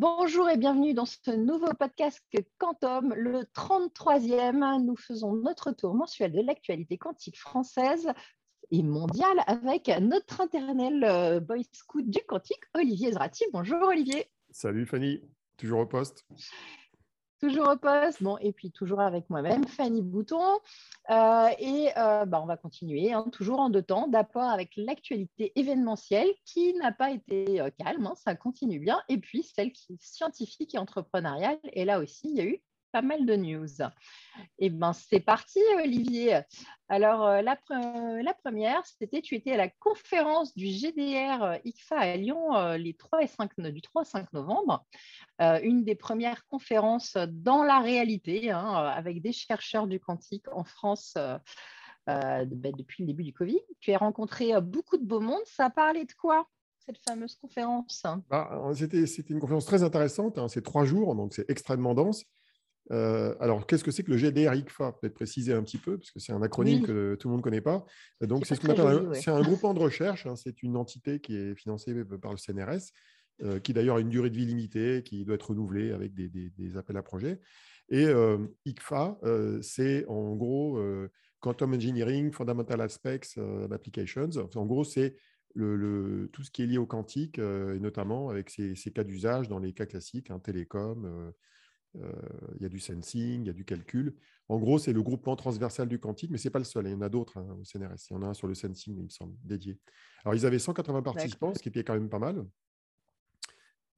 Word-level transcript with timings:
Bonjour 0.00 0.48
et 0.48 0.56
bienvenue 0.56 0.94
dans 0.94 1.06
ce 1.06 1.32
nouveau 1.32 1.74
podcast 1.76 2.22
Quantum, 2.58 3.12
le 3.14 3.40
33e. 3.40 4.80
Nous 4.80 4.94
faisons 4.94 5.32
notre 5.32 5.72
tour 5.72 5.92
mensuel 5.92 6.30
de 6.30 6.40
l'actualité 6.40 6.96
quantique 6.96 7.36
française 7.36 8.06
et 8.70 8.84
mondiale 8.84 9.42
avec 9.48 9.88
notre 10.00 10.40
internel 10.40 11.02
euh, 11.02 11.40
boy 11.40 11.66
scout 11.72 12.08
du 12.08 12.20
quantique, 12.28 12.62
Olivier 12.74 13.10
Zrati. 13.10 13.42
Bonjour 13.52 13.82
Olivier. 13.88 14.26
Salut 14.50 14.86
Fanny, 14.86 15.20
toujours 15.56 15.80
au 15.80 15.86
poste. 15.86 16.24
Toujours 17.40 17.68
au 17.68 17.76
poste. 17.76 18.20
Bon, 18.20 18.36
et 18.38 18.52
puis 18.52 18.72
toujours 18.72 19.00
avec 19.00 19.30
moi-même, 19.30 19.64
Fanny 19.64 20.02
Bouton. 20.02 20.58
Euh, 21.10 21.48
et 21.60 21.88
euh, 21.96 22.24
bah, 22.24 22.40
on 22.42 22.46
va 22.46 22.56
continuer, 22.56 23.12
hein, 23.12 23.26
toujours 23.30 23.60
en 23.60 23.70
deux 23.70 23.82
temps, 23.82 24.08
d'abord 24.08 24.50
avec 24.50 24.72
l'actualité 24.76 25.52
événementielle 25.54 26.28
qui 26.44 26.74
n'a 26.74 26.90
pas 26.90 27.12
été 27.12 27.60
euh, 27.60 27.70
calme, 27.78 28.06
hein, 28.06 28.14
ça 28.16 28.34
continue 28.34 28.80
bien. 28.80 29.00
Et 29.08 29.18
puis 29.18 29.44
celle 29.44 29.70
qui 29.72 29.92
est 29.92 30.02
scientifique 30.02 30.74
et 30.74 30.78
entrepreneuriale. 30.78 31.60
Et 31.72 31.84
là 31.84 32.00
aussi, 32.00 32.28
il 32.28 32.36
y 32.36 32.40
a 32.40 32.44
eu 32.44 32.60
pas 32.92 33.02
mal 33.02 33.26
de 33.26 33.36
news. 33.36 33.66
Eh 34.58 34.70
bien, 34.70 34.92
c'est 34.92 35.20
parti, 35.20 35.60
Olivier. 35.82 36.40
Alors, 36.88 37.26
euh, 37.26 37.42
la, 37.42 37.56
première, 38.34 38.84
c'était 38.86 39.20
tu 39.20 39.34
étais 39.34 39.52
à 39.52 39.56
la 39.56 39.68
conférence 39.68 40.54
du 40.54 40.66
GDR 40.66 41.42
euh, 41.42 41.56
ICFA 41.64 41.98
à 41.98 42.16
Lyon 42.16 42.56
euh, 42.56 42.76
les 42.76 42.94
3 42.94 43.22
et 43.22 43.26
5, 43.26 43.60
du 43.60 43.82
3 43.82 44.04
5 44.04 44.32
novembre. 44.32 44.86
une 45.40 45.84
des 45.84 45.94
premières 45.94 46.46
conférences 46.46 47.16
dans 47.28 47.62
la 47.62 47.80
réalité, 47.80 48.50
hein, 48.50 48.74
avec 48.74 49.20
des 49.20 49.32
chercheurs 49.32 49.86
du 49.86 50.00
quantique 50.00 50.46
en 50.52 50.64
France. 50.64 51.16
Ben, 52.06 52.48
depuis 52.74 53.02
le 53.02 53.08
début 53.08 53.22
du 53.22 53.34
Covid. 53.34 53.60
Tu 53.80 53.92
as 53.92 53.98
rencontré 53.98 54.58
beaucoup 54.62 54.96
de 54.96 55.04
beau 55.04 55.20
monde. 55.20 55.42
Ça 55.44 55.66
a 55.66 55.70
parlé 55.70 56.06
de 56.06 56.12
quoi 56.14 56.48
cette 56.88 56.98
fameuse 57.06 57.34
conférence? 57.34 58.02
Bah, 58.30 58.72
C'était 58.74 59.04
une 59.28 59.40
conférence 59.40 59.66
très 59.66 59.82
intéressante. 59.82 60.38
Hein. 60.38 60.48
C'est 60.48 60.62
trois 60.62 60.86
jours, 60.86 61.14
donc 61.14 61.34
c'est 61.34 61.48
extrêmement 61.50 61.94
dense. 61.94 62.24
Euh, 62.90 63.34
alors, 63.40 63.66
qu'est-ce 63.66 63.84
que 63.84 63.90
c'est 63.90 64.02
que 64.02 64.10
le 64.10 64.16
GDR-ICFA 64.16 64.92
Peut-être 64.92 65.14
préciser 65.14 65.52
un 65.52 65.62
petit 65.62 65.78
peu, 65.78 65.98
parce 65.98 66.10
que 66.10 66.20
c'est 66.20 66.32
un 66.32 66.42
acronyme 66.42 66.82
que 66.82 67.14
tout 67.16 67.28
le 67.28 67.32
monde 67.32 67.40
ne 67.40 67.44
connaît 67.44 67.60
pas. 67.60 67.84
Donc, 68.20 68.46
c'est 68.46 68.54
ce 68.54 68.60
qu'on 68.60 68.70
appelle 68.70 69.08
un, 69.08 69.14
c'est 69.14 69.30
un 69.30 69.40
groupement 69.42 69.74
de 69.74 69.80
recherche. 69.80 70.26
Hein. 70.26 70.36
c'est 70.36 70.62
une 70.62 70.76
entité 70.76 71.20
qui 71.20 71.36
est 71.36 71.54
financée 71.54 71.94
par 72.20 72.32
le 72.32 72.38
CNRS, 72.38 72.92
euh, 73.42 73.60
qui 73.60 73.72
d'ailleurs 73.72 73.96
a 73.96 74.00
une 74.00 74.08
durée 74.08 74.30
de 74.30 74.36
vie 74.36 74.46
limitée, 74.46 75.02
qui 75.04 75.24
doit 75.24 75.34
être 75.34 75.50
renouvelée 75.50 75.92
avec 75.92 76.14
des, 76.14 76.76
appels 76.76 76.96
à 76.96 77.02
projets. 77.02 77.40
Et 77.90 78.06
euh, 78.06 78.38
ICFA, 78.64 79.18
c'est 79.62 80.06
en 80.06 80.34
gros 80.34 80.80
Quantum 81.40 81.74
Engineering, 81.74 82.32
Fundamental 82.32 82.80
Aspects 82.80 83.38
Applications. 83.70 84.30
En 84.54 84.66
gros, 84.66 84.84
c'est 84.84 85.16
le, 85.54 86.28
tout 86.32 86.42
ce 86.42 86.50
qui 86.50 86.62
est 86.62 86.66
lié 86.66 86.78
au 86.78 86.86
quantique, 86.86 87.38
et 87.38 87.80
notamment 87.80 88.30
avec 88.30 88.50
ces, 88.50 88.74
cas 88.94 89.04
d'usage 89.04 89.48
dans 89.48 89.58
les 89.58 89.72
cas 89.72 89.86
classiques, 89.86 90.30
hein, 90.30 90.38
télécom, 90.38 91.04
euh, 91.04 91.30
il 91.94 92.62
y 92.62 92.64
a 92.64 92.68
du 92.68 92.78
sensing, 92.78 93.42
il 93.42 93.46
y 93.46 93.50
a 93.50 93.54
du 93.54 93.64
calcul. 93.64 94.14
En 94.48 94.58
gros, 94.58 94.78
c'est 94.78 94.92
le 94.92 95.02
groupement 95.02 95.36
transversal 95.36 95.88
du 95.88 95.98
quantique, 95.98 96.30
mais 96.30 96.38
ce 96.38 96.48
n'est 96.48 96.52
pas 96.52 96.58
le 96.58 96.64
seul. 96.64 96.86
Il 96.86 96.92
y 96.92 96.94
en 96.94 97.02
a 97.02 97.08
d'autres 97.10 97.38
hein, 97.38 97.56
au 97.60 97.64
CNRS. 97.64 98.08
Il 98.10 98.14
y 98.14 98.16
en 98.16 98.22
a 98.22 98.26
un 98.28 98.34
sur 98.34 98.48
le 98.48 98.54
sensing, 98.54 98.96
il 98.96 99.04
me 99.04 99.08
semble, 99.10 99.34
dédié. 99.44 99.78
Alors, 100.24 100.34
ils 100.34 100.46
avaient 100.46 100.58
180 100.58 101.02
participants, 101.02 101.52
ce 101.54 101.62
qui 101.62 101.68
était 101.68 101.84
quand 101.84 101.92
même 101.92 102.08
pas 102.08 102.18
mal, 102.18 102.44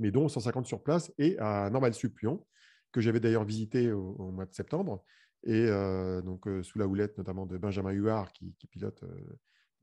mais 0.01 0.11
dont 0.11 0.29
150 0.29 0.67
sur 0.67 0.83
place 0.83 1.13
et 1.19 1.39
à 1.39 1.71
Normal 1.71 1.95
Supplion, 1.95 2.45
que 2.91 3.01
j'avais 3.01 3.21
d'ailleurs 3.21 3.45
visité 3.45 3.93
au, 3.93 4.33
mois 4.33 4.47
de 4.47 4.55
septembre, 4.55 5.05
et 5.45 5.67
euh, 5.69 6.21
donc 6.21 6.49
euh, 6.49 6.63
sous 6.63 6.79
la 6.79 6.87
houlette 6.87 7.17
notamment 7.17 7.47
de 7.47 7.57
Benjamin 7.57 7.93
Huard, 7.93 8.33
qui, 8.33 8.53
pilote 8.71 9.05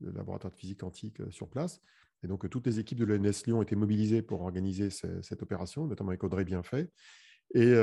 le 0.00 0.12
laboratoire 0.12 0.52
de 0.52 0.56
physique 0.56 0.80
quantique 0.80 1.18
sur 1.30 1.48
place. 1.48 1.80
Et 2.22 2.26
donc, 2.26 2.48
toutes 2.50 2.66
les 2.66 2.78
équipes 2.78 2.98
de 2.98 3.04
l'ENS 3.04 3.44
Lyon 3.46 3.62
étaient 3.62 3.76
mobilisées 3.76 4.22
pour 4.22 4.42
organiser 4.42 4.90
cette 4.90 5.42
opération, 5.42 5.86
notamment 5.86 6.10
avec 6.10 6.22
Audrey 6.24 6.44
Bienfait. 6.44 6.90
Et 7.54 7.74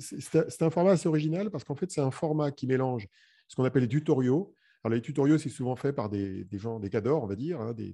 c'est 0.00 0.62
un 0.62 0.70
format 0.70 0.92
assez 0.92 1.08
original 1.08 1.50
parce 1.50 1.64
qu'en 1.64 1.74
fait, 1.74 1.90
c'est 1.90 2.00
un 2.00 2.10
format 2.10 2.50
qui 2.50 2.66
mélange 2.66 3.08
ce 3.48 3.56
qu'on 3.56 3.64
appelle 3.64 3.82
les 3.82 3.88
tutoriaux. 3.88 4.54
Alors, 4.84 4.94
les 4.94 5.02
tutoriaux, 5.02 5.38
c'est 5.38 5.48
souvent 5.48 5.74
fait 5.74 5.92
par 5.92 6.08
des, 6.08 6.46
gens, 6.52 6.78
des 6.78 6.90
cadors, 6.90 7.24
on 7.24 7.26
va 7.26 7.34
dire, 7.34 7.60
hein, 7.60 7.72
des, 7.72 7.92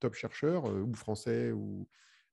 top 0.00 0.14
chercheurs, 0.14 0.66
euh, 0.66 0.80
ou 0.80 0.94
français 0.94 1.52
ou, 1.52 1.86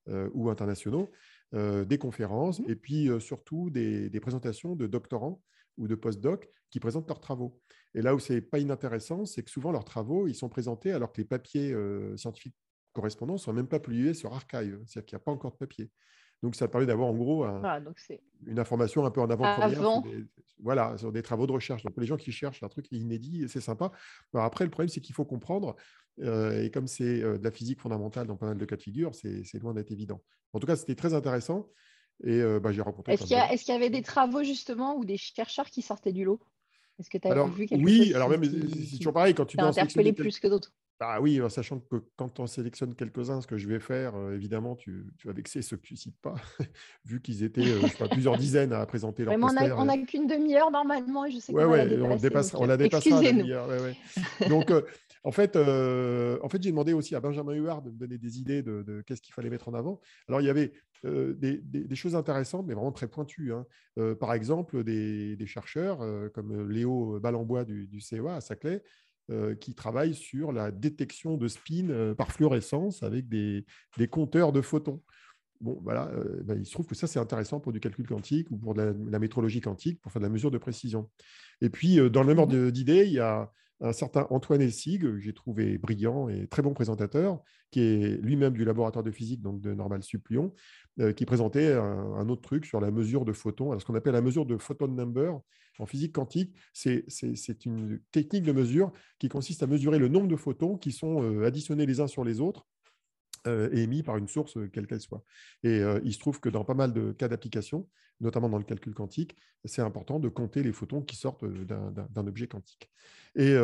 euh, 0.07 0.29
ou 0.33 0.49
internationaux, 0.49 1.11
euh, 1.53 1.83
des 1.83 1.97
conférences, 1.97 2.59
mmh 2.59 2.69
et 2.69 2.75
puis 2.75 3.09
surtout 3.19 3.69
des, 3.69 4.09
présentations 4.21 4.75
de 4.75 4.87
doctorants 4.87 5.41
ou 5.77 5.87
de 5.87 5.95
post-doc 5.95 6.49
qui 6.69 6.79
présentent 6.79 7.09
leurs 7.09 7.19
travaux. 7.19 7.59
Et 7.93 8.01
là 8.01 8.15
où 8.15 8.19
c'est 8.19 8.41
pas 8.41 8.59
inintéressant, 8.59 9.25
c'est 9.25 9.43
que 9.43 9.51
souvent 9.51 9.71
leurs 9.71 9.83
travaux, 9.83 10.27
ils 10.27 10.35
sont 10.35 10.47
présentés 10.47 10.91
alors 10.91 11.11
que 11.11 11.19
les 11.19 11.27
papiers 11.27 11.75
scientifiques 12.15 12.55
correspondants 12.93 13.33
ne 13.33 13.39
sont 13.39 13.53
même 13.53 13.67
pas 13.67 13.79
publiés 13.79 14.13
sur 14.13 14.33
Archive, 14.33 14.79
c'est-à-dire 14.85 15.05
qu'il 15.05 15.15
n'y 15.17 15.21
a 15.21 15.25
pas 15.25 15.31
encore 15.31 15.51
de 15.51 15.57
papier. 15.57 15.91
Donc, 16.41 16.55
ça 16.55 16.67
permet 16.67 16.87
d'avoir 16.87 17.09
en 17.09 17.15
gros 17.15 17.43
ah, 17.43 17.79
une 18.45 18.59
information 18.59 19.05
un 19.05 19.11
peu 19.11 19.21
en 19.21 19.29
avant-première 19.29 20.01
voilà, 20.61 20.97
sur 20.97 21.11
des 21.11 21.21
travaux 21.21 21.47
de 21.47 21.51
recherche. 21.51 21.83
Donc, 21.83 21.93
pour 21.93 22.01
les 22.01 22.07
gens 22.07 22.17
qui 22.17 22.31
cherchent 22.31 22.63
un 22.63 22.69
truc 22.69 22.87
inédit, 22.91 23.45
c'est 23.47 23.61
sympa. 23.61 23.91
après, 24.33 24.63
le 24.63 24.69
problème, 24.69 24.89
c'est 24.89 25.01
qu'il 25.01 25.15
faut 25.15 25.25
comprendre. 25.25 25.75
Euh, 26.19 26.63
et 26.63 26.71
comme 26.71 26.87
c'est 26.87 27.23
euh, 27.23 27.37
de 27.37 27.43
la 27.43 27.51
physique 27.51 27.79
fondamentale 27.79 28.27
dans 28.27 28.35
pas 28.35 28.47
mal 28.47 28.57
de 28.57 28.65
cas 28.65 28.75
de 28.75 28.81
figure, 28.81 29.15
c'est 29.15 29.59
loin 29.59 29.73
d'être 29.73 29.91
évident. 29.91 30.21
En 30.53 30.59
tout 30.59 30.67
cas, 30.67 30.75
c'était 30.75 30.95
très 30.95 31.13
intéressant. 31.13 31.69
Et 32.23 32.39
euh, 32.39 32.59
bah, 32.59 32.71
j'ai 32.71 32.81
rencontré. 32.81 33.13
Est-ce 33.13 33.23
qu'il 33.23 33.73
y, 33.73 33.75
avait 33.75 33.89
des 33.89 34.03
travaux 34.03 34.43
justement 34.43 34.95
ou 34.95 35.05
des 35.05 35.17
chercheurs 35.17 35.69
qui 35.69 35.81
sortaient 35.81 36.11
du 36.11 36.23
lot? 36.23 36.39
Est-ce 36.99 37.09
que 37.09 37.17
tu 37.17 37.27
as 37.27 37.45
vu 37.45 37.65
quelque 37.65 37.83
oui, 37.83 37.97
chose 37.97 38.07
Oui, 38.07 38.13
alors 38.13 38.29
même, 38.29 38.43
c'est 38.43 38.97
toujours 38.97 39.13
pareil 39.13 39.33
quand 39.33 39.45
tu 39.45 39.57
dois 39.57 39.69
interpellé 39.69 40.13
plus 40.13 40.39
que 40.39 40.47
d'autres? 40.47 40.71
Ah 41.03 41.19
oui, 41.19 41.41
sachant 41.49 41.79
que 41.79 41.95
quand 42.15 42.39
on 42.39 42.45
sélectionne 42.45 42.93
quelques-uns, 42.93 43.41
ce 43.41 43.47
que 43.47 43.57
je 43.57 43.67
vais 43.67 43.79
faire, 43.79 44.15
euh, 44.15 44.35
évidemment, 44.35 44.75
tu, 44.75 45.03
vas 45.25 45.33
vexer 45.33 45.63
ceux 45.63 45.75
que 45.77 45.81
tu 45.81 45.95
ne 45.95 45.97
cites 45.97 46.21
pas, 46.21 46.35
vu 47.05 47.21
qu'ils 47.21 47.43
étaient 47.43 47.61
euh, 47.65 48.07
plusieurs 48.11 48.37
dizaines 48.37 48.71
à 48.71 48.85
présenter 48.85 49.25
leur 49.25 49.33
poster. 49.35 49.71
On 49.71 49.85
n'a 49.85 49.97
qu'une 49.97 50.27
demi-heure 50.27 50.69
normalement, 50.69 51.25
et 51.25 51.31
je 51.31 51.39
sais 51.39 51.53
ouais, 51.53 51.65
ouais, 51.65 51.99
on, 51.99 52.15
dépasse, 52.17 52.53
on 52.53 52.67
la 52.67 52.77
dépassera 52.77 53.19
la 53.19 53.31
demi-heure. 53.31 53.67
donc, 54.47 54.69
euh, 54.69 54.83
en 55.23 55.31
fait, 55.31 55.55
en 55.55 56.49
fait 56.49 56.61
j'ai 56.61 56.69
demandé 56.69 56.93
aussi 56.93 57.15
à 57.15 57.19
Benjamin 57.19 57.53
Huard 57.53 57.81
de 57.81 57.89
me 57.89 57.97
donner 57.97 58.19
des 58.19 58.39
idées 58.39 58.61
de, 58.61 59.03
qu'est-ce 59.07 59.21
qu'il 59.21 59.33
fallait 59.33 59.49
mettre 59.49 59.69
en 59.69 59.73
avant. 59.73 59.99
Alors, 60.27 60.39
il 60.41 60.45
y 60.45 60.49
avait 60.51 60.71
des, 61.03 61.95
choses 61.95 62.15
intéressantes, 62.15 62.67
mais 62.67 62.75
vraiment 62.75 62.91
très 62.91 63.07
pointues. 63.07 63.53
Hein. 63.53 63.65
par 64.19 64.33
exemple, 64.33 64.83
des, 64.83 65.45
chercheurs 65.47 65.99
comme 66.33 66.69
Léo 66.69 67.19
Balambois 67.19 67.65
du, 67.65 67.87
du 67.87 68.01
CEA 68.01 68.35
à 68.35 68.41
Saclay, 68.41 68.75
euh, 68.75 68.79
qui 69.59 69.73
travaille 69.73 70.13
sur 70.13 70.51
la 70.51 70.71
détection 70.71 71.37
de 71.37 71.47
spin 71.47 71.89
euh, 71.89 72.13
par 72.13 72.31
fluorescence 72.31 73.03
avec 73.03 73.29
des, 73.29 73.65
compteurs 74.09 74.51
de 74.51 74.61
photons. 74.61 75.01
Bon, 75.61 75.79
voilà, 75.83 76.07
euh, 76.09 76.41
ben, 76.43 76.57
il 76.59 76.65
se 76.65 76.71
trouve 76.71 76.87
que 76.87 76.95
ça, 76.95 77.07
c'est 77.07 77.19
intéressant 77.19 77.59
pour 77.59 77.71
du 77.71 77.79
calcul 77.79 78.07
quantique 78.07 78.49
ou 78.51 78.57
pour 78.57 78.73
la, 78.73 78.93
métrologie 79.19 79.61
quantique, 79.61 80.01
pour 80.01 80.11
faire 80.11 80.19
de 80.19 80.25
la 80.25 80.31
mesure 80.31 80.51
de 80.51 80.57
précision. 80.57 81.09
Et 81.61 81.69
puis, 81.69 81.97
dans 82.09 82.21
le 82.21 82.27
même 82.27 82.39
ordre 82.39 82.71
d'idée, 82.71 83.05
il 83.05 83.13
y 83.13 83.19
a 83.19 83.51
un 83.81 83.93
certain 83.93 84.27
Antoine 84.29 84.61
Essig, 84.61 85.01
que 85.01 85.19
j'ai 85.19 85.33
trouvé 85.33 85.77
brillant 85.77 86.29
et 86.29 86.47
très 86.47 86.61
bon 86.61 86.73
présentateur, 86.73 87.41
qui 87.71 87.81
est 87.81 88.21
lui-même 88.21 88.53
du 88.53 88.63
laboratoire 88.63 89.03
de 89.03 89.11
physique 89.11 89.41
donc 89.41 89.59
de 89.59 89.73
Normal 89.73 90.03
Sup 90.03 90.27
Lyon, 90.29 90.53
euh, 90.99 91.13
qui 91.13 91.25
présentait 91.25 91.73
un, 91.73 92.29
autre 92.29 92.41
truc 92.41 92.65
sur 92.65 92.79
la 92.79 92.91
mesure 92.91 93.25
de 93.25 93.33
photons. 93.33 93.71
Alors, 93.71 93.81
ce 93.81 93.85
qu'on 93.85 93.95
appelle 93.95 94.13
la 94.13 94.21
mesure 94.21 94.45
de 94.45 94.57
photon 94.57 94.87
number 94.87 95.39
en 95.79 95.85
physique 95.85 96.13
quantique, 96.13 96.55
c'est 96.73 97.65
une 97.65 97.99
technique 98.11 98.43
de 98.43 98.51
mesure 98.51 98.91
qui 99.19 99.29
consiste 99.29 99.63
à 99.63 99.67
mesurer 99.67 99.99
le 99.99 100.07
nombre 100.07 100.27
de 100.27 100.35
photons 100.35 100.77
qui 100.77 100.91
sont 100.91 101.23
euh, 101.23 101.45
additionnés 101.45 101.85
les 101.85 101.99
uns 101.99 102.07
sur 102.07 102.23
les 102.23 102.39
autres 102.39 102.67
euh, 103.47 103.69
émis 103.71 104.03
par 104.03 104.17
une 104.17 104.27
source 104.27 104.57
quelle 104.71 104.85
qu'elle 104.85 105.01
soit. 105.01 105.23
Et 105.63 105.81
il 106.03 106.13
se 106.13 106.19
trouve 106.19 106.39
que 106.39 106.49
dans 106.49 106.63
pas 106.63 106.73
mal 106.73 106.93
de 106.93 107.11
cas 107.11 107.27
d'application, 107.27 107.87
notamment 108.19 108.49
dans 108.49 108.59
le 108.59 108.63
calcul 108.63 108.93
quantique, 108.93 109.35
c'est 109.65 109.81
important 109.81 110.19
de 110.19 110.29
compter 110.29 110.61
les 110.61 110.73
photons 110.73 111.01
qui 111.01 111.15
sortent 111.15 111.45
d'un 111.45 112.27
objet 112.27 112.47
quantique. 112.47 112.89
Et 113.35 113.55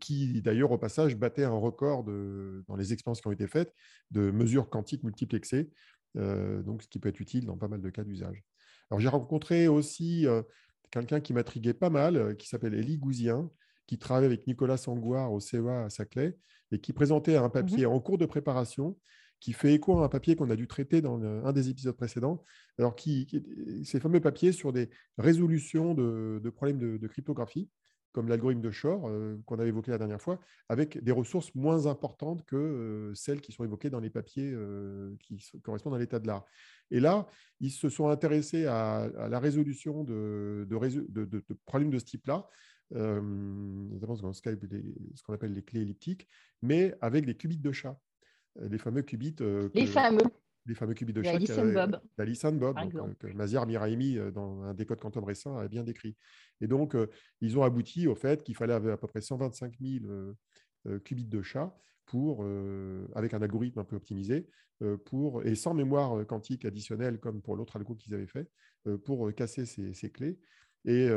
qui, 0.00 0.40
d'ailleurs, 0.40 0.70
au 0.70 0.78
passage, 0.78 1.16
battait 1.16 1.44
un 1.44 1.50
record 1.50 2.04
dans 2.04 2.76
les 2.76 2.92
expériences 2.94 3.20
qui 3.20 3.26
ont 3.26 3.32
été 3.32 3.46
faites 3.46 3.74
de 4.10 4.30
mesures 4.30 4.70
quantiques 4.70 5.02
multiplexées, 5.02 5.68
donc 6.14 6.82
ce 6.82 6.88
qui 6.88 6.98
peut 6.98 7.10
être 7.10 7.20
utile 7.20 7.44
dans 7.44 7.58
pas 7.58 7.68
mal 7.68 7.82
de 7.82 7.90
cas 7.90 8.04
d'usage. 8.04 8.42
Alors, 8.90 9.00
j'ai 9.00 9.08
rencontré 9.08 9.68
aussi 9.68 10.26
quelqu'un 10.92 11.20
qui 11.20 11.32
m'intriguait 11.32 11.74
pas 11.74 11.90
mal, 11.90 12.36
qui 12.36 12.48
s'appelle 12.48 12.74
Élie 12.74 12.98
Gouzien, 12.98 13.50
qui 13.86 13.98
travaille 13.98 14.26
avec 14.26 14.46
Nicolas 14.46 14.76
Sangouard 14.76 15.32
au 15.32 15.40
CEA 15.40 15.84
à 15.84 15.90
Saclay 15.90 16.36
et 16.70 16.78
qui 16.78 16.92
présentait 16.92 17.36
un 17.36 17.48
mmh 17.48 17.52
papier 17.52 17.86
en 17.86 17.98
cours 17.98 18.18
de 18.18 18.26
préparation 18.26 18.96
qui 19.40 19.52
fait 19.52 19.74
écho 19.74 19.98
à 19.98 20.04
un 20.04 20.08
papier 20.08 20.36
qu'on 20.36 20.50
a 20.50 20.56
dû 20.56 20.68
traiter 20.68 21.00
dans 21.00 21.20
un 21.20 21.52
des 21.52 21.68
épisodes 21.68 21.96
précédents, 21.96 22.44
alors 22.78 22.94
qui, 22.94 23.26
ces 23.84 23.98
fameux 23.98 24.20
papiers 24.20 24.52
sur 24.52 24.72
des 24.72 24.88
résolutions 25.18 25.94
de, 25.94 26.48
problèmes 26.50 26.78
de, 26.78 27.06
cryptographie, 27.08 27.68
comme 28.12 28.28
l'algorithme 28.28 28.60
de 28.60 28.70
Shor 28.70 29.08
euh, 29.08 29.38
qu'on 29.46 29.58
avait 29.58 29.68
évoqué 29.68 29.90
la 29.90 29.98
dernière 29.98 30.20
fois, 30.20 30.38
avec 30.68 31.02
des 31.02 31.12
ressources 31.12 31.54
moins 31.54 31.86
importantes 31.86 32.44
que 32.44 32.56
euh, 32.56 33.14
celles 33.14 33.40
qui 33.40 33.52
sont 33.52 33.64
évoquées 33.64 33.90
dans 33.90 34.00
les 34.00 34.10
papiers 34.10 34.50
euh, 34.52 35.14
qui 35.20 35.42
correspondent 35.62 35.94
à 35.94 35.98
l'état 35.98 36.18
de 36.18 36.26
l'art. 36.26 36.44
Et 36.90 37.00
là, 37.00 37.26
ils 37.60 37.70
se 37.70 37.88
sont 37.88 38.08
intéressés 38.08 38.66
à, 38.66 39.08
la 39.28 39.40
résolution 39.40 40.04
de, 40.04 40.66
de 40.68 41.44
problèmes 41.64 41.90
de 41.90 41.98
ce 41.98 42.04
type-là, 42.04 42.46
notamment 42.90 44.32
ce 44.32 45.22
qu'on 45.22 45.32
appelle 45.32 45.52
les 45.52 45.62
clés 45.62 45.80
elliptiques, 45.80 46.28
mais 46.60 46.94
avec 47.00 47.24
des 47.24 47.34
qubits 47.34 47.56
de 47.56 47.72
chat 47.72 47.98
les 48.60 48.76
fameux 48.76 49.00
qubits. 49.00 49.36
les 49.72 49.86
fameux. 49.86 50.20
Les 50.66 50.74
fameux 50.74 50.94
qubits 50.94 51.12
de 51.12 51.22
chat 51.22 51.32
d'Alice 51.32 51.58
and 51.58 51.72
Bob. 51.72 52.00
D'Alice 52.16 52.44
Bob, 52.44 52.76
que 53.18 53.26
Mazir 53.32 53.66
Miraimi, 53.66 54.18
dans 54.32 54.62
un 54.62 54.74
décode 54.74 55.00
quantum 55.00 55.24
récent, 55.24 55.56
a 55.58 55.68
bien 55.68 55.82
décrit. 55.82 56.16
Et 56.60 56.66
donc, 56.66 56.96
ils 57.40 57.58
ont 57.58 57.62
abouti 57.62 58.06
au 58.06 58.14
fait 58.14 58.42
qu'il 58.42 58.54
fallait 58.54 58.74
à 58.74 58.80
peu 58.80 59.06
près 59.08 59.20
125 59.20 59.74
000 59.80 60.04
qubits 61.04 61.24
de 61.24 61.42
chat 61.42 61.76
pour, 62.06 62.46
avec 63.14 63.34
un 63.34 63.42
algorithme 63.42 63.80
un 63.80 63.84
peu 63.84 63.96
optimisé, 63.96 64.48
pour, 65.04 65.44
et 65.44 65.54
sans 65.54 65.74
mémoire 65.74 66.26
quantique 66.26 66.64
additionnelle 66.64 67.18
comme 67.18 67.42
pour 67.42 67.56
l'autre 67.56 67.76
algo 67.76 67.94
qu'ils 67.94 68.14
avaient 68.14 68.26
fait, 68.26 68.48
pour 69.04 69.32
casser 69.34 69.66
ces, 69.66 69.94
ces 69.94 70.10
clés. 70.10 70.38
Et 70.84 71.08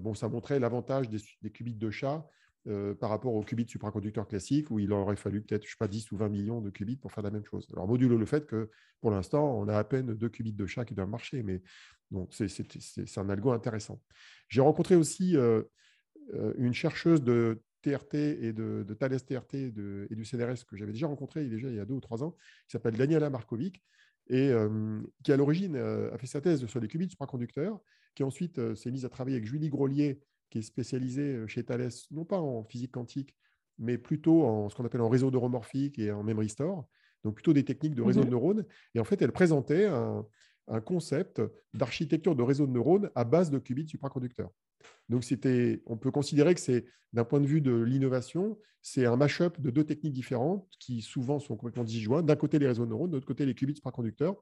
bon, 0.00 0.14
ça 0.14 0.28
montrait 0.28 0.60
l'avantage 0.60 1.08
des, 1.08 1.18
des, 1.42 1.50
qubits 1.50 1.74
de 1.74 1.90
chat 1.90 2.24
euh, 2.68 2.94
par 2.94 3.10
rapport 3.10 3.34
aux 3.34 3.42
qubits 3.42 3.68
supraconducteurs 3.68 4.28
classiques, 4.28 4.70
où 4.70 4.78
il 4.78 4.92
aurait 4.92 5.16
fallu 5.16 5.42
peut-être, 5.42 5.64
je 5.64 5.70
sais 5.70 5.76
pas, 5.80 5.88
10 5.88 6.12
ou 6.12 6.16
20 6.16 6.28
millions 6.28 6.60
de 6.60 6.70
qubits 6.70 6.96
pour 6.96 7.10
faire 7.10 7.24
la 7.24 7.32
même 7.32 7.44
chose. 7.44 7.66
Alors, 7.72 7.88
modulo 7.88 8.16
le 8.16 8.24
fait 8.24 8.46
que, 8.46 8.70
pour 9.00 9.10
l'instant, 9.10 9.58
on 9.58 9.66
a 9.66 9.76
à 9.76 9.82
peine 9.82 10.14
deux 10.14 10.28
qubits 10.28 10.52
de 10.52 10.64
chat 10.64 10.84
qui 10.84 10.94
doivent 10.94 11.08
marcher, 11.08 11.42
mais 11.42 11.60
c'est 12.30 13.18
un 13.18 13.28
algo 13.30 13.50
intéressant. 13.50 14.00
J'ai 14.48 14.60
rencontré 14.60 14.94
aussi 14.94 15.36
euh, 15.36 15.62
euh, 16.34 16.54
une 16.56 16.72
chercheuse 16.72 17.24
de 17.24 17.60
TRT 17.82 18.14
et 18.14 18.52
de, 18.52 18.86
Thales 18.94 19.20
TRT 19.20 19.54
et 19.54 20.14
du 20.14 20.24
CNRS 20.24 20.64
que 20.64 20.76
j'avais 20.76 20.92
déjà 20.92 21.08
rencontré 21.08 21.44
déjà 21.46 21.68
il 21.68 21.74
y 21.74 21.80
a 21.80 21.84
deux 21.84 21.94
ou 21.94 22.00
trois 22.00 22.22
ans, 22.22 22.36
qui 22.68 22.72
s'appelle 22.74 22.96
Daniela 22.96 23.28
Markovic, 23.28 23.82
et 24.28 24.52
qui 25.24 25.32
à 25.32 25.36
l'origine 25.36 25.74
a 25.74 26.16
fait 26.16 26.28
sa 26.28 26.40
thèse 26.40 26.64
sur 26.66 26.78
les 26.78 26.86
qubits 26.86 27.10
supraconducteurs, 27.10 27.80
qui 28.14 28.22
ensuite 28.22 28.76
s'est 28.76 28.92
mise 28.92 29.04
à 29.04 29.08
travailler 29.08 29.38
avec 29.38 29.48
Julie 29.48 29.68
Grolier 29.68 30.20
qui 30.52 30.58
est 30.58 30.62
spécialisé 30.62 31.22
euh, 31.22 31.46
chez 31.46 31.64
Thales, 31.64 31.88
non 32.10 32.26
pas 32.26 32.38
en 32.38 32.62
physique 32.62 32.92
quantique, 32.92 33.34
mais 33.78 33.96
plutôt 33.96 34.44
en 34.44 34.68
ce 34.68 34.76
qu'on 34.76 34.84
appelle 34.84 35.00
en 35.00 35.08
réseau 35.08 35.30
neuromorphique 35.30 35.98
et 35.98 36.12
en 36.12 36.22
memory 36.22 36.50
store, 36.50 36.86
donc 37.24 37.36
plutôt 37.36 37.54
des 37.54 37.64
techniques 37.64 37.94
de 37.94 38.02
réseau 38.02 38.20
de 38.20 38.26
mhm. 38.26 38.32
neurones. 38.32 38.66
Et 38.94 39.00
en 39.00 39.04
fait, 39.04 39.22
elle 39.22 39.32
présentait 39.32 39.86
un, 39.86 40.26
concept 40.86 41.42
d'architecture 41.74 42.34
de 42.34 42.42
réseau 42.42 42.66
de 42.66 42.72
neurones 42.72 43.10
à 43.14 43.24
base 43.24 43.50
de 43.50 43.58
qubits 43.58 43.88
supraconducteurs. 43.88 44.50
Donc, 45.08 45.22
c'était, 45.24 45.82
on 45.86 45.98
peut 45.98 46.10
considérer 46.10 46.54
que 46.54 46.60
c'est, 46.60 46.86
d'un 47.12 47.24
point 47.24 47.40
de 47.40 47.46
vue 47.46 47.60
de 47.60 47.74
l'innovation, 47.74 48.58
c'est 48.80 49.04
un 49.04 49.16
mash-up 49.16 49.60
de 49.60 49.70
deux 49.70 49.84
techniques 49.84 50.14
différentes 50.14 50.66
qui 50.78 51.02
souvent 51.02 51.40
sont 51.40 51.56
complètement 51.56 51.84
disjointes. 51.84 52.24
D'un 52.24 52.36
côté, 52.36 52.58
les 52.58 52.68
réseaux 52.68 52.84
de 52.84 52.90
neurones, 52.90 53.10
de 53.10 53.16
l'autre 53.16 53.26
côté, 53.26 53.44
les 53.44 53.54
qubits 53.54 53.74
supraconducteurs. 53.74 54.36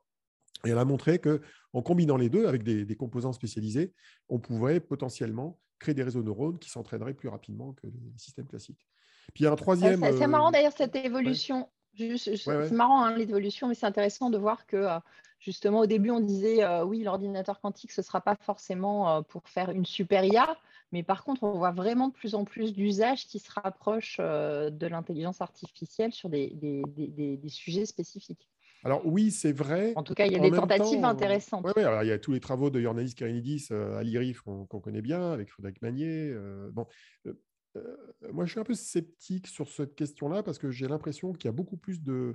Et 0.67 0.71
elle 0.71 0.79
a 0.79 0.85
montré 0.85 1.19
qu'en 1.19 1.83
combinant 1.83 2.17
les 2.17 2.29
deux 2.29 2.47
avec 2.47 2.63
des, 2.63 2.97
composants 2.97 3.33
spécialisés, 3.33 3.93
on 4.29 4.39
pouvait 4.39 4.79
potentiellement 4.79 5.59
créer 5.81 5.95
des 5.95 6.05
réseaux 6.05 6.21
de 6.21 6.27
neurones 6.27 6.59
qui 6.59 6.71
s'entraîneraient 6.71 7.15
plus 7.15 7.29
rapidement 7.29 7.73
que 7.73 7.87
les 7.87 7.93
systèmes 8.17 8.47
classiques. 8.47 8.87
Puis 9.35 9.43
il 9.43 9.45
y 9.45 9.47
a 9.49 9.53
un 9.53 9.57
troisième. 9.57 10.01
c'est 10.01 10.27
marrant 10.29 10.49
euh, 10.49 10.53
d'ailleurs 10.53 10.73
cette 10.77 10.95
évolution. 10.95 11.69
C'est 11.99 12.71
marrant 12.71 13.03
hein, 13.03 13.17
l'évolution, 13.17 13.67
mais 13.67 13.75
c'est 13.75 13.87
intéressant 13.87 14.31
de 14.31 14.39
voir 14.39 14.67
que 14.67 14.77
euh, 14.77 14.99
justement 15.41 15.81
au 15.81 15.87
début 15.87 16.11
on 16.11 16.21
disait 16.21 16.63
euh, 16.63 16.85
oui 16.85 17.03
l'ordinateur 17.03 17.61
quantique 17.61 17.91
ce 17.91 18.01
ne 18.01 18.05
sera 18.05 18.21
pas 18.21 18.37
forcément 18.37 19.23
pour 19.25 19.49
faire 19.49 19.71
une 19.71 19.85
super 19.85 20.25
IA, 20.25 20.57
mais 20.93 21.03
par 21.03 21.25
contre 21.25 21.43
on 21.43 21.53
voit 21.53 21.73
vraiment 21.73 22.09
de 22.09 22.13
plus 22.13 22.35
en 22.35 22.45
plus 22.45 22.73
d'usages 22.73 23.27
qui 23.27 23.41
se 23.41 23.51
rapprochent 23.51 24.19
de 24.19 24.87
l'intelligence 24.87 25.41
artificielle 25.41 26.13
sur 26.13 26.29
des, 26.29 26.51
des, 26.55 27.49
sujets 27.49 27.87
spécifiques. 27.87 28.49
Alors 28.85 29.07
oui, 29.07 29.31
c'est 29.31 29.53
vrai. 29.53 29.93
En 29.97 30.03
tout 30.03 30.15
cas, 30.15 30.27
il 30.27 30.33
y 30.33 30.37
a 30.37 30.39
des 30.39 30.51
tentatives 30.51 31.05
intéressantes. 31.05 31.65
Oui, 31.65 31.73
il 31.77 32.09
y 32.09 32.13
a 32.13 32.19
tous 32.19 32.33
les 32.33 32.41
travaux 32.41 32.71
de 32.71 32.81
Yornanis 32.81 33.15
Karinidis 33.15 33.69
euh, 33.71 33.99
à 33.99 34.03
l'IRIF 34.03 34.41
qu'on 34.41 34.67
connaît 34.67 35.03
bien, 35.03 35.33
avec 35.33 35.51
Frédéric 35.51 35.83
Magnier. 35.83 36.31
Euh, 36.33 36.71
bon, 36.73 36.87
euh, 37.27 37.97
moi, 38.33 38.47
je 38.47 38.53
suis 38.53 38.61
un 38.61 38.65
peu 38.65 38.75
sceptique 38.75 39.47
sur 39.47 39.69
cette 39.69 39.95
question-là 39.95 40.43
parce 40.43 40.59
que 40.59 40.71
j'ai 40.71 40.89
l'impression 40.89 41.33
qu'il 41.33 41.47
y 41.47 41.49
a 41.49 41.53
beaucoup 41.53 41.77
plus 41.77 42.03
de, 42.03 42.35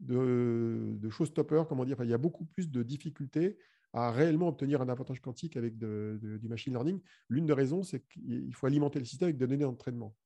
de, 0.00 0.94
de 0.96 1.10
showstoppers, 1.10 1.68
comment 1.68 1.84
dire, 1.84 1.98
il 2.02 2.10
y 2.10 2.14
a 2.14 2.18
beaucoup 2.18 2.46
plus 2.46 2.70
de 2.70 2.82
difficultés 2.82 3.58
à 3.92 4.10
réellement 4.10 4.48
obtenir 4.48 4.80
un 4.80 4.88
avantage 4.88 5.20
quantique 5.20 5.58
avec 5.58 5.76
du 5.76 6.48
machine 6.48 6.72
learning. 6.72 7.00
L'une 7.28 7.44
des 7.44 7.52
raisons, 7.52 7.82
c'est 7.82 8.02
qu'il 8.08 8.54
faut 8.54 8.66
alimenter 8.66 8.98
le 8.98 9.04
système 9.04 9.26
avec 9.26 9.36
des 9.36 9.46
données 9.46 9.62
d'entraînement. 9.62 10.16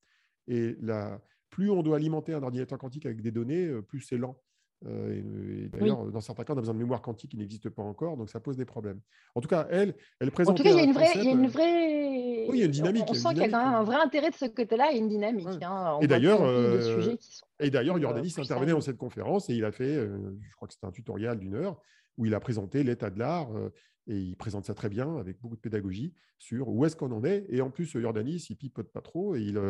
Et 0.47 0.77
la, 0.81 1.21
plus 1.51 1.69
on 1.71 1.83
doit 1.83 1.97
alimenter 1.97 2.33
un 2.33 2.43
ordinateur 2.45 2.79
quantique 2.79 3.07
avec 3.07 3.21
des 3.21 3.33
données, 3.33 3.69
plus 3.89 4.01
c'est 4.01 4.19
lent. 4.19 4.41
Euh, 4.84 5.64
et, 5.64 5.69
d'ailleurs, 5.69 6.05
dans 6.06 6.20
certains 6.20 6.44
cas, 6.44 6.52
on 6.55 6.58
a 6.58 6.61
besoin 6.61 6.75
de 6.75 6.78
mémoire 6.78 7.00
quantique 7.00 7.31
qui 7.31 7.37
n'existe 7.38 7.70
pas 7.70 7.82
encore, 7.82 8.17
donc 8.17 8.28
ça 8.28 8.40
pose 8.40 8.56
des 8.56 8.67
problèmes. 8.67 9.00
En 9.34 9.40
tout 9.40 9.49
cas, 9.49 9.67
elle, 9.70 9.94
elle 10.20 10.31
présente. 10.31 10.55
En 10.55 10.56
tout 10.56 10.62
cas, 10.62 10.70
il 10.70 10.76
y 10.76 10.81
a 10.81 10.84
une 10.84 10.93
vraie, 10.93 11.12
il 11.14 11.25
y 11.25 11.28
a 11.28 11.31
une 11.31 11.46
vraie. 11.46 12.46
Oui, 12.49 12.58
il 12.58 12.61
y 12.61 12.62
a 12.62 12.67
une 12.67 12.73
dynamique. 12.73 13.05
On, 13.08 13.14
sent 13.14 13.28
qu'il 13.31 13.38
y 13.38 13.44
a 13.44 13.49
quand 13.49 13.64
même 13.64 13.75
un 13.75 13.82
vrai 13.82 13.96
intérêt 13.96 14.31
de 14.31 14.37
ce 14.37 14.44
côté-là 14.44 14.93
et 14.93 14.99
une 14.99 15.08
dynamique. 15.08 15.62
Hein. 15.62 15.99
et 16.02 16.06
d'ailleurs, 16.06 16.43
euh... 16.43 17.17
et 17.58 17.70
d'ailleurs, 17.70 18.00
Jordanis 18.00 18.34
intervenait 18.37 18.73
dans 18.73 18.81
cette 18.81 18.99
conférence 18.99 19.49
et 19.50 19.55
il 19.55 19.64
a 19.64 19.73
fait, 19.73 19.96
euh, 19.96 20.38
je 20.49 20.56
crois 20.56 20.69
que 20.69 20.75
c'était 20.75 20.87
un 20.87 20.93
tutoriel 20.93 21.38
d'une 21.38 21.55
heure 21.55 21.81
où 22.19 22.26
il 22.26 22.34
a 22.34 22.40
présenté 22.40 22.82
l'état 22.82 23.11
de 23.11 23.19
l'art 23.19 23.55
euh, 23.56 23.70
et 24.06 24.17
il 24.17 24.37
présente 24.37 24.64
ça 24.64 24.75
très 24.75 24.88
bien 24.88 25.17
avec 25.19 25.40
beaucoup 25.40 25.56
de 25.56 25.61
pédagogie 25.61 26.14
sur 26.38 26.69
où 26.69 26.84
est-ce 26.84 26.94
qu'on 26.94 27.11
en 27.12 27.25
est. 27.25 27.44
Et 27.49 27.61
en 27.61 27.70
plus, 27.70 27.99
Jordanis, 27.99 28.46
il 28.50 28.56
pipote 28.56 28.93
pas 28.93 29.00
trop 29.00 29.34
et 29.34 29.43
il, 29.43 29.61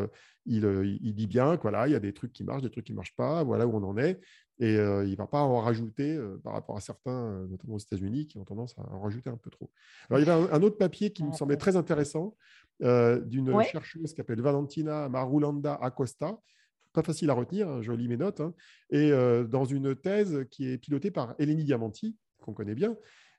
il, 0.44 0.98
il 1.00 1.14
dit 1.14 1.26
bien 1.26 1.56
qu'il 1.56 1.70
il 1.86 1.92
y 1.92 1.94
a 1.94 2.00
des 2.00 2.12
trucs 2.12 2.32
qui 2.32 2.44
marchent, 2.44 2.62
des 2.62 2.70
trucs 2.70 2.84
qui 2.84 2.92
ne 2.92 2.96
marchent 2.96 3.16
pas, 3.16 3.44
voilà 3.44 3.66
où 3.66 3.74
on 3.74 3.82
en 3.82 3.96
est. 3.96 4.20
Et 4.58 4.72
il 4.74 5.10
ne 5.10 5.16
va 5.16 5.26
pas 5.26 5.40
en 5.40 5.60
rajouter 5.60 6.18
par 6.42 6.54
rapport 6.54 6.76
à 6.76 6.80
certains, 6.80 7.46
notamment 7.46 7.74
aux 7.74 7.78
États-Unis, 7.78 8.26
qui 8.26 8.38
ont 8.38 8.44
tendance 8.44 8.74
à 8.78 8.90
en 8.90 9.00
rajouter 9.00 9.28
un 9.28 9.36
peu 9.36 9.50
trop. 9.50 9.70
Alors, 10.08 10.20
il 10.20 10.26
y 10.26 10.30
avait 10.30 10.50
un, 10.50 10.62
autre 10.62 10.78
papier 10.78 11.10
qui 11.12 11.24
me 11.24 11.32
semblait 11.32 11.58
très 11.58 11.76
intéressant 11.76 12.34
d'une 12.80 13.62
chercheuse 13.64 14.10
qui 14.10 14.16
s'appelle 14.16 14.40
Valentina 14.40 15.08
Marulanda 15.08 15.74
Acosta. 15.74 16.38
Pas 16.94 17.02
facile 17.02 17.28
à 17.28 17.34
retenir, 17.34 17.68
hein, 17.68 17.82
je 17.82 17.92
lis 17.92 18.08
mes 18.08 18.16
notes. 18.16 18.40
Hein, 18.40 18.54
et 18.88 19.10
dans 19.48 19.66
une 19.66 19.94
thèse 19.94 20.46
qui 20.50 20.70
est 20.70 20.78
pilotée 20.78 21.10
par 21.10 21.34
Eleni 21.38 21.64
Diamanti, 21.64 22.16
qu'on 22.40 22.54
connaît 22.54 22.74
bien, 22.74 22.96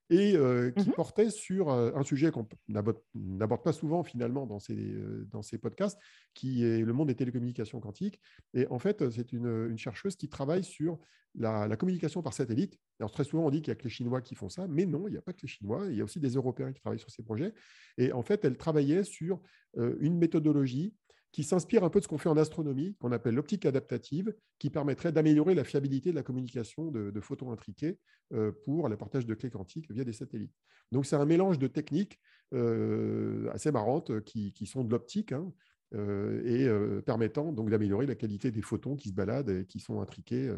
et 0.10 0.36
euh, 0.36 0.72
qui 0.72 0.90
mmh 0.90 0.94
portait 0.94 1.30
sur 1.30 1.70
un 1.70 2.04
sujet 2.04 2.32
qu'on 2.32 2.48
n'aborde 2.68 3.64
pas 3.64 3.74
souvent 3.74 4.04
finalement 4.04 4.46
dans 4.46 4.60
ces, 4.60 4.96
dans 5.32 5.42
ces 5.42 5.58
podcasts, 5.58 6.00
qui 6.34 6.64
est 6.64 6.82
le 6.82 6.94
monde 6.94 7.10
des 7.10 7.16
télécommunications 7.16 7.80
quantiques. 7.80 8.20
Et 8.54 8.68
en 8.68 8.80
fait, 8.80 9.10
c'est 9.10 9.34
une, 9.34 9.68
une, 9.70 9.78
chercheuse 9.78 10.16
qui 10.16 10.30
travaille 10.30 10.64
sur 10.64 11.00
la, 11.36 11.76
communication 11.76 12.22
par 12.22 12.34
satellite. 12.34 12.80
Alors 13.00 13.12
très 13.12 13.24
souvent, 13.24 13.46
on 13.46 13.50
dit 13.50 13.62
qu'il 13.62 13.72
n'y 13.72 13.78
a 13.78 13.80
que 13.80 13.84
les 13.84 13.90
Chinois 13.90 14.22
qui 14.22 14.36
font 14.36 14.50
ça, 14.50 14.68
mais 14.68 14.86
non, 14.86 15.08
il 15.08 15.12
n'y 15.12 15.18
a 15.18 15.22
pas 15.22 15.34
que 15.34 15.42
les 15.44 15.48
Chinois, 15.48 15.86
il 15.90 15.98
y 15.98 16.02
a 16.02 16.04
aussi 16.04 16.20
des 16.20 16.32
Européens 16.32 16.72
qui 16.72 16.82
travaillent 16.82 17.00
sur 17.00 17.12
ces 17.12 17.24
projets. 17.24 17.54
Et 17.98 18.12
en 18.12 18.24
fait, 18.24 18.46
elle 18.46 18.58
travaillait 18.58 19.04
sur 19.04 19.42
une 19.76 20.18
méthodologie 20.18 20.96
qui 21.32 21.44
s'inspire 21.44 21.84
un 21.84 21.90
peu 21.90 22.00
de 22.00 22.04
ce 22.04 22.08
qu'on 22.08 22.18
fait 22.18 22.30
en 22.30 22.38
astronomie, 22.38 22.96
qu'on 23.00 23.12
appelle 23.12 23.36
l'optique 23.36 23.66
adaptative, 23.66 24.34
qui 24.60 24.70
permettrait 24.70 25.12
d'améliorer 25.12 25.56
la 25.56 25.64
fiabilité 25.64 26.12
de 26.12 26.16
la 26.16 26.24
communication 26.24 26.92
de, 26.92 27.20
photons 27.22 27.52
intriqués 27.52 28.00
euh, 28.34 28.52
pour 28.66 28.88
le 28.90 28.98
partage 28.98 29.26
de 29.26 29.34
clés 29.34 29.50
quantiques 29.50 29.92
via 29.92 30.04
des 30.04 30.14
satellites. 30.14 30.56
Donc 30.92 31.06
c'est 31.06 31.16
un 31.16 31.26
mélange 31.26 31.60
de 31.60 31.68
techniques 31.68 32.20
euh, 32.54 33.50
assez 33.52 33.72
marrantes 33.72 34.24
qui, 34.24 34.66
sont 34.66 34.84
de 34.84 34.90
l'optique 34.90 35.34
hein, 35.34 35.52
euh, 35.94 36.42
et 36.46 37.02
permettant 37.04 37.52
donc 37.52 37.70
d'améliorer 37.70 38.06
la 38.06 38.16
qualité 38.16 38.52
des 38.52 38.62
photons 38.62 38.96
qui 38.96 39.10
se 39.10 39.14
baladent 39.14 39.50
et 39.50 39.66
qui 39.66 39.80
sont 39.80 40.02
intriqués 40.02 40.50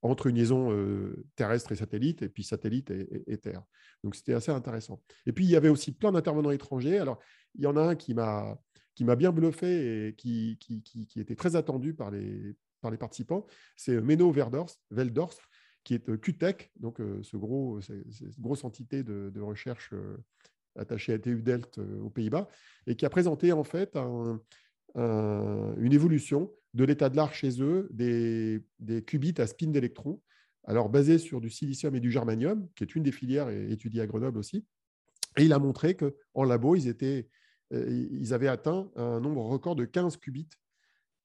entre 0.00 0.26
une 0.26 0.36
liaison 0.36 0.76
terrestre 1.36 1.72
et 1.72 1.76
satellite, 1.76 2.22
et 2.22 2.28
puis 2.28 2.42
satellite 2.42 2.90
et 2.90 3.36
Terre. 3.36 3.62
Donc 4.02 4.16
c'était 4.16 4.34
assez 4.34 4.50
intéressant. 4.50 5.00
Et 5.26 5.32
puis 5.32 5.44
il 5.44 5.50
y 5.50 5.56
avait 5.56 5.68
aussi 5.68 5.92
plein 5.92 6.10
d'intervenants 6.10 6.50
étrangers. 6.50 6.98
Alors 6.98 7.18
il 7.54 7.62
y 7.62 7.66
en 7.66 7.76
a 7.76 7.82
un 7.82 7.94
qui 7.94 8.14
m'a 8.14 8.58
qui 8.94 9.04
m'a 9.04 9.16
bien 9.16 9.32
bluffé 9.32 10.08
et 10.08 10.14
qui, 10.14 10.58
était 11.16 11.34
très 11.34 11.56
attendu 11.56 11.94
par 11.94 12.10
les, 12.10 12.54
par 12.80 12.90
les 12.90 12.98
participants, 12.98 13.46
c'est 13.76 14.00
Menno 14.00 14.30
Veldorf, 14.30 14.76
Veldorf 14.90 15.38
qui 15.84 15.94
est 15.94 16.08
euh, 16.08 16.16
QTech, 16.16 16.70
donc 16.76 17.00
euh, 17.00 17.20
ce 17.22 17.36
gros, 17.36 17.80
cette 17.80 18.40
grosse 18.40 18.64
entité 18.64 19.02
de, 19.02 19.40
recherche 19.40 19.90
euh, 19.92 20.16
attachée 20.76 21.12
à 21.12 21.18
TU 21.18 21.42
Delft 21.42 21.78
aux 21.78 22.10
Pays-Bas, 22.10 22.48
et 22.86 22.96
qui 22.96 23.04
a 23.04 23.10
présenté 23.10 23.52
en 23.52 23.64
fait 23.64 23.96
une 24.94 25.92
évolution 25.92 26.50
de 26.74 26.84
l'état 26.84 27.10
de 27.10 27.16
l'art 27.16 27.34
chez 27.34 27.62
eux 27.62 27.88
des, 27.90 28.62
qubits 29.06 29.34
à 29.38 29.46
spin 29.46 29.68
d'électrons, 29.68 30.22
alors 30.64 30.88
basés 30.88 31.18
sur 31.18 31.40
du 31.40 31.50
silicium 31.50 31.94
et 31.94 32.00
du 32.00 32.10
germanium, 32.10 32.68
qui 32.74 32.84
est 32.84 32.94
une 32.94 33.02
des 33.02 33.12
filières 33.12 33.50
étudiées 33.50 34.00
à 34.00 34.06
Grenoble 34.06 34.38
aussi. 34.38 34.64
Et 35.36 35.44
il 35.44 35.52
a 35.52 35.58
montré 35.58 35.96
qu'en 35.96 36.44
labo, 36.44 36.76
ils 36.76 36.88
étaient 36.88 37.28
euh, 37.28 37.41
ils 37.72 38.34
avaient 38.34 38.48
atteint 38.48 38.90
un 38.96 39.20
nombre 39.20 39.42
record 39.42 39.76
de 39.76 39.84
15 39.84 40.18
qubits, 40.18 40.48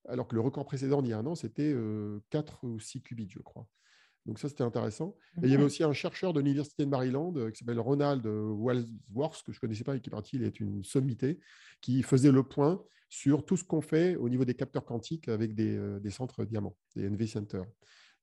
alors 0.08 0.26
que 0.26 0.34
le 0.34 0.40
record 0.40 0.64
précédent 0.64 1.02
d'il 1.02 1.10
y 1.10 1.12
a 1.12 1.18
un 1.18 1.26
an, 1.26 1.34
c'était 1.34 1.74
4 2.30 2.64
euh, 2.64 2.68
ou 2.68 2.80
6 2.80 3.02
qubits, 3.02 3.28
je 3.30 3.40
crois. 3.40 3.66
Donc 4.26 4.38
ça, 4.38 4.48
c'était 4.48 4.64
intéressant. 4.64 5.16
Et 5.42 5.46
il 5.46 5.50
y 5.50 5.54
avait 5.54 5.64
aussi 5.64 5.84
un 5.84 5.92
chercheur 5.92 6.32
de 6.32 6.40
l'Université 6.40 6.84
de 6.84 6.90
Maryland 6.90 7.32
euh, 7.36 7.50
qui 7.50 7.58
s'appelle 7.58 7.80
Ronald 7.80 8.26
Walsworth, 8.26 9.42
que 9.42 9.52
je 9.52 9.56
ne 9.56 9.60
connaissais 9.60 9.84
pas 9.84 9.96
et 9.96 10.00
qui 10.00 10.10
est 10.10 10.10
parti, 10.10 10.36
il 10.36 10.42
est 10.42 10.60
une 10.60 10.82
sommité, 10.84 11.40
qui 11.80 12.02
faisait 12.02 12.32
le 12.32 12.42
point 12.42 12.82
sur 13.08 13.44
tout 13.44 13.56
ce 13.56 13.64
qu'on 13.64 13.80
fait 13.80 14.16
au 14.16 14.28
niveau 14.28 14.44
des 14.44 14.54
capteurs 14.54 14.84
quantiques 14.84 15.28
avec 15.28 15.54
des, 15.54 16.10
centres 16.10 16.44
diamants, 16.44 16.76
des 16.94 17.08
NV 17.08 17.26
Centers. 17.26 17.64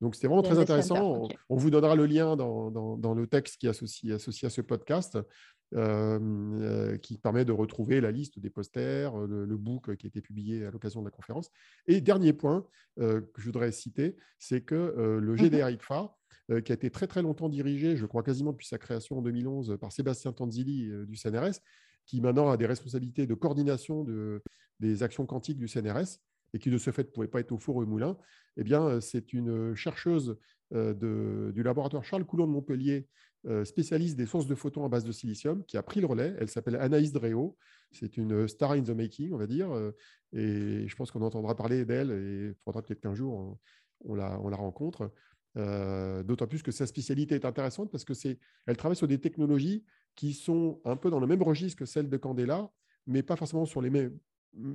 Donc, 0.01 0.13
c'était 0.15 0.27
vraiment 0.27 0.43
très 0.43 0.59
intéressant. 0.59 1.27
On, 1.49 1.55
vous 1.55 1.69
donnera 1.69 1.95
le 1.95 2.05
lien 2.05 2.35
dans, 2.35 3.13
le 3.15 3.27
texte 3.27 3.57
qui 3.57 3.65
est 3.65 3.69
associé, 3.69 4.13
associé 4.13 4.45
à 4.45 4.49
ce 4.49 4.61
podcast. 4.61 5.17
Qui 5.71 7.17
permet 7.17 7.45
de 7.45 7.51
retrouver 7.51 8.01
la 8.01 8.11
liste 8.11 8.39
des 8.39 8.49
posters, 8.49 9.17
le, 9.17 9.45
le, 9.45 9.57
book 9.57 9.95
qui 9.95 10.05
a 10.05 10.09
été 10.09 10.21
publié 10.21 10.65
à 10.65 10.71
l'occasion 10.71 11.01
de 11.01 11.05
la 11.05 11.11
conférence. 11.11 11.49
Et 11.87 12.01
dernier 12.01 12.33
point 12.33 12.65
que 12.97 13.23
je 13.37 13.45
voudrais 13.45 13.71
citer, 13.71 14.15
c'est 14.39 14.61
que 14.61 15.19
le 15.19 15.35
GDR-ICFA, 15.35 16.03
mmh 16.03 16.61
qui 16.63 16.71
a 16.71 16.75
été 16.75 16.91
très 16.91 17.07
très 17.07 17.23
longtemps 17.23 17.49
dirigé, 17.49 17.97
je 17.97 18.05
crois 18.05 18.21
quasiment 18.21 18.51
depuis 18.51 18.67
sa 18.67 18.77
création 18.77 19.17
en 19.17 19.21
2011, 19.23 19.77
par 19.81 19.91
Sébastien 19.91 20.31
Tanzili 20.31 20.91
du 21.07 21.15
CNRS, 21.15 21.59
qui 22.05 22.21
maintenant 22.21 22.49
a 22.51 22.57
des 22.57 22.67
responsabilités 22.67 23.25
de 23.25 23.33
coordination 23.33 24.03
de, 24.03 24.43
des 24.79 25.03
actions 25.03 25.25
quantiques 25.25 25.57
du 25.57 25.67
CNRS 25.67 26.19
et 26.53 26.59
qui 26.59 26.69
de 26.69 26.77
ce 26.77 26.91
fait 26.91 27.03
ne 27.03 27.11
pouvait 27.11 27.27
pas 27.27 27.39
être 27.39 27.51
au 27.51 27.57
four 27.57 27.77
ou 27.77 27.81
au 27.81 27.85
moulin, 27.85 28.17
eh 28.57 28.63
bien, 28.63 29.01
c'est 29.01 29.33
une 29.33 29.75
chercheuse 29.75 30.37
de, 30.71 31.51
du 31.53 31.63
laboratoire 31.63 32.03
Charles 32.03 32.25
Coulon 32.25 32.47
de 32.47 32.51
Montpellier, 32.51 33.07
spécialiste 33.63 34.15
des 34.17 34.25
sources 34.25 34.47
de 34.47 34.55
photons 34.55 34.85
à 34.85 34.89
base 34.89 35.03
de 35.03 35.11
silicium, 35.11 35.63
qui 35.65 35.77
a 35.77 35.83
pris 35.83 35.99
le 35.99 36.07
relais. 36.07 36.35
Elle 36.39 36.49
s'appelle 36.49 36.77
Anaïs 36.77 37.11
Dréau. 37.11 37.57
C'est 37.91 38.17
une 38.17 38.47
star 38.47 38.71
in 38.71 38.81
the 38.81 38.89
making, 38.89 39.33
on 39.33 39.37
va 39.37 39.47
dire. 39.47 39.69
Et 40.33 40.87
je 40.87 40.95
pense 40.95 41.11
qu'on 41.11 41.21
entendra 41.21 41.55
parler 41.55 41.85
d'elle 41.85 42.11
et 42.11 42.47
il 42.49 42.55
faudra 42.63 42.81
peut-être 42.81 43.01
qu'un 43.01 43.13
jour 43.13 43.57
on, 44.05 44.15
la, 44.15 44.39
on 44.41 44.49
la 44.49 44.57
rencontre. 44.57 45.11
D'autant 45.55 46.47
plus 46.47 46.63
que 46.63 46.71
sa 46.71 46.87
spécialité 46.87 47.35
est 47.35 47.45
intéressante 47.45 47.91
parce 47.91 48.03
que 48.03 48.13
c'est, 48.13 48.39
elle 48.65 48.77
travaille 48.77 48.97
sur 48.97 49.07
des 49.07 49.19
technologies 49.19 49.85
qui 50.15 50.33
sont 50.33 50.81
un 50.83 50.95
peu 50.95 51.09
dans 51.09 51.19
le 51.19 51.27
même 51.27 51.43
registre 51.43 51.77
que 51.77 51.85
celles 51.85 52.09
de 52.09 52.17
Candela, 52.17 52.71
mais 53.05 53.21
pas 53.21 53.35
forcément 53.35 53.65
sur 53.65 53.81
les 53.81 53.89
mêmes, 53.89 54.17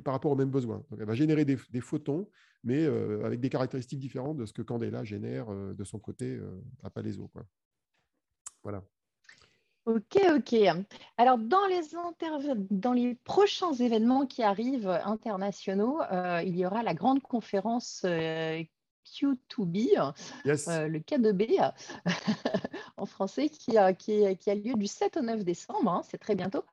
par 0.05 0.15
rapport 0.15 0.33
aux 0.33 0.37
mêmes 0.37 0.51
besoins. 0.51 0.83
Elle 0.99 1.07
va 1.07 1.15
générer 1.15 1.45
des, 1.45 1.57
photons, 1.81 2.29
mais 2.65 2.85
avec 3.25 3.41
des 3.41 3.51
caractéristiques 3.51 3.99
différentes 3.99 4.37
de 4.37 4.47
ce 4.47 4.53
que 4.53 4.63
Candela 4.63 5.05
génère 5.05 5.47
de 5.51 5.85
son 5.85 5.99
côté 5.99 6.39
à 6.83 6.91
Palaiso. 6.91 7.29
Quoi. 7.29 7.45
Voilà. 8.63 8.83
Ok, 9.87 10.19
ok. 10.37 10.55
Alors, 11.17 11.39
dans 11.39 12.93
les 12.93 13.15
prochains 13.25 13.73
événements 13.73 14.27
qui 14.27 14.43
arrivent 14.43 15.01
internationaux, 15.05 16.01
il 16.45 16.57
y 16.57 16.67
aura 16.67 16.83
la 16.83 16.95
grande 16.95 17.23
conférence 17.23 18.05
Q2B, 19.07 20.13
euh, 20.47 20.89
le 20.89 20.99
K2B 20.99 21.73
en 22.97 23.07
français, 23.07 23.49
qui, 23.49 23.73
qui, 23.99 24.37
qui, 24.37 24.51
a 24.51 24.55
lieu 24.55 24.75
du 24.75 24.87
7 24.87 25.17
au 25.17 25.23
9 25.23 25.45
décembre, 25.45 25.91
hein, 25.91 26.03
c'est 26.09 26.19
très 26.19 26.35
bientôt. 26.35 26.65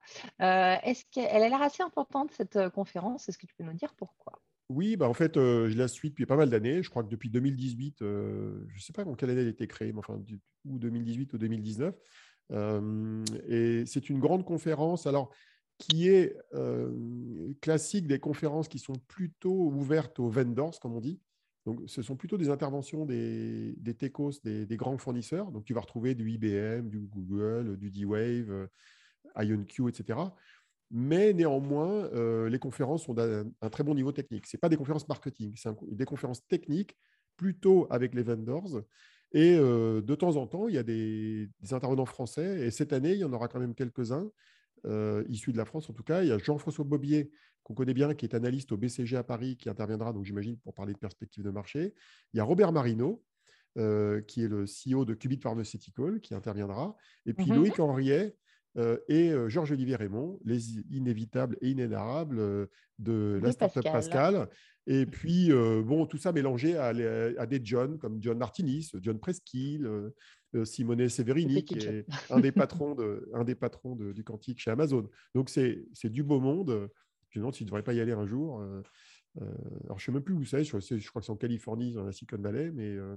Euh, 0.41 0.75
est-ce 0.83 1.05
qu'elle 1.11 1.43
a 1.43 1.49
l'air 1.49 1.61
assez 1.61 1.83
importante, 1.83 2.31
cette 2.31 2.55
euh, 2.55 2.69
conférence? 2.69 3.27
Est-ce 3.29 3.37
que 3.37 3.45
tu 3.45 3.55
peux 3.55 3.63
nous 3.63 3.73
dire 3.73 3.93
pourquoi? 3.95 4.33
Oui, 4.69 4.97
bah 4.97 5.07
en 5.07 5.13
fait, 5.13 5.35
je 5.35 5.77
la 5.77 5.87
suis 5.87 6.09
depuis 6.09 6.25
pas 6.25 6.35
mal 6.35 6.49
d'années. 6.49 6.83
Je 6.83 6.89
crois 6.89 7.01
que 7.01 7.07
depuis 7.07 7.29
2018, 7.29 7.99
je 8.01 8.05
ne 8.05 8.79
sais 8.79 8.91
pas 8.91 9.05
en 9.05 9.15
quelle 9.15 9.29
année 9.29 9.39
elle 9.39 9.47
a 9.47 9.51
été 9.51 9.65
créée, 9.65 9.93
mais 9.93 9.99
enfin, 9.99 10.19
ou 10.65 10.77
2018 10.77 11.31
ou 11.31 11.37
2019. 11.37 11.95
et 13.47 13.83
c'est 13.85 14.09
une 14.09 14.19
grande 14.19 14.43
conférence. 14.43 15.07
Alors, 15.07 15.31
qui 15.77 16.09
est 16.09 16.35
classique 17.61 18.07
des 18.07 18.19
conférences 18.19 18.67
qui 18.67 18.79
sont 18.79 18.97
plutôt 19.07 19.71
ouvertes 19.71 20.19
aux 20.19 20.27
vendors, 20.27 20.77
comme 20.81 20.95
on 20.97 20.99
dit. 20.99 21.21
Donc, 21.67 21.81
ce 21.85 22.01
sont 22.01 22.15
plutôt 22.15 22.37
des 22.37 22.47
interventions 22.47 23.05
des, 23.05 23.75
techos, 23.99 24.31
des, 24.41 24.77
grands 24.77 24.97
fournisseurs. 24.97 25.51
Donc, 25.51 25.65
tu 25.65 25.73
vas 25.73 25.81
retrouver 25.81 26.15
du 26.15 26.31
IBM, 26.31 26.87
du 26.87 26.99
Google, 26.99 27.75
du 27.75 27.91
D-Wave, 27.91 28.49
euh, 28.49 28.67
IonQ, 29.35 29.89
etc. 29.89 30.17
Mais 30.91 31.33
néanmoins, 31.33 32.05
euh, 32.13 32.47
les 32.47 32.57
conférences 32.57 33.03
sont 33.03 33.13
d'un 33.13 33.43
très 33.69 33.83
bon 33.83 33.95
niveau 33.95 34.13
technique. 34.13 34.47
Ce 34.47 34.55
pas 34.55 34.69
des 34.69 34.77
conférences 34.77 35.09
marketing, 35.09 35.55
c'est 35.57 35.69
des 35.91 36.05
conférences 36.05 36.47
techniques 36.47 36.95
plutôt 37.35 37.85
avec 37.89 38.15
les 38.15 38.23
vendors. 38.23 38.81
Et 39.33 39.57
euh, 39.57 40.01
de 40.01 40.15
temps 40.15 40.37
en 40.37 40.47
temps, 40.47 40.69
il 40.69 40.75
y 40.75 40.77
a 40.77 40.83
des, 40.83 41.49
des, 41.59 41.73
intervenants 41.73 42.05
français. 42.05 42.65
Et 42.65 42.71
cette 42.71 42.93
année, 42.93 43.11
il 43.11 43.19
y 43.19 43.25
en 43.25 43.33
aura 43.33 43.49
quand 43.49 43.59
même 43.59 43.75
quelques-uns, 43.75 44.31
issus 45.27 45.51
de 45.51 45.57
la 45.57 45.65
France 45.65 45.89
en 45.89 45.93
tout 45.93 46.03
cas. 46.03 46.23
Il 46.23 46.29
y 46.29 46.31
a 46.31 46.37
Jean-François 46.37 46.85
Bobier, 46.85 47.29
qu'on 47.67 47.73
connaît 47.73 47.93
bien, 47.93 48.13
qui 48.13 48.25
est 48.25 48.33
analyste 48.33 48.71
au 48.71 48.77
BCG 48.77 49.17
à 49.17 49.23
Paris, 49.23 49.57
qui 49.57 49.67
interviendra, 49.67 50.13
donc 50.13 50.23
j'imagine, 50.23 50.57
pour 50.59 50.73
parler 50.73 50.93
de 50.93 50.97
perspectives 50.97 51.43
de 51.43 51.49
marché. 51.49 51.93
Il 52.33 52.37
y 52.37 52.39
a 52.39 52.45
Robert 52.45 52.71
Marino, 52.71 53.21
euh, 53.77 54.21
qui 54.21 54.41
est 54.41 54.47
le 54.47 54.63
CEO 54.63 55.03
de 55.03 55.13
Qubit 55.13 55.41
Pharmaceutical, 55.41 56.21
qui 56.21 56.33
interviendra. 56.33 56.95
Et 57.25 57.33
puis 57.33 57.45
mhm. 57.47 57.57
Loïc 57.57 57.77
Henriet 57.77 58.37
euh, 58.77 58.97
et 59.09 59.31
euh, 59.31 59.49
Georges-Olivier 59.49 59.97
Raymond, 59.97 60.39
les 60.45 60.79
inévitables 60.91 61.57
et 61.59 61.71
inénarrables 61.71 62.69
de 62.99 63.37
la 63.43 63.51
startup 63.51 63.83
Pascal. 63.83 64.47
Et 64.89 65.05
puis, 65.05 65.49
bon, 65.49 66.05
tout 66.05 66.17
ça 66.17 66.31
mélangé 66.31 66.77
à, 66.77 66.93
des 66.93 67.59
John, 67.61 67.97
comme 67.97 68.23
John 68.23 68.37
Martinis, 68.37 68.91
John 69.01 69.19
Preskill, 69.19 70.13
Simone 70.63 71.09
Severini, 71.09 71.65
qui 71.65 71.79
est 71.79 72.05
un 72.29 72.39
des 72.39 72.53
patrons, 72.53 72.95
de, 72.95 73.29
un 73.33 73.43
des 73.43 73.55
patrons 73.55 73.97
du 73.97 74.23
quantique 74.23 74.61
chez 74.61 74.71
Amazon. 74.71 75.09
Donc, 75.35 75.49
c'est 75.49 75.83
du 76.05 76.23
beau 76.23 76.39
monde. 76.39 76.89
Me 77.39 77.51
s'il 77.51 77.65
ne 77.65 77.69
devrait 77.69 77.83
pas 77.83 77.93
y 77.93 77.99
aller 77.99 78.11
un 78.11 78.25
jour. 78.25 78.61
Euh, 78.61 78.81
euh, 79.41 79.45
alors, 79.85 79.99
je 79.99 80.03
ne 80.03 80.05
sais 80.05 80.11
même 80.11 80.23
plus 80.23 80.33
où 80.33 80.43
c'est, 80.43 80.63
je, 80.63 80.79
je, 80.79 81.09
crois 81.09 81.21
que 81.21 81.25
c'est 81.25 81.31
en 81.31 81.37
Californie, 81.37 81.93
dans 81.93 82.03
la 82.03 82.11
Silicon 82.11 82.37
Valley, 82.37 82.71
mais, 82.71 82.89
euh, 82.89 83.15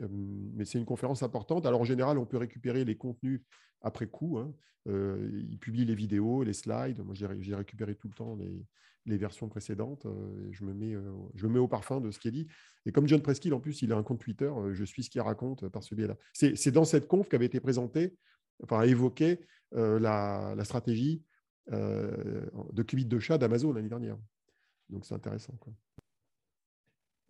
mais 0.00 0.64
c'est 0.64 0.78
une 0.78 0.84
conférence 0.84 1.22
importante. 1.22 1.66
Alors, 1.66 1.80
en 1.80 1.84
général, 1.84 2.18
on 2.18 2.26
peut 2.26 2.36
récupérer 2.36 2.84
les 2.84 2.96
contenus 2.96 3.42
après 3.80 4.06
coup. 4.06 4.38
Hein. 4.38 4.52
ils 4.86 5.58
publient 5.58 5.84
les 5.84 5.94
vidéos, 5.94 6.42
les 6.42 6.52
slides. 6.52 7.02
Moi, 7.04 7.14
j'ai 7.14 7.54
récupéré 7.54 7.94
tout 7.94 8.08
le 8.08 8.14
temps 8.14 8.36
les, 8.36 9.16
versions 9.16 9.48
précédentes. 9.48 10.06
je, 10.50 10.64
me 10.64 10.72
mets, 10.72 11.58
au 11.58 11.68
parfum 11.68 12.00
de 12.00 12.10
ce 12.10 12.18
qui 12.18 12.28
est 12.28 12.32
dit. 12.32 12.46
Et 12.86 12.92
comme 12.92 13.06
John 13.06 13.20
Preskill, 13.20 13.54
en 13.54 13.60
plus, 13.60 13.82
il 13.82 13.92
a 13.92 13.96
un 13.96 14.02
compte 14.02 14.20
Twitter, 14.20 14.50
je 14.72 14.84
suis 14.84 15.02
ce 15.02 15.10
qu'il 15.10 15.20
raconte 15.20 15.68
par 15.68 15.82
ce 15.82 15.94
biais-là. 15.94 16.16
C'est 16.32 16.72
dans 16.72 16.84
cette 16.84 17.06
conf 17.06 17.28
qu'avait 17.28 17.46
été 17.46 17.60
présentée, 17.60 18.16
enfin, 18.62 18.82
évoquée 18.82 19.40
la 19.72 20.64
stratégie 20.64 21.22
euh, 21.72 22.46
de 22.72 22.82
qubits 22.82 23.06
de 23.06 23.18
chat 23.18 23.38
d'Amazon 23.38 23.72
l'année 23.72 23.88
dernière. 23.88 24.16
Donc 24.90 25.06
c'est 25.06 25.14
intéressant. 25.14 25.54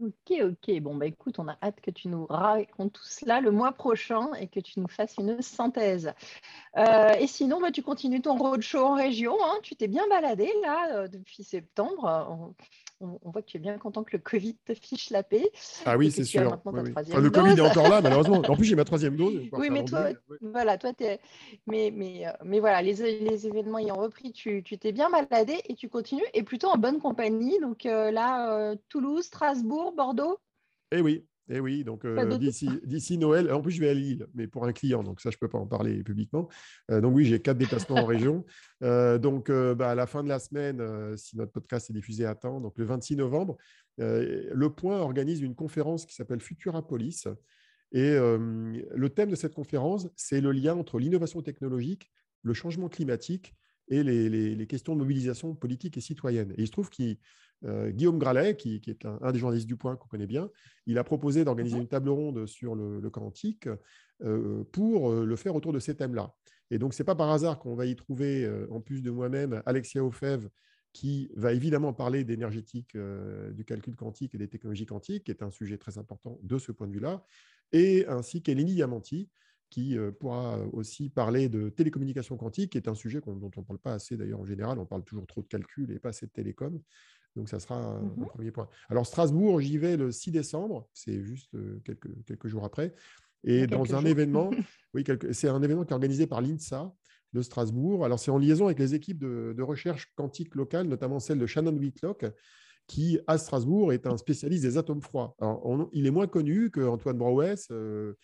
Ok, 0.00 0.32
ok. 0.42 0.80
Bon, 0.80 0.96
bah 0.96 1.06
écoute, 1.06 1.38
on 1.38 1.46
a 1.46 1.56
hâte 1.62 1.80
que 1.80 1.90
tu 1.92 2.08
nous 2.08 2.26
racontes 2.26 2.94
tout 2.94 3.04
cela 3.04 3.40
le 3.40 3.52
mois 3.52 3.70
prochain 3.70 4.34
et 4.34 4.48
que 4.48 4.58
tu 4.58 4.80
nous 4.80 4.88
fasses 4.88 5.16
une 5.18 5.40
synthèse. 5.40 6.12
Euh, 6.76 7.12
et 7.12 7.28
sinon, 7.28 7.60
bah, 7.60 7.70
tu 7.70 7.82
continues 7.82 8.20
ton 8.20 8.36
roadshow 8.36 8.80
en 8.80 8.94
région. 8.94 9.36
Hein. 9.44 9.54
Tu 9.62 9.76
t'es 9.76 9.86
bien 9.86 10.06
baladé 10.08 10.50
là 10.62 10.96
euh, 10.96 11.08
depuis 11.08 11.44
septembre 11.44 12.54
on, 13.04 13.30
voit 13.30 13.42
que 13.42 13.48
tu 13.48 13.56
es 13.56 13.60
bien 13.60 13.78
content 13.78 14.04
que 14.04 14.16
le 14.16 14.22
Covid 14.22 14.56
te 14.64 14.74
fiche 14.74 15.10
la 15.10 15.22
paix. 15.22 15.50
Ah 15.84 15.96
oui, 15.96 16.10
c'est 16.10 16.24
sûr. 16.24 16.58
le 16.64 17.30
Covid 17.30 17.52
est 17.52 17.60
encore 17.60 17.88
là, 17.88 18.00
malheureusement. 18.00 18.42
En 18.48 18.56
plus, 18.56 18.64
j'ai 18.64 18.76
ma 18.76 18.84
troisième 18.84 19.16
dose. 19.16 19.40
Oui, 19.52 19.70
mais 19.70 19.84
toi, 19.84 20.08
voilà, 20.40 20.78
toi, 20.78 20.92
es... 21.00 21.20
Mais, 21.66 21.92
mais, 21.94 22.26
euh, 22.26 22.30
mais 22.44 22.60
voilà, 22.60 22.82
les, 22.82 23.20
les, 23.20 23.46
événements 23.46 23.78
ayant 23.78 23.96
repris, 23.96 24.32
tu 24.32 24.62
t'es 24.62 24.92
bien 24.92 25.10
baladé 25.10 25.60
et 25.68 25.74
tu 25.74 25.88
continues, 25.88 26.24
et 26.32 26.42
plutôt 26.42 26.68
en 26.68 26.76
bonne 26.76 26.98
compagnie. 26.98 27.58
Donc 27.60 27.86
euh, 27.86 28.10
là, 28.10 28.56
euh, 28.56 28.76
Toulouse, 28.88 29.24
Strasbourg, 29.24 29.92
Bordeaux. 29.96 30.38
Eh 30.92 31.00
oui, 31.00 31.24
eh 31.50 31.60
oui, 31.60 31.84
donc 31.84 32.06
euh, 32.06 32.38
d'ici 32.38 33.18
Noël, 33.18 33.52
en 33.52 33.60
plus 33.60 33.72
je 33.72 33.80
vais 33.80 33.90
à 33.90 33.94
Lille, 33.94 34.26
mais 34.34 34.46
pour 34.46 34.64
un 34.64 34.72
client, 34.72 35.02
donc 35.02 35.20
ça 35.20 35.30
je 35.30 35.36
ne 35.36 35.40
peux 35.40 35.48
pas 35.48 35.58
en 35.58 35.66
parler 35.66 36.02
publiquement. 36.02 36.48
Euh, 36.90 37.02
donc 37.02 37.14
oui, 37.14 37.26
j'ai 37.26 37.40
quatre 37.40 37.58
déplacements 37.58 37.96
en 37.96 38.06
région. 38.06 38.44
Euh, 38.82 39.18
donc 39.18 39.50
bah, 39.50 39.90
à 39.90 39.94
la 39.94 40.06
fin 40.06 40.22
de 40.22 40.28
la 40.28 40.38
semaine, 40.38 41.16
si 41.16 41.38
notre 41.38 41.52
podcast 41.52 41.88
est 41.88 41.92
diffusé 41.94 42.26
à 42.26 42.34
temps, 42.34 42.60
donc 42.60 42.74
le 42.76 42.84
26 42.84 43.16
novembre, 43.16 43.56
Le 43.96 44.68
Point 44.68 44.98
organise 44.98 45.40
une 45.40 45.54
conférence 45.54 46.04
qui 46.04 46.14
s'appelle 46.14 46.40
Futurapolis. 46.40 47.26
Et 47.92 48.10
le 48.12 49.08
thème 49.08 49.30
de 49.30 49.36
cette 49.36 49.54
conférence, 49.54 50.08
c'est 50.16 50.42
le 50.42 50.52
lien 50.52 50.76
entre 50.76 50.98
l'innovation 50.98 51.40
technologique, 51.40 52.10
le 52.42 52.52
changement 52.52 52.90
climatique 52.90 53.54
et 53.88 54.02
les, 54.02 54.66
questions 54.66 54.94
de 54.94 54.98
mobilisation 54.98 55.54
politique 55.54 55.96
et 55.96 56.02
citoyenne. 56.02 56.52
Et 56.58 56.62
il 56.62 56.66
se 56.66 56.72
trouve 56.72 56.90
qu'il 56.90 57.16
euh, 57.64 57.90
Guillaume 57.90 58.18
Gralet, 58.18 58.56
qui, 58.56 58.80
est 58.86 59.06
un, 59.06 59.32
des 59.32 59.38
journalistes 59.38 59.66
du 59.66 59.76
Point 59.76 59.96
qu'on 59.96 60.08
connaît 60.08 60.26
bien, 60.26 60.50
il 60.86 60.98
a 60.98 61.04
proposé 61.04 61.44
d'organiser 61.44 61.78
une 61.78 61.88
table 61.88 62.10
ronde 62.10 62.46
sur 62.46 62.74
le, 62.74 63.08
quantique 63.10 63.68
euh, 64.22 64.64
pour 64.72 65.10
euh, 65.10 65.24
le 65.24 65.36
faire 65.36 65.54
autour 65.54 65.72
de 65.72 65.78
ces 65.78 65.96
thèmes-là. 65.96 66.34
Et 66.70 66.78
donc, 66.78 66.94
ce 66.94 67.02
n'est 67.02 67.06
pas 67.06 67.14
par 67.14 67.30
hasard 67.30 67.58
qu'on 67.58 67.74
va 67.74 67.86
y 67.86 67.96
trouver, 67.96 68.50
en 68.70 68.80
plus 68.80 69.02
de 69.02 69.10
moi-même, 69.10 69.62
Alexia 69.66 70.02
Ofev, 70.02 70.48
qui 70.92 71.30
va 71.36 71.52
évidemment 71.52 71.92
parler 71.92 72.24
d'énergétique, 72.24 72.96
du 73.52 73.64
calcul 73.64 73.94
quantique 73.96 74.34
et 74.34 74.38
des 74.38 74.48
technologies 74.48 74.86
quantiques, 74.86 75.24
qui 75.24 75.30
est 75.30 75.42
un 75.42 75.50
sujet 75.50 75.76
très 75.76 75.98
important 75.98 76.38
de 76.42 76.58
ce 76.58 76.72
point 76.72 76.86
de 76.86 76.92
vue-là, 76.92 77.22
et 77.72 78.06
ainsi 78.06 78.42
qu'Eleni 78.42 78.72
Yamanti, 78.72 79.28
qui 79.68 79.96
pourra 80.18 80.58
aussi 80.72 81.10
parler 81.10 81.50
de 81.50 81.68
télécommunications 81.68 82.38
quantiques, 82.38 82.72
qui 82.72 82.78
est 82.78 82.88
un 82.88 82.94
sujet 82.94 83.20
dont 83.20 83.50
on 83.54 83.60
ne 83.60 83.64
parle 83.64 83.78
pas 83.78 83.92
assez 83.92 84.16
d'ailleurs 84.16 84.40
en 84.40 84.46
général, 84.46 84.78
on 84.78 84.86
parle 84.86 85.04
toujours 85.04 85.26
trop 85.26 85.42
de 85.42 85.48
calcul 85.48 85.90
et 85.90 85.98
pas 85.98 86.08
assez 86.08 86.26
de 86.26 86.32
télécom. 86.32 86.80
Donc, 87.36 87.48
ça 87.48 87.58
sera 87.58 87.76
un, 87.76 88.00
mmh 88.00 88.26
premier 88.26 88.50
point. 88.50 88.68
Alors, 88.88 89.06
Strasbourg, 89.06 89.60
j'y 89.60 89.78
vais 89.78 89.96
le 89.96 90.12
6 90.12 90.30
décembre, 90.30 90.88
c'est 90.92 91.22
juste 91.22 91.54
euh, 91.54 91.80
quelques, 91.84 92.10
quelques 92.26 92.46
jours 92.46 92.64
après. 92.64 92.94
Et 93.42 93.66
dans 93.66 93.94
un 93.94 94.04
événement, 94.04 94.50
oui, 94.94 95.04
c'est 95.32 95.48
un 95.48 95.62
événement 95.62 95.84
qui 95.84 95.90
est 95.90 95.94
organisé 95.94 96.26
par 96.26 96.40
l'INSA 96.40 96.92
de 97.32 97.42
Strasbourg. 97.42 98.04
Alors, 98.04 98.18
c'est 98.18 98.30
en 98.30 98.38
liaison 98.38 98.66
avec 98.66 98.78
les 98.78 98.94
équipes 98.94 99.18
de, 99.18 99.62
recherche 99.62 100.12
quantique 100.16 100.54
locales, 100.54 100.86
notamment 100.86 101.18
celle 101.18 101.38
de 101.38 101.46
Shannon 101.46 101.76
Whitlock, 101.76 102.24
qui, 102.86 103.18
à 103.26 103.36
Strasbourg, 103.38 103.92
est 103.92 104.06
un 104.06 104.16
spécialiste 104.16 104.62
des 104.62 104.78
atomes 104.78 105.02
froids. 105.02 105.34
Alors, 105.40 105.88
il 105.92 106.06
est 106.06 106.10
moins 106.10 106.26
connu 106.26 106.70
que 106.70 106.80
Antoine 106.80 107.18
Brouès, 107.18 107.68
euh, 107.70 108.14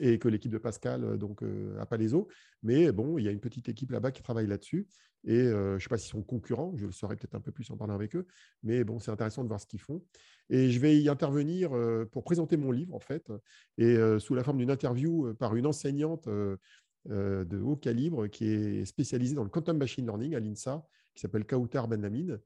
et 0.00 0.18
que 0.18 0.28
l'équipe 0.28 0.52
de 0.52 0.58
Pascal 0.58 1.16
donc, 1.16 1.42
à 1.80 1.86
Palaiso. 1.86 2.28
Mais 2.62 2.92
bon, 2.92 3.16
il 3.16 3.24
y 3.24 3.28
a 3.28 3.30
une 3.30 3.40
petite 3.40 3.70
équipe 3.70 3.90
là-bas 3.90 4.10
qui 4.10 4.22
travaille 4.22 4.46
là-dessus. 4.46 4.86
Et 5.26 5.44
je 5.44 5.74
ne 5.74 5.78
sais 5.78 5.88
pas 5.88 5.96
s'ils 5.96 6.10
sont 6.10 6.22
concurrents, 6.22 6.74
je 6.76 6.86
le 6.86 6.92
saurai 6.92 7.16
peut-être 7.16 7.34
un 7.34 7.40
peu 7.40 7.50
plus 7.50 7.70
en 7.70 7.76
parlant 7.76 7.94
avec 7.94 8.14
eux. 8.14 8.26
Mais 8.62 8.84
bon, 8.84 8.98
c'est 9.00 9.10
intéressant 9.10 9.42
de 9.42 9.48
voir 9.48 9.60
ce 9.60 9.66
qu'ils 9.66 9.80
font. 9.80 10.02
Et 10.50 10.70
je 10.70 10.78
vais 10.78 10.98
y 11.00 11.08
intervenir 11.08 11.70
pour 12.12 12.24
présenter 12.24 12.56
mon 12.56 12.70
livre, 12.70 12.94
en 12.94 13.00
fait, 13.00 13.32
et 13.78 13.96
sous 14.18 14.34
la 14.34 14.44
forme 14.44 14.58
d'une 14.58 14.70
interview 14.70 15.34
par 15.34 15.56
une 15.56 15.66
enseignante 15.66 16.28
de 16.28 17.60
haut 17.60 17.76
calibre 17.76 18.26
qui 18.26 18.46
est 18.46 18.84
spécialisée 18.84 19.34
dans 19.34 19.44
le 19.44 19.50
quantum 19.50 19.78
machine 19.78 20.04
learning 20.04 20.34
à 20.34 20.40
l'INSA, 20.40 20.86
qui 21.14 21.22
s'appelle 21.22 21.46
Kautar 21.46 21.88
Benhamid. 21.88 22.40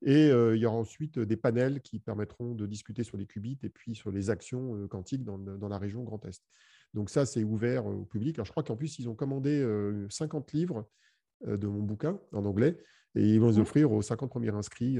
Et 0.00 0.28
il 0.28 0.56
y 0.56 0.66
aura 0.66 0.76
ensuite 0.76 1.18
des 1.18 1.36
panels 1.36 1.82
qui 1.82 1.98
permettront 1.98 2.54
de 2.54 2.66
discuter 2.66 3.02
sur 3.02 3.18
les 3.18 3.26
qubits 3.26 3.58
et 3.62 3.68
puis 3.68 3.94
sur 3.94 4.10
les 4.10 4.30
actions 4.30 4.88
quantiques 4.88 5.24
dans, 5.24 5.38
dans, 5.38 5.68
la 5.68 5.78
région 5.78 6.04
Grand 6.04 6.24
Est. 6.24 6.42
Donc 6.94 7.10
ça, 7.10 7.26
c'est 7.26 7.44
ouvert 7.44 7.84
au 7.86 8.04
public. 8.04 8.36
Alors, 8.36 8.46
je 8.46 8.50
crois 8.50 8.62
qu'en 8.62 8.76
plus, 8.76 8.98
ils 8.98 9.10
ont 9.10 9.14
commandé 9.14 9.66
50 10.08 10.52
livres 10.52 10.88
de 11.46 11.66
mon 11.66 11.82
bouquin 11.82 12.18
en 12.32 12.44
anglais 12.44 12.78
et 13.14 13.22
ils 13.22 13.40
vont 13.40 13.50
les 13.50 13.58
mmh. 13.58 13.62
offrir 13.62 13.92
aux 13.92 14.02
50 14.02 14.30
premiers 14.30 14.54
inscrits, 14.54 14.98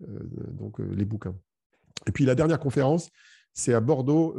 donc 0.00 0.78
les 0.78 1.04
bouquins. 1.04 1.36
Et 2.06 2.12
puis 2.12 2.24
la 2.24 2.34
dernière 2.34 2.58
conférence, 2.58 3.10
c'est 3.52 3.72
à 3.72 3.80
Bordeaux 3.80 4.36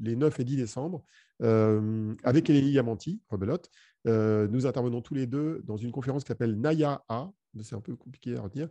les 0.00 0.16
9 0.16 0.40
et 0.40 0.44
10 0.44 0.56
décembre 0.56 1.04
avec 1.40 2.50
Elélie 2.50 2.72
Yamanti, 2.72 3.20
rebelote. 3.28 3.70
nous 4.04 4.66
intervenons 4.66 5.02
tous 5.02 5.14
les 5.14 5.26
deux 5.26 5.62
dans 5.64 5.76
une 5.76 5.92
conférence 5.92 6.24
qui 6.24 6.28
s'appelle 6.28 6.58
Naya 6.58 7.04
A, 7.08 7.30
c'est 7.62 7.74
un 7.74 7.80
peu 7.80 7.96
compliqué 7.96 8.36
à 8.36 8.42
retenir. 8.42 8.68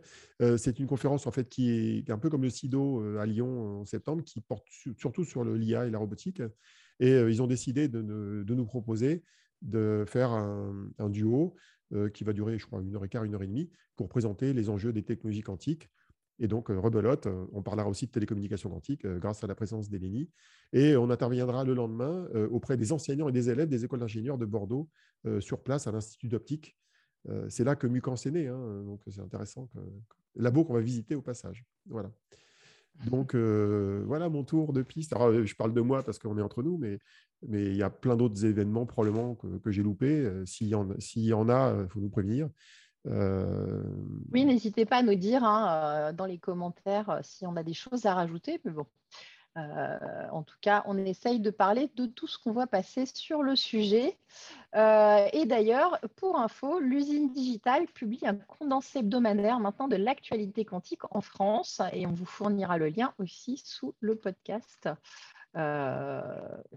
c'est 0.56 0.78
une 0.78 0.86
conférence 0.86 1.26
en 1.26 1.30
fait 1.30 1.48
qui 1.48 1.70
est, 1.70 2.10
un 2.10 2.18
peu 2.18 2.30
comme 2.30 2.42
le 2.42 2.50
SIDO 2.50 3.18
à 3.18 3.26
Lyon 3.26 3.80
en 3.80 3.84
septembre, 3.84 4.24
qui 4.24 4.40
porte 4.40 4.66
surtout 4.96 5.24
sur 5.24 5.44
l'IA 5.44 5.86
et 5.86 5.90
la 5.90 5.98
robotique. 5.98 6.42
Et 6.98 7.12
ils 7.12 7.42
ont 7.42 7.46
décidé 7.46 7.88
de, 7.88 8.00
nous 8.00 8.66
proposer 8.66 9.22
de 9.62 10.04
faire 10.06 10.30
un, 10.30 11.08
duo 11.08 11.54
qui 12.14 12.24
va 12.24 12.32
durer, 12.32 12.58
je 12.58 12.66
crois, 12.66 12.82
une 12.82 12.94
heure 12.94 13.04
et 13.04 13.08
quart, 13.08 13.24
une 13.24 13.34
heure 13.34 13.42
et 13.42 13.48
demie, 13.48 13.70
pour 13.96 14.08
présenter 14.08 14.52
les 14.52 14.70
enjeux 14.70 14.92
des 14.92 15.02
technologies 15.02 15.42
quantiques. 15.42 15.90
Et 16.38 16.48
donc, 16.48 16.68
rebelote, 16.68 17.28
on 17.52 17.62
parlera 17.62 17.88
aussi 17.88 18.06
de 18.06 18.12
télécommunications 18.12 18.70
quantiques 18.70 19.06
grâce 19.06 19.44
à 19.44 19.46
la 19.46 19.54
présence 19.54 19.90
d'Elénie. 19.90 20.30
Et 20.72 20.96
on 20.96 21.10
interviendra 21.10 21.64
le 21.64 21.74
lendemain 21.74 22.28
auprès 22.50 22.76
des 22.76 22.92
enseignants 22.92 23.28
et 23.28 23.32
des 23.32 23.50
élèves 23.50 23.68
des 23.68 23.84
écoles 23.84 24.00
d'ingénieurs 24.00 24.38
de 24.38 24.46
Bordeaux 24.46 24.88
sur 25.40 25.62
place 25.62 25.86
à 25.86 25.92
l'Institut 25.92 26.28
d'optique 26.28 26.76
c'est 27.48 27.64
là 27.64 27.76
que 27.76 27.86
Mucan 27.86 28.14
est 28.14 28.30
né, 28.30 28.48
hein, 28.48 28.82
donc 28.84 29.02
c'est 29.08 29.20
intéressant. 29.20 29.66
Que, 29.66 29.78
labo 30.36 30.64
qu'on 30.64 30.74
va 30.74 30.80
visiter 30.80 31.14
au 31.14 31.22
passage. 31.22 31.64
Voilà. 31.86 32.10
Donc 33.06 33.34
voilà 33.34 34.28
mon 34.28 34.44
tour 34.44 34.72
de 34.72 34.82
piste. 34.82 35.12
Alors, 35.12 35.32
je 35.32 35.54
parle 35.54 35.72
de 35.72 35.80
moi 35.80 36.02
parce 36.02 36.18
qu'on 36.18 36.36
est 36.38 36.42
entre 36.42 36.62
nous, 36.62 36.78
mais 36.78 36.98
il 37.48 37.76
y 37.76 37.82
a 37.82 37.90
plein 37.90 38.16
d'autres 38.16 38.44
événements 38.44 38.86
probablement 38.86 39.34
que, 39.36 39.70
j'ai 39.70 39.82
loupés. 39.82 40.30
S'il 40.44 40.68
y, 40.68 40.74
en, 40.74 40.88
y 41.16 41.32
en 41.32 41.48
a, 41.48 41.74
il 41.82 41.88
faut 41.88 42.00
nous 42.00 42.10
prévenir. 42.10 42.48
Oui, 43.06 44.44
n'hésitez 44.44 44.84
pas 44.84 44.98
à 44.98 45.02
nous 45.02 45.14
dire 45.14 45.42
hein, 45.44 46.12
dans 46.12 46.26
les 46.26 46.38
commentaires 46.38 47.20
si 47.22 47.46
on 47.46 47.56
a 47.56 47.62
des 47.62 47.74
choses 47.74 48.04
à 48.06 48.14
rajouter. 48.14 48.60
Mais 48.64 48.72
bon, 48.72 48.86
euh, 49.56 50.28
en 50.30 50.42
tout 50.42 50.56
cas, 50.60 50.84
on 50.86 50.96
essaye 50.96 51.40
de 51.40 51.50
parler 51.50 51.90
de 51.96 52.06
tout 52.06 52.28
ce 52.28 52.38
qu'on 52.38 52.52
voit 52.52 52.68
passer 52.68 53.04
sur 53.06 53.42
le 53.42 53.56
sujet. 53.56 54.16
Euh, 54.76 55.26
et 55.32 55.44
d'ailleurs, 55.44 55.98
pour 56.16 56.38
info, 56.38 56.78
l'usine 56.78 57.32
digitale 57.32 57.86
publie 57.86 58.20
un 58.22 58.36
condensé 58.36 59.00
hebdomadaire 59.00 59.58
maintenant 59.58 59.88
de 59.88 59.96
l'actualité 59.96 60.64
quantique 60.64 61.02
en 61.10 61.20
France 61.20 61.80
et 61.92 62.06
on 62.06 62.12
vous 62.12 62.26
fournira 62.26 62.78
le 62.78 62.88
lien 62.88 63.12
aussi 63.18 63.60
sous 63.64 63.94
le 64.00 64.14
podcast. 64.14 64.88
Euh, 65.56 66.22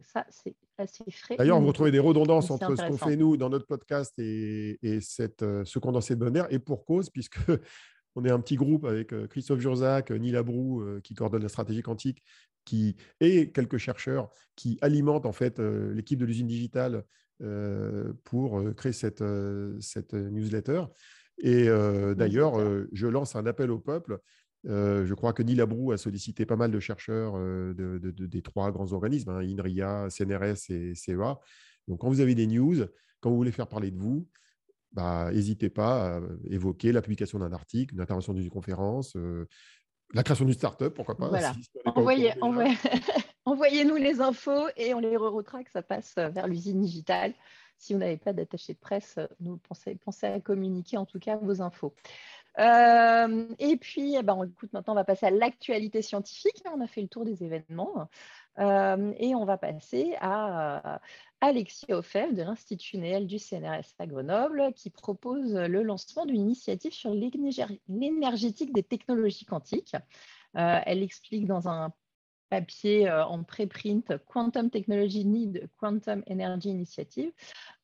ça, 0.01 0.25
c'est 0.29 0.55
assez 0.79 1.03
frais. 1.11 1.35
D'ailleurs, 1.37 1.61
vous 1.61 1.67
retrouvez 1.67 1.91
des 1.91 1.99
redondances 1.99 2.49
entre 2.49 2.75
ce 2.75 2.87
qu'on 2.87 2.97
fait 2.97 3.17
nous 3.17 3.37
dans 3.37 3.49
notre 3.49 3.67
podcast 3.67 4.17
et, 4.17 4.79
cette, 4.99 5.45
ce 5.63 5.77
condensé 5.77 6.13
hebdomadaire, 6.13 6.47
et 6.49 6.57
pour 6.57 6.85
cause, 6.85 7.11
puisque 7.11 7.37
on 8.15 8.25
est 8.25 8.31
un 8.31 8.39
petit 8.39 8.55
groupe 8.55 8.85
avec 8.85 9.13
Christophe 9.27 9.59
Jurzac, 9.59 10.09
Neil 10.09 10.35
Abrou, 10.35 10.83
qui 11.03 11.13
coordonne 11.13 11.43
la 11.43 11.49
stratégie 11.49 11.83
quantique, 11.83 12.23
qui, 12.65 12.95
et 13.19 13.51
quelques 13.51 13.77
chercheurs 13.77 14.29
qui 14.55 14.77
alimentent 14.81 15.25
en 15.25 15.31
fait 15.31 15.59
euh, 15.59 15.93
l'équipe 15.93 16.19
de 16.19 16.25
l'usine 16.25 16.47
digitale 16.47 17.03
euh, 17.41 18.13
pour 18.23 18.59
euh, 18.59 18.73
créer 18.73 18.93
cette, 18.93 19.23
cette 19.79 20.13
newsletter. 20.13 20.85
Et 21.39 21.65
d'ailleurs, 22.15 22.53
je 22.91 23.07
lance 23.07 23.35
un 23.35 23.47
appel 23.47 23.71
au 23.71 23.79
peuple. 23.79 24.19
je 24.65 25.13
crois 25.15 25.33
que 25.33 25.41
Neil 25.41 25.59
Abrou 25.61 25.91
a 25.91 25.97
sollicité 25.97 26.45
pas 26.45 26.55
mal 26.55 26.69
de 26.69 26.79
chercheurs 26.79 27.33
de, 27.33 27.97
des 27.97 28.41
trois 28.43 28.71
grands 28.71 28.93
organismes, 28.93 29.31
hein, 29.31 29.39
INRIA, 29.39 30.09
CNRS 30.11 30.69
et 30.69 30.93
CEA. 30.93 31.39
Donc, 31.87 32.01
quand 32.01 32.09
vous 32.09 32.19
avez 32.19 32.35
des 32.35 32.45
news, 32.45 32.85
quand 33.19 33.31
vous 33.31 33.35
voulez 33.35 33.51
faire 33.51 33.67
parler 33.67 33.89
de 33.89 33.97
vous, 33.97 34.29
bah, 34.91 35.31
n'hésitez 35.33 35.71
pas 35.71 36.17
à 36.17 36.21
évoquer 36.51 36.91
la 36.91 37.01
publication 37.01 37.39
d'un 37.39 37.51
article, 37.51 37.95
une 37.95 38.01
intervention 38.01 38.33
d'une 38.35 38.51
conférence, 38.51 39.17
la 40.13 40.23
création 40.23 40.45
d'une 40.45 40.53
start-up, 40.53 40.93
pourquoi 40.93 41.15
pas 41.15 41.27
Envoyez-nous 43.45 43.95
les 43.95 44.21
infos 44.21 44.67
et 44.77 44.93
on 44.93 44.99
les 44.99 45.17
retraque, 45.17 45.69
ça 45.69 45.81
passe 45.81 46.15
vers 46.15 46.47
l'usine 46.47 46.81
digitale. 46.81 47.33
Si 47.77 47.93
vous 47.93 47.99
n'avez 47.99 48.17
pas 48.17 48.31
d'attaché 48.31 48.73
de 48.73 48.79
presse, 48.79 49.19
nous 49.41 49.57
pensez, 49.57 49.95
pensez, 49.95 50.27
à 50.27 50.39
communiquer 50.39 50.97
en 50.97 51.05
tout 51.05 51.19
cas 51.19 51.35
vos 51.37 51.61
infos. 51.61 51.93
Euh, 52.59 53.47
et 53.59 53.77
puis, 53.77 54.15
eh 54.15 54.23
ben, 54.23 54.43
écoute, 54.43 54.71
maintenant, 54.73 54.93
on 54.93 54.95
va 54.95 55.03
passer 55.03 55.25
à 55.25 55.31
l'actualité 55.31 56.01
scientifique. 56.01 56.63
On 56.73 56.81
a 56.81 56.87
fait 56.87 57.01
le 57.01 57.07
tour 57.07 57.25
des 57.25 57.43
événements. 57.43 58.07
Euh, 58.59 59.13
et 59.17 59.35
on 59.35 59.45
va 59.45 59.57
passer 59.57 60.15
à 60.21 60.99
Alexis 61.41 61.91
Offel 61.91 62.35
de 62.35 62.43
l'Institut 62.43 62.97
Néel 62.97 63.27
du 63.27 63.39
CNRS 63.39 63.95
à 63.99 64.07
Grenoble 64.07 64.73
qui 64.75 64.89
propose 64.89 65.55
le 65.55 65.83
lancement 65.83 66.25
d'une 66.25 66.41
initiative 66.41 66.93
sur 66.93 67.13
l'énergétique 67.13 68.73
des 68.73 68.83
technologies 68.83 69.45
quantiques. 69.45 69.95
Euh, 70.55 70.79
elle 70.85 71.01
explique 71.01 71.47
dans 71.47 71.67
un 71.67 71.91
papier 72.53 73.09
euh, 73.09 73.25
en 73.25 73.43
préprint 73.43 74.13
Quantum 74.27 74.69
Technology 74.69 75.25
Need 75.25 75.69
Quantum 75.79 76.21
Energy 76.29 76.69
Initiative. 76.69 77.31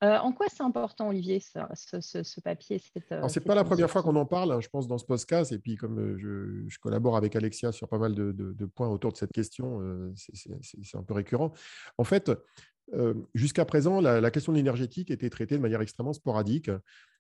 Euh, 0.03 0.17
en 0.19 0.31
quoi 0.31 0.45
c'est 0.47 0.61
important, 0.61 1.09
Olivier, 1.09 1.39
ce, 1.39 2.39
papier 2.41 2.77
Ce 2.77 2.99
n'est 2.99 3.45
pas 3.45 3.55
la 3.55 3.63
première 3.63 3.89
fois 3.89 4.03
qu'on 4.03 4.15
en 4.15 4.27
parle, 4.27 4.51
hein, 4.51 4.61
je 4.61 4.69
pense, 4.69 4.87
dans 4.87 4.99
ce 4.99 5.05
podcast. 5.05 5.51
Et 5.51 5.57
puis, 5.57 5.75
comme 5.75 6.19
je, 6.19 6.77
collabore 6.77 7.17
avec 7.17 7.35
Alexia 7.35 7.71
sur 7.71 7.87
pas 7.87 7.97
mal 7.97 8.13
de, 8.13 8.65
points 8.65 8.89
autour 8.89 9.11
de 9.11 9.17
cette 9.17 9.31
question, 9.31 9.81
c'est 10.15 10.97
un 10.97 11.03
peu 11.03 11.15
récurrent. 11.15 11.51
En 11.97 12.03
fait, 12.03 12.31
jusqu'à 13.33 13.65
présent, 13.65 14.01
la, 14.01 14.21
la, 14.21 14.29
question 14.29 14.51
de 14.51 14.57
l'énergétique 14.57 15.09
était 15.09 15.31
traitée 15.31 15.57
de 15.57 15.61
manière 15.61 15.81
extrêmement 15.81 16.13
sporadique 16.13 16.69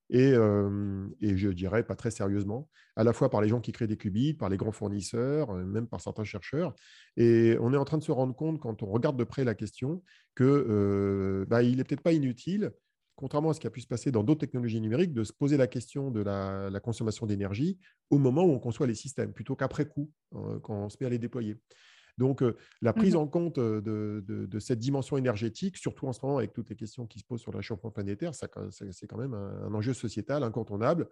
et, 0.09 0.33
je 0.33 1.49
dirais 1.49 1.83
pas 1.83 1.95
très 1.95 2.11
sérieusement, 2.11 2.69
à 2.95 3.03
la 3.03 3.13
fois 3.13 3.29
par 3.29 3.41
les 3.41 3.47
gens 3.47 3.61
qui 3.61 3.71
créent 3.71 3.87
des 3.87 3.97
qubits, 3.97 4.33
par 4.33 4.49
les 4.49 4.57
grands 4.57 4.71
fournisseurs, 4.71 5.53
même 5.53 5.87
par 5.87 6.01
certains 6.01 6.23
chercheurs. 6.23 6.73
Et 7.17 7.57
on 7.61 7.73
est 7.73 7.77
en 7.77 7.85
train 7.85 7.97
de 7.97 8.03
se 8.03 8.11
rendre 8.11 8.35
compte, 8.35 8.59
quand 8.59 8.83
on 8.83 8.87
regarde 8.87 9.17
de 9.17 9.23
près 9.23 9.43
la 9.43 9.55
question, 9.55 10.03
qu'il 10.35 11.45
bah, 11.47 11.63
n'est 11.63 11.83
peut-être 11.83 12.01
pas 12.01 12.13
inutile, 12.13 12.71
contrairement 13.15 13.49
à 13.49 13.53
ce 13.53 13.59
qui 13.59 13.67
a 13.67 13.69
pu 13.69 13.81
se 13.81 13.87
passer 13.87 14.11
dans 14.11 14.23
d'autres 14.23 14.39
technologies 14.39 14.81
numériques, 14.81 15.13
de 15.13 15.23
se 15.23 15.33
poser 15.33 15.57
la 15.57 15.67
question 15.67 16.09
de 16.09 16.21
la, 16.21 16.79
consommation 16.81 17.25
d'énergie 17.25 17.77
au 18.09 18.17
moment 18.17 18.43
où 18.43 18.51
on 18.51 18.59
conçoit 18.59 18.87
les 18.87 18.95
systèmes, 18.95 19.33
plutôt 19.33 19.55
qu'après 19.55 19.85
coup, 19.85 20.09
quand 20.31 20.85
on 20.85 20.89
se 20.89 20.97
met 21.01 21.07
à 21.07 21.09
les 21.09 21.19
déployer. 21.19 21.57
Donc, 22.19 22.43
la 22.81 22.91
prise 22.91 23.15
mmh 23.15 23.17
en 23.17 23.27
compte 23.27 23.59
de, 23.59 24.59
cette 24.59 24.79
dimension 24.79 25.15
énergétique, 25.15 25.77
surtout 25.77 26.05
en 26.05 26.11
ce 26.11 26.19
moment 26.21 26.37
avec 26.37 26.51
toutes 26.51 26.69
les 26.69 26.75
questions 26.75 27.07
qui 27.07 27.19
se 27.19 27.23
posent 27.23 27.39
sur 27.39 27.53
le 27.53 27.57
réchauffement 27.57 27.91
planétaire, 27.91 28.35
c'est 28.35 28.49
quand 29.07 29.17
même 29.17 29.33
un, 29.33 29.73
enjeu 29.73 29.93
sociétal 29.93 30.43
incontournable. 30.43 31.07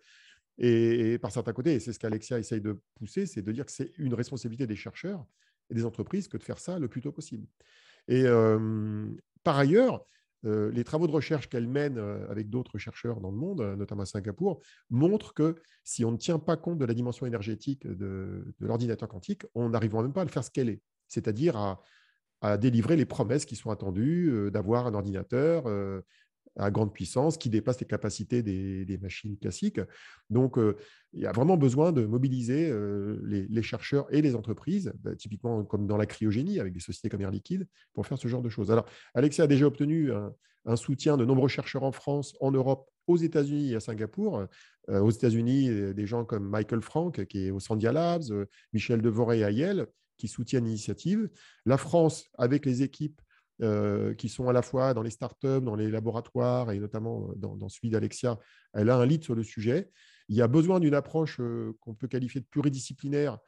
Et, 0.57 1.17
par 1.19 1.31
certains 1.31 1.53
côtés, 1.53 1.75
et 1.75 1.79
c'est 1.79 1.93
ce 1.93 1.99
qu'Alexia 1.99 2.39
essaye 2.39 2.59
de 2.59 2.81
pousser, 2.95 3.25
c'est 3.25 3.41
de 3.41 3.51
dire 3.53 3.65
que 3.65 3.71
c'est 3.71 3.91
une 3.97 4.13
responsabilité 4.13 4.67
des 4.67 4.75
chercheurs 4.75 5.25
et 5.69 5.73
des 5.73 5.85
entreprises 5.85 6.27
que 6.27 6.35
de 6.35 6.43
faire 6.43 6.59
ça 6.59 6.77
le 6.77 6.89
plus 6.89 7.01
tôt 7.01 7.13
possible. 7.13 7.47
Et 8.09 8.25
par 9.43 9.57
ailleurs, 9.57 10.05
les 10.43 10.83
travaux 10.83 11.07
de 11.07 11.13
recherche 11.13 11.47
qu'elle 11.47 11.67
mène 11.69 11.97
avec 12.29 12.49
d'autres 12.49 12.77
chercheurs 12.77 13.21
dans 13.21 13.31
le 13.31 13.37
monde, 13.37 13.61
notamment 13.77 14.03
à 14.03 14.05
Singapour, 14.05 14.61
montrent 14.89 15.33
que 15.33 15.55
si 15.85 16.03
on 16.03 16.11
ne 16.11 16.17
tient 16.17 16.39
pas 16.39 16.57
compte 16.57 16.79
de 16.79 16.85
la 16.85 16.93
dimension 16.93 17.25
énergétique 17.25 17.87
de, 17.87 18.53
de 18.59 18.67
l'ordinateur 18.67 19.07
quantique, 19.07 19.43
on 19.55 19.69
n'arrivera 19.69 20.01
même 20.01 20.11
pas 20.11 20.23
à 20.23 20.25
le 20.25 20.31
faire 20.31 20.43
scaler 20.43 20.81
c'est-à-dire 21.07 21.57
à, 21.57 22.57
délivrer 22.57 22.95
les 22.95 23.05
promesses 23.05 23.45
qui 23.45 23.55
sont 23.55 23.71
attendues 23.71 24.29
euh, 24.29 24.51
d'avoir 24.51 24.85
un 24.85 24.93
ordinateur 24.93 25.63
euh, 25.65 26.01
à 26.55 26.69
grande 26.69 26.93
puissance 26.93 27.37
qui 27.37 27.49
dépasse 27.49 27.79
les 27.79 27.87
capacités 27.87 28.43
des, 28.43 28.99
machines 29.01 29.37
classiques. 29.37 29.79
Donc, 30.29 30.57
euh, 30.57 30.75
il 31.13 31.21
y 31.21 31.25
a 31.25 31.31
vraiment 31.31 31.57
besoin 31.57 31.91
de 31.91 32.05
mobiliser 32.05 32.73
les, 33.23 33.61
chercheurs 33.61 34.07
et 34.11 34.21
les 34.21 34.35
entreprises, 34.35 34.91
bah, 34.99 35.15
typiquement 35.15 35.63
comme 35.63 35.87
dans 35.87 35.97
la 35.97 36.05
cryogénie 36.05 36.59
avec 36.59 36.73
des 36.73 36.79
sociétés 36.79 37.09
comme 37.09 37.21
Air 37.21 37.31
Liquide, 37.31 37.67
pour 37.93 38.07
faire 38.07 38.17
ce 38.17 38.27
genre 38.27 38.41
de 38.41 38.49
choses. 38.49 38.71
Alors, 38.71 38.85
Alexia 39.13 39.43
a 39.43 39.47
déjà 39.47 39.67
obtenu 39.67 40.11
un, 40.11 40.75
soutien 40.75 41.15
de 41.15 41.25
nombreux 41.25 41.47
chercheurs 41.47 41.83
en 41.83 41.91
France, 41.91 42.35
en 42.41 42.51
Europe, 42.51 42.89
aux 43.05 43.17
États-Unis 43.17 43.71
et 43.71 43.75
à 43.75 43.79
Singapour. 43.79 44.47
aux 44.89 45.11
États-Unis, 45.11 45.93
des 45.93 46.05
gens 46.07 46.25
comme 46.25 46.49
Michael 46.49 46.81
Frank, 46.81 47.23
qui 47.25 47.45
est 47.45 47.51
au 47.51 47.59
Sandia 47.59 47.91
Labs, 47.91 48.47
Michel 48.73 49.01
Devoré 49.01 49.43
à 49.43 49.51
Yale, 49.51 49.87
qui 50.17 50.27
soutiennent 50.27 50.65
l'initiative. 50.65 51.29
La 51.65 51.77
France, 51.77 52.25
avec 52.37 52.65
les 52.65 52.83
équipes 52.83 53.21
qui 54.17 54.29
sont 54.29 54.49
à 54.49 54.53
la 54.53 54.61
fois 54.61 54.93
dans 54.93 55.01
les 55.01 55.09
startups, 55.09 55.61
dans 55.61 55.75
les 55.75 55.89
laboratoires 55.89 56.71
et 56.71 56.79
notamment 56.79 57.31
dans, 57.35 57.55
dans 57.55 57.69
celui 57.69 57.89
d'Alexia. 57.89 58.37
Elle 58.73 58.91
a 58.91 58.97
un 58.97 59.05
lead 59.05 59.23
sur 59.23 59.33
le 59.33 59.41
sujet. 59.41 59.89
Il 60.29 60.35
y 60.35 60.43
a 60.43 60.47
besoin 60.47 60.79
d'une 60.79 60.93
approche 60.93 61.41
qu'on 61.79 61.95
peut 61.95 62.07
qualifier 62.07 62.41
de 62.41 62.45
pluridisciplinaire, 62.45 63.39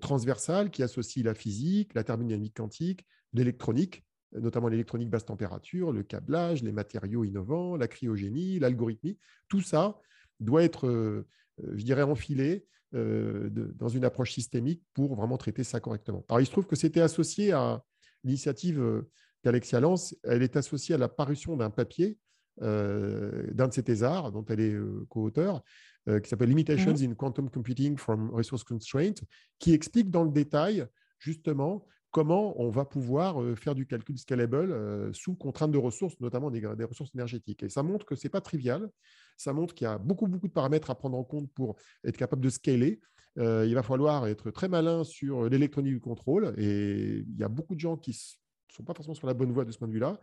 transversale, 0.00 0.70
qui 0.70 0.82
associe 0.82 1.24
la 1.24 1.32
physique, 1.32 1.94
la 1.94 2.04
thermodynamique 2.04 2.54
quantique, 2.56 3.06
l'électronique, 3.32 4.04
notamment 4.32 4.68
l'électronique 4.68 5.08
basse 5.08 5.24
température, 5.24 5.90
le 5.92 6.02
câblage, 6.02 6.62
les 6.62 6.72
matériaux 6.72 7.24
innovants, 7.24 7.76
la 7.76 7.88
cryogénie, 7.88 8.58
l'algorithmie. 8.58 9.18
Tout 9.48 9.62
ça 9.62 9.98
doit 10.40 10.64
être, 10.64 11.24
je 11.58 11.84
dirais, 11.84 12.02
enfilé 12.02 12.66
dans 12.94 13.88
une 13.88 14.04
approche 14.04 14.32
systémique 14.32 14.82
pour 14.94 15.16
vraiment 15.16 15.36
traiter 15.36 15.64
ça 15.64 15.80
correctement. 15.80 16.24
Alors, 16.28 16.40
il 16.40 16.46
se 16.46 16.52
trouve 16.52 16.66
que 16.66 16.76
c'était 16.76 17.00
associé 17.00 17.52
à 17.52 17.82
l'initiative 18.22 19.04
qu'Alexia 19.42 19.80
lance. 19.80 20.16
Elle 20.22 20.42
est 20.42 20.56
associée 20.56 20.94
à 20.94 20.98
la 20.98 21.08
parution 21.08 21.56
d'un 21.56 21.70
papier 21.70 22.18
d'un 22.60 23.68
de 23.68 23.72
ses 23.72 23.82
thésards, 23.82 24.30
dont 24.30 24.44
elle 24.44 24.60
est 24.60 24.76
co-auteur, 25.08 25.62
qui 26.06 26.28
s'appelle 26.28 26.50
Limitations 26.50 26.92
mmh 26.92 27.10
in 27.10 27.14
Quantum 27.14 27.50
Computing 27.50 27.96
from 27.96 28.30
Resource 28.30 28.62
Constraint, 28.62 29.14
qui 29.58 29.72
explique 29.72 30.10
dans 30.10 30.22
le 30.22 30.30
détail 30.30 30.86
justement 31.18 31.84
comment 32.14 32.54
on 32.62 32.70
va 32.70 32.84
pouvoir 32.84 33.42
faire 33.56 33.74
du 33.74 33.88
calcul 33.88 34.16
scalable 34.16 35.12
sous 35.12 35.34
contrainte 35.34 35.72
de 35.72 35.78
ressources, 35.78 36.14
notamment 36.20 36.48
des, 36.48 36.64
ressources 36.84 37.10
énergétiques. 37.12 37.64
Et 37.64 37.68
ça 37.68 37.82
montre 37.82 38.06
que 38.06 38.14
ce 38.14 38.24
n'est 38.24 38.30
pas 38.30 38.40
trivial. 38.40 38.88
Ça 39.36 39.52
montre 39.52 39.74
qu'il 39.74 39.86
y 39.86 39.88
a 39.88 39.98
beaucoup, 39.98 40.28
beaucoup 40.28 40.46
de 40.46 40.52
paramètres 40.52 40.90
à 40.90 40.94
prendre 40.94 41.18
en 41.18 41.24
compte 41.24 41.50
pour 41.52 41.74
être 42.04 42.16
capable 42.16 42.40
de 42.40 42.50
scaler. 42.50 43.00
il 43.36 43.74
va 43.74 43.82
falloir 43.82 44.28
être 44.28 44.52
très 44.52 44.68
malin 44.68 45.02
sur 45.02 45.48
l'électronique 45.48 45.94
du 45.94 46.00
contrôle. 46.00 46.54
Et 46.56 47.24
il 47.28 47.36
y 47.36 47.42
a 47.42 47.48
beaucoup 47.48 47.74
de 47.74 47.80
gens 47.80 47.96
qui 47.96 48.12
ne 48.12 48.74
sont 48.76 48.84
pas 48.84 48.94
forcément 48.94 49.16
sur 49.16 49.26
la 49.26 49.34
bonne 49.34 49.50
voie 49.50 49.64
de 49.64 49.72
ce 49.72 49.78
point 49.78 49.88
de 49.88 49.92
vue-là. 49.92 50.20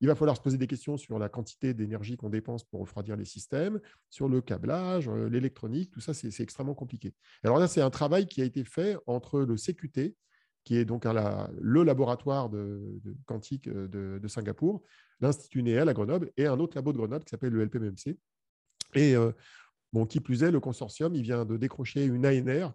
Il 0.00 0.06
va 0.06 0.14
falloir 0.14 0.36
se 0.36 0.42
poser 0.42 0.58
des 0.58 0.68
questions 0.68 0.96
sur 0.96 1.18
la 1.18 1.28
quantité 1.28 1.74
d'énergie 1.74 2.16
qu'on 2.16 2.30
dépense 2.30 2.62
pour 2.62 2.82
refroidir 2.82 3.16
les 3.16 3.24
systèmes, 3.24 3.80
sur 4.10 4.28
le 4.28 4.40
câblage, 4.40 5.08
l'électronique, 5.08 5.90
tout 5.90 6.00
ça, 6.00 6.14
c'est 6.14 6.40
extrêmement 6.40 6.74
compliqué. 6.74 7.14
Alors 7.42 7.58
là, 7.58 7.66
c'est 7.66 7.80
un 7.80 7.90
travail 7.90 8.26
qui 8.26 8.42
a 8.42 8.44
été 8.44 8.62
fait 8.62 8.96
entre 9.06 9.40
le 9.40 9.56
CQT, 9.56 10.16
qui 10.64 10.76
est 10.76 10.84
donc 10.84 11.04
le 11.04 11.82
laboratoire 11.82 12.48
de, 12.48 13.00
quantique 13.26 13.68
euh, 13.68 14.18
de, 14.18 14.28
Singapour, 14.28 14.82
l'Institut 15.20 15.62
Néel 15.62 15.88
à 15.88 15.94
Grenoble 15.94 16.30
et 16.36 16.46
un 16.46 16.58
autre 16.60 16.76
labo 16.76 16.92
de 16.92 16.98
Grenoble 16.98 17.24
qui 17.24 17.30
s'appelle 17.30 17.52
le 17.52 17.64
LPMMC. 17.64 18.16
Et 18.94 19.16
euh, 19.16 19.32
bon, 19.92 20.06
qui 20.06 20.20
plus 20.20 20.42
est, 20.42 20.50
le 20.50 20.60
consortium, 20.60 21.14
il 21.14 21.22
vient 21.22 21.44
de 21.44 21.56
décrocher 21.56 22.04
une 22.04 22.26
ANR, 22.26 22.74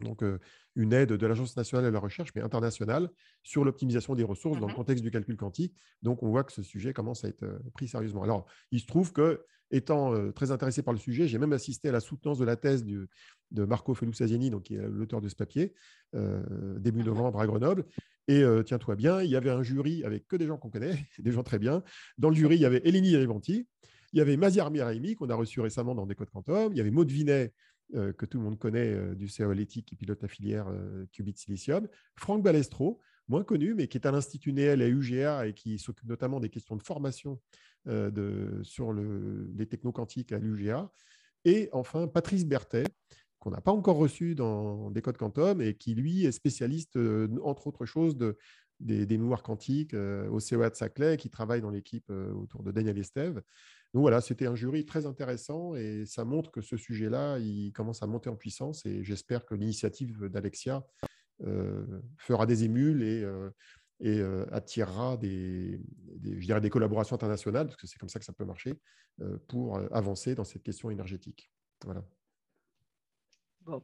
donc 0.00 0.22
euh, 0.22 0.38
une 0.76 0.92
aide 0.92 1.12
de 1.12 1.26
l'Agence 1.26 1.56
nationale 1.56 1.86
de 1.86 1.90
la 1.90 2.00
recherche, 2.00 2.30
mais 2.34 2.42
internationale, 2.42 3.08
sur 3.42 3.64
l'optimisation 3.64 4.14
des 4.14 4.24
ressources 4.24 4.58
dans 4.58 4.66
le 4.66 4.72
mmh 4.72 4.76
contexte 4.76 5.04
du 5.04 5.10
calcul 5.10 5.36
quantique. 5.36 5.74
Donc, 6.02 6.22
on 6.22 6.28
voit 6.28 6.44
que 6.44 6.52
ce 6.52 6.62
sujet 6.62 6.92
commence 6.92 7.24
à 7.24 7.28
être 7.28 7.60
pris 7.74 7.88
sérieusement. 7.88 8.22
Alors, 8.22 8.46
il 8.70 8.80
se 8.80 8.86
trouve 8.86 9.12
que, 9.12 9.44
étant 9.70 10.32
très 10.32 10.50
intéressé 10.50 10.82
par 10.82 10.92
le 10.92 10.98
sujet, 10.98 11.28
j'ai 11.28 11.38
même 11.38 11.52
assisté 11.52 11.88
à 11.88 11.92
la 11.92 12.00
soutenance 12.00 12.38
de 12.38 12.44
la 12.44 12.56
thèse 12.56 12.84
du, 12.84 13.08
de 13.50 13.64
Marco 13.64 13.94
Felusaziani, 13.94 14.50
donc 14.50 14.64
qui 14.64 14.74
est 14.74 14.88
l'auteur 14.88 15.20
de 15.20 15.28
ce 15.28 15.36
papier, 15.36 15.74
début 16.12 17.04
novembre 17.04 17.40
à 17.40 17.46
Grenoble. 17.46 17.84
Et 18.28 18.42
tiens-toi 18.64 18.96
bien, 18.96 19.22
il 19.22 19.30
y 19.30 19.36
avait 19.36 19.50
un 19.50 19.62
jury 19.62 20.04
avec 20.04 20.26
que 20.26 20.36
des 20.36 20.46
gens 20.46 20.56
qu'on 20.56 20.70
connaît, 20.70 21.06
des 21.18 21.32
gens 21.32 21.42
très 21.42 21.58
bien. 21.58 21.82
Dans 22.18 22.30
le 22.30 22.34
jury, 22.34 22.56
il 22.56 22.62
y 22.62 22.64
avait 22.64 22.82
Eleni 22.84 23.16
Rivanti, 23.16 23.66
il 24.12 24.18
y 24.18 24.20
avait 24.20 24.36
Maziar 24.36 24.70
Miraimi, 24.70 25.14
qu'on 25.14 25.30
a 25.30 25.34
reçu 25.34 25.60
récemment 25.60 25.94
dans 25.94 26.06
Des 26.06 26.14
Codes 26.14 26.30
Quantum, 26.30 26.72
il 26.72 26.78
y 26.78 26.80
avait 26.80 26.90
Maud 26.90 27.10
Vinet, 27.10 27.52
que 27.92 28.26
tout 28.26 28.38
le 28.38 28.44
monde 28.44 28.58
connaît 28.58 29.14
du 29.14 29.28
CAO 29.28 29.52
Léthique, 29.52 29.86
qui 29.86 29.96
pilote 29.96 30.22
la 30.22 30.28
filière 30.28 30.66
Qubit 31.12 31.34
Silicium, 31.36 31.88
Franck 32.16 32.42
Balestro, 32.42 33.00
moins 33.30 33.44
connu, 33.44 33.74
mais 33.74 33.86
qui 33.86 33.96
est 33.96 34.06
à 34.06 34.10
l'Institut 34.10 34.52
Néel 34.52 34.82
à 34.82 34.88
UGA 34.88 35.46
et 35.46 35.54
qui 35.54 35.78
s'occupe 35.78 36.08
notamment 36.08 36.40
des 36.40 36.50
questions 36.50 36.76
de 36.76 36.82
formation 36.82 37.40
de, 37.86 38.60
sur 38.62 38.92
le, 38.92 39.50
les 39.56 39.66
techno-quantiques 39.66 40.32
à 40.32 40.38
l'UGA. 40.38 40.90
Et 41.44 41.68
enfin, 41.72 42.06
Patrice 42.06 42.46
Berthet, 42.46 42.84
qu'on 43.38 43.50
n'a 43.50 43.60
pas 43.60 43.72
encore 43.72 43.96
reçu 43.96 44.34
dans 44.34 44.90
des 44.90 45.00
codes 45.00 45.16
quantum 45.16 45.62
et 45.62 45.74
qui, 45.74 45.94
lui, 45.94 46.24
est 46.26 46.32
spécialiste, 46.32 46.98
entre 47.42 47.66
autres 47.66 47.86
choses, 47.86 48.16
de, 48.16 48.36
des, 48.80 49.06
mémoires 49.06 49.42
quantiques 49.42 49.94
au 49.94 50.40
CEA 50.40 50.70
de 50.70 50.74
Saclay, 50.74 51.16
qui 51.16 51.30
travaille 51.30 51.62
dans 51.62 51.70
l'équipe 51.70 52.10
autour 52.10 52.62
de 52.62 52.72
Daniel 52.72 52.98
Estève. 52.98 53.42
Donc 53.92 54.02
voilà, 54.02 54.20
c'était 54.20 54.46
un 54.46 54.54
jury 54.54 54.84
très 54.84 55.06
intéressant 55.06 55.74
et 55.74 56.04
ça 56.06 56.24
montre 56.24 56.50
que 56.50 56.60
ce 56.60 56.76
sujet-là, 56.76 57.38
il 57.38 57.72
commence 57.72 58.02
à 58.02 58.06
monter 58.06 58.30
en 58.30 58.36
puissance 58.36 58.86
et 58.86 59.02
j'espère 59.02 59.44
que 59.44 59.54
l'initiative 59.54 60.26
d'Alexia 60.26 60.86
fera 62.18 62.46
des 62.46 62.64
émules 62.64 63.02
et, 63.02 63.26
et 64.00 64.22
attirera 64.52 65.16
des, 65.16 65.80
je 66.24 66.46
dirais 66.46 66.60
des 66.60 66.70
collaborations 66.70 67.14
internationales, 67.14 67.66
parce 67.66 67.76
que 67.76 67.86
c'est 67.86 67.98
comme 67.98 68.08
ça 68.08 68.18
que 68.18 68.24
ça 68.24 68.32
peut 68.32 68.44
marcher, 68.44 68.80
pour 69.48 69.78
avancer 69.92 70.34
dans 70.34 70.44
cette 70.44 70.62
question 70.62 70.90
énergétique. 70.90 71.50
Voilà. 71.84 72.02
Bon. 73.62 73.82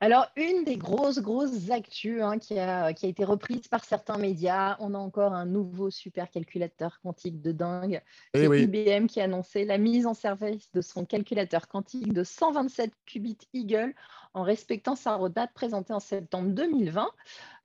Alors, 0.00 0.26
une 0.36 0.64
des 0.64 0.76
grosses, 0.76 1.20
grosses 1.20 1.70
actus 1.70 2.20
hein, 2.20 2.38
qui, 2.38 2.58
a, 2.58 2.92
qui, 2.92 3.06
a, 3.06 3.08
été 3.08 3.24
reprise 3.24 3.68
par 3.68 3.84
certains 3.84 4.18
médias, 4.18 4.76
on 4.80 4.92
a 4.92 4.98
encore 4.98 5.32
un 5.32 5.46
nouveau 5.46 5.90
supercalculateur 5.90 7.00
quantique 7.00 7.40
de 7.40 7.52
dingue. 7.52 8.02
Eh 8.34 8.46
c'est 8.46 8.62
IBM 8.62 9.06
qui 9.06 9.20
a 9.20 9.24
annoncé 9.24 9.64
la 9.64 9.78
mise 9.78 10.06
en 10.06 10.14
service 10.14 10.70
de 10.72 10.82
son 10.82 11.06
calculateur 11.06 11.68
quantique 11.68 12.12
de 12.12 12.22
127 12.22 12.92
qubits 13.06 13.38
Eagle 13.54 13.94
en 14.34 14.42
respectant 14.42 14.96
sa 14.96 15.14
roadmap 15.14 15.52
présentée 15.54 15.92
en 15.92 16.00
septembre 16.00 16.50
2020. 16.50 17.08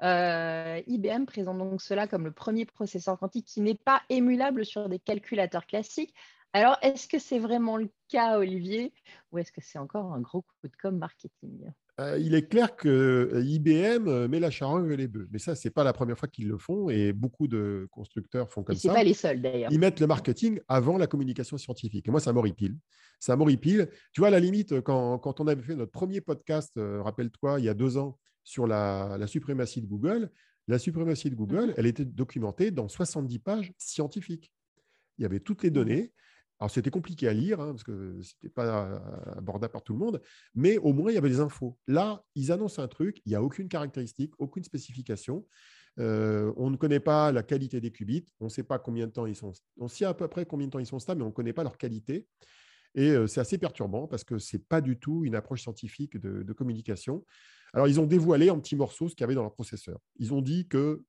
Euh, 0.02 0.82
IBM 0.88 1.26
présente 1.26 1.58
donc 1.58 1.82
cela 1.82 2.08
comme 2.08 2.26
le 2.26 2.32
premier 2.32 2.66
processeur 2.66 3.18
quantique 3.20 3.46
qui 3.46 3.62
n'est 3.62 3.76
pas 3.76 4.02
émulable 4.10 4.66
sur 4.66 4.88
des 4.88 5.00
calculateurs 5.00 5.66
classiques 5.66 6.14
alors, 6.54 6.78
est-ce 6.82 7.08
que 7.08 7.20
c'est 7.20 7.38
vraiment 7.38 7.78
le 7.78 7.90
cas, 8.08 8.40
Olivier, 8.40 8.92
ou 9.32 9.38
est-ce 9.38 9.52
que 9.52 9.62
c'est 9.62 9.78
encore 9.78 10.14
un 10.14 10.20
gros 10.20 10.42
coup 10.42 10.68
de 10.68 10.72
com 10.82 10.98
marketing? 10.98 11.70
Euh, 12.00 12.18
il 12.18 12.34
est 12.34 12.48
clair 12.48 12.76
que 12.76 13.30
euh, 13.34 13.44
IBM 13.44 14.08
euh, 14.08 14.28
met 14.28 14.40
la 14.40 14.50
charogne 14.50 14.90
et 14.92 14.98
les 14.98 15.08
bœufs. 15.08 15.28
Mais 15.32 15.38
ça, 15.38 15.54
ce 15.54 15.68
n'est 15.68 15.72
pas 15.72 15.84
la 15.84 15.94
première 15.94 16.18
fois 16.18 16.28
qu'ils 16.28 16.48
le 16.48 16.58
font 16.58 16.90
et 16.90 17.12
beaucoup 17.12 17.48
de 17.48 17.88
constructeurs 17.92 18.50
font 18.50 18.64
comme 18.64 18.76
ça. 18.76 18.90
Ce 18.90 18.94
pas 18.94 19.04
les 19.04 19.14
seuls 19.14 19.42
d'ailleurs. 19.42 19.72
Ils 19.72 19.80
mettent 19.80 20.00
le 20.00 20.08
marketing 20.08 20.60
avant 20.68 20.98
la 20.98 21.08
communication 21.08 21.58
scientifique. 21.58 22.08
Et 22.08 22.12
moi, 22.12 22.22
ça 22.22 22.32
m'horripile. 22.32 22.78
Ça 23.20 23.36
m'horripile. 23.36 23.90
Tu 24.14 24.22
vois, 24.22 24.30
à 24.30 24.32
la 24.32 24.40
limite, 24.40 24.80
quand, 24.82 25.40
on 25.40 25.48
avait 25.48 25.62
fait 25.62 25.76
notre 25.76 25.92
premier 25.92 26.22
podcast, 26.22 26.72
rappelle-toi, 26.78 27.60
il 27.60 27.66
y 27.66 27.70
a 27.70 27.74
deux 27.74 27.98
ans, 27.98 28.18
sur 28.46 28.66
la, 28.66 29.18
la, 29.20 29.28
suprématie 29.28 29.82
de 29.82 29.86
Google, 29.86 30.32
la 30.68 30.80
suprématie 30.80 31.30
de 31.30 31.36
Google, 31.36 31.68
mhm. 31.68 31.74
elle 31.78 31.86
était 31.86 32.06
documentée 32.06 32.72
dans 32.72 32.88
70 32.88 33.40
pages 33.40 33.74
scientifiques. 33.78 34.52
Il 35.18 35.24
y 35.24 35.26
avait 35.26 35.42
toutes 35.42 35.64
les 35.64 35.70
données. 35.70 36.14
Alors, 36.60 36.70
c'était 36.72 36.90
compliqué 36.90 37.28
à 37.28 37.34
lire, 37.34 37.62
hein, 37.62 37.72
parce 37.72 37.84
que 37.84 38.20
ce 38.22 38.34
n'était 38.36 38.54
pas 38.54 39.02
abordable 39.38 39.72
par 39.72 39.82
tout 39.82 39.94
le 39.94 40.00
monde, 40.00 40.22
mais 40.54 40.78
au 40.78 40.92
moins, 40.92 41.10
il 41.12 41.16
y 41.16 41.18
avait 41.18 41.30
des 41.30 41.40
infos. 41.40 41.78
Là, 41.88 42.24
ils 42.36 42.52
annoncent 42.52 42.82
un 42.82 42.88
truc, 42.88 43.22
il 43.26 43.30
n'y 43.30 43.36
a 43.36 43.42
aucune 43.42 43.70
caractéristique, 43.70 44.34
aucune 44.40 44.64
spécification. 44.64 45.46
Euh, 46.00 46.54
on 46.58 46.70
ne 46.70 46.76
connaît 46.76 47.00
pas 47.00 47.32
la 47.32 47.44
qualité 47.44 47.82
des 47.82 47.92
qubits, 47.92 48.26
on 48.40 48.46
ne 48.46 48.50
sait 48.50 48.64
pas 48.64 48.78
combien 48.78 49.08
de 49.08 49.12
temps 49.12 49.26
ils 49.26 49.36
sont. 49.36 49.54
On 49.78 49.88
sait 49.88 50.06
à 50.06 50.14
peu 50.14 50.28
près 50.28 50.46
combien 50.46 50.68
de 50.68 50.72
temps 50.72 50.80
ils 50.80 50.86
sont 50.86 51.00
stables, 51.00 51.20
mais 51.20 51.26
on 51.26 51.30
ne 51.30 51.34
connaît 51.34 51.54
pas 51.54 51.64
leur 51.64 51.78
qualité. 51.78 52.28
Et 52.96 53.12
euh, 53.12 53.28
c'est 53.28 53.40
assez 53.40 53.58
perturbant 53.58 54.08
parce 54.08 54.24
que 54.24 54.38
ce 54.38 54.58
n'est 54.58 54.64
pas 54.64 54.82
du 54.82 54.98
tout 54.98 55.24
une 55.24 55.36
approche 55.36 55.62
scientifique 55.62 56.18
de, 56.18 56.44
de, 56.44 56.54
communication. 56.54 57.24
Alors, 57.74 57.88
ils 57.88 58.00
ont 58.00 58.06
dévoilé 58.06 58.50
en 58.50 58.60
petits 58.60 58.76
morceaux 58.76 59.10
ce 59.10 59.16
qu'il 59.16 59.22
y 59.22 59.26
avait 59.26 59.36
dans 59.36 59.44
leur 59.44 59.54
processeur. 59.54 60.00
Ils 60.18 60.34
ont 60.34 60.42
dit 60.42 60.68
que 60.68 61.04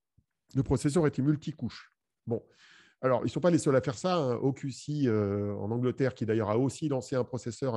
le 0.54 0.62
processeur 0.62 1.06
était 1.06 1.22
multicouche. 1.22 1.92
Bon, 2.26 2.44
alors, 3.02 3.20
ils 3.22 3.26
ne 3.26 3.30
sont 3.30 3.40
pas 3.40 3.50
les 3.50 3.58
seuls 3.58 3.76
à 3.76 3.80
faire 3.80 3.96
ça. 3.96 4.16
Hein. 4.16 4.34
OQC 4.34 5.06
euh, 5.06 5.54
en 5.54 5.70
Angleterre, 5.70 6.14
qui 6.14 6.26
d'ailleurs 6.26 6.50
a 6.50 6.58
aussi 6.58 6.88
lancé 6.88 7.16
un 7.16 7.24
processeur 7.24 7.74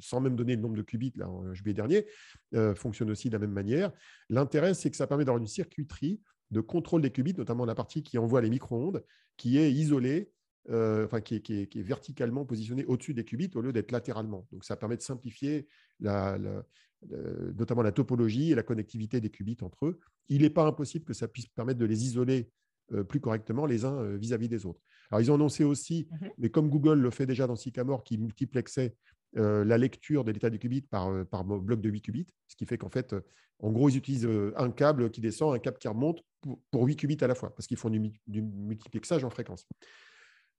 sans 0.00 0.20
même 0.20 0.34
donner 0.34 0.56
le 0.56 0.62
nombre 0.62 0.76
de 0.76 0.82
qubits 0.82 1.12
là, 1.16 1.28
en 1.28 1.52
juillet 1.52 1.74
dernier, 1.74 2.06
euh, 2.54 2.74
fonctionne 2.74 3.10
aussi 3.10 3.28
de 3.28 3.34
la 3.34 3.38
même 3.38 3.52
manière. 3.52 3.92
L'intérêt, 4.30 4.72
c'est 4.72 4.90
que 4.90 4.96
ça 4.96 5.06
permet 5.06 5.24
d'avoir 5.24 5.40
une 5.40 5.46
circuiterie 5.46 6.20
de 6.50 6.60
contrôle 6.60 7.02
des 7.02 7.10
qubits, 7.10 7.34
notamment 7.36 7.66
la 7.66 7.74
partie 7.74 8.02
qui 8.02 8.16
envoie 8.16 8.40
les 8.40 8.48
micro-ondes, 8.48 9.04
qui 9.36 9.58
est 9.58 9.70
isolée, 9.70 10.32
euh, 10.70 11.04
enfin, 11.04 11.20
qui 11.20 11.34
est, 11.36 11.76
verticalement 11.76 12.46
positionnée 12.46 12.86
au-dessus 12.86 13.12
des 13.12 13.24
qubits 13.24 13.50
au 13.54 13.60
lieu 13.60 13.72
d'être 13.74 13.92
latéralement. 13.92 14.48
Donc, 14.52 14.64
ça 14.64 14.74
permet 14.74 14.96
de 14.96 15.02
simplifier 15.02 15.68
notamment 16.00 17.82
la 17.82 17.92
topologie 17.92 18.52
et 18.52 18.54
la 18.54 18.62
connectivité 18.62 19.20
des 19.20 19.30
qubits 19.30 19.58
entre 19.60 19.86
eux. 19.86 20.00
Il 20.28 20.42
n'est 20.42 20.50
pas 20.50 20.64
impossible 20.64 21.04
que 21.04 21.14
ça 21.14 21.28
puisse 21.28 21.46
permettre 21.46 21.78
de 21.78 21.86
les 21.86 22.04
isoler 22.04 22.48
euh, 22.48 22.59
plus 23.04 23.20
correctement 23.20 23.66
les 23.66 23.84
uns 23.84 23.96
euh, 23.96 24.16
vis-à-vis 24.16 24.48
des 24.48 24.66
autres. 24.66 24.80
Alors, 25.10 25.20
ils 25.20 25.30
ont 25.30 25.34
annoncé 25.34 25.64
aussi, 25.64 26.08
mmh 26.10 26.26
mais 26.38 26.50
comme 26.50 26.68
Google 26.68 27.00
le 27.00 27.10
fait 27.10 27.26
déjà 27.26 27.46
dans 27.46 27.56
Sycamore, 27.56 28.04
qui 28.04 28.18
multiplexait 28.18 28.94
euh, 29.36 29.64
la 29.64 29.78
lecture 29.78 30.24
de 30.24 30.32
l'état 30.32 30.50
du 30.50 30.58
qubit 30.58 30.82
par, 30.82 31.24
par 31.26 31.44
bloc 31.44 31.80
de 31.80 31.88
8 31.88 32.02
qubits, 32.02 32.26
ce 32.48 32.56
qui 32.56 32.66
fait 32.66 32.78
qu'en 32.78 32.90
fait, 32.90 33.14
en 33.60 33.70
gros, 33.70 33.88
ils 33.88 33.96
utilisent 33.96 34.28
un 34.56 34.70
câble 34.70 35.10
qui 35.10 35.20
descend, 35.20 35.54
un 35.54 35.58
câble 35.58 35.78
qui 35.78 35.88
remonte 35.88 36.22
pour, 36.70 36.84
8 36.84 36.96
qubits 36.96 37.18
à 37.20 37.26
la 37.26 37.34
fois, 37.34 37.54
parce 37.54 37.66
qu'ils 37.66 37.76
font 37.76 37.90
du, 37.90 38.42
multiplexage 38.42 39.24
en 39.24 39.30
fréquence. 39.30 39.66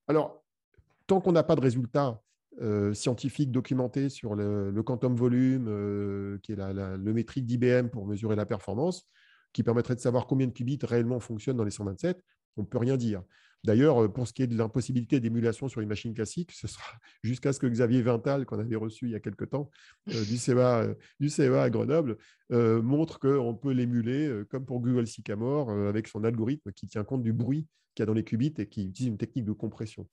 Alors, 0.08 0.44
tant 1.08 1.20
qu'on 1.20 1.32
n'a 1.32 1.44
pas 1.44 1.56
de 1.56 1.62
résultats 1.62 2.22
scientifiques 2.94 3.52
documentés 3.52 4.10
sur 4.10 4.36
le, 4.36 4.84
quantum 4.84 5.16
volume, 5.16 6.40
qui 6.44 6.52
est 6.52 6.56
le 6.58 7.14
métrique 7.14 7.46
d'IBM 7.46 7.88
pour 7.88 8.06
mesurer 8.06 8.36
la 8.36 8.46
performance, 8.46 9.10
qui 9.54 9.64
permettrait 9.64 9.96
de 9.96 10.00
savoir 10.00 10.28
combien 10.28 10.48
de 10.48 10.54
qubits 10.54 10.80
réellement 10.84 11.20
fonctionnent 11.20 11.58
dans 11.58 11.64
les 11.64 11.72
127, 11.72 12.24
on 12.58 12.62
ne 12.62 12.68
peut 12.68 12.78
rien 12.78 12.98
dire. 12.98 13.24
D'ailleurs, 13.64 14.04
euh, 14.04 14.08
pour 14.08 14.28
ce 14.28 14.34
qui 14.34 14.42
est 14.42 14.48
de 14.48 14.58
l'impossibilité 14.58 15.20
d'émulation 15.20 15.68
sur 15.68 15.82
une 15.82 15.90
machine 15.90 16.14
classique, 16.14 16.52
ce 16.52 16.68
sera 16.68 16.84
jusqu'à 17.24 17.54
ce 17.54 17.60
que 17.60 17.68
Xavier 17.68 18.02
Vintal, 18.02 18.46
qu'on 18.46 18.60
avait 18.60 18.76
reçu 18.76 19.06
il 19.06 19.12
y 19.12 19.16
a 19.16 19.20
quelque 19.20 19.46
temps, 19.46 19.70
euh, 20.10 20.26
du, 20.26 20.38
CEA, 20.38 20.82
euh, 20.82 20.94
du 21.20 21.30
CEA 21.30 21.64
à 21.64 21.70
Grenoble, 21.70 22.18
montre 22.50 23.18
qu'on 23.20 23.56
peut 23.56 23.72
l'émuler, 23.72 24.44
comme 24.50 24.66
pour 24.66 24.82
Google 24.82 25.08
Sycamore, 25.08 25.72
avec 25.72 26.10
son 26.10 26.26
algorithme 26.26 26.74
qui 26.74 26.86
tient 26.86 27.06
compte 27.06 27.24
du 27.24 27.32
bruit 27.32 27.66
qu'il 27.96 28.02
y 28.02 28.04
a 28.04 28.06
dans 28.08 28.14
les 28.14 28.26
qubits 28.26 28.54
et 28.58 28.68
qui 28.68 28.88
utilise 28.88 29.08
une 29.08 29.18
technique 29.18 29.46
de 29.46 29.54
compression. 29.54 30.06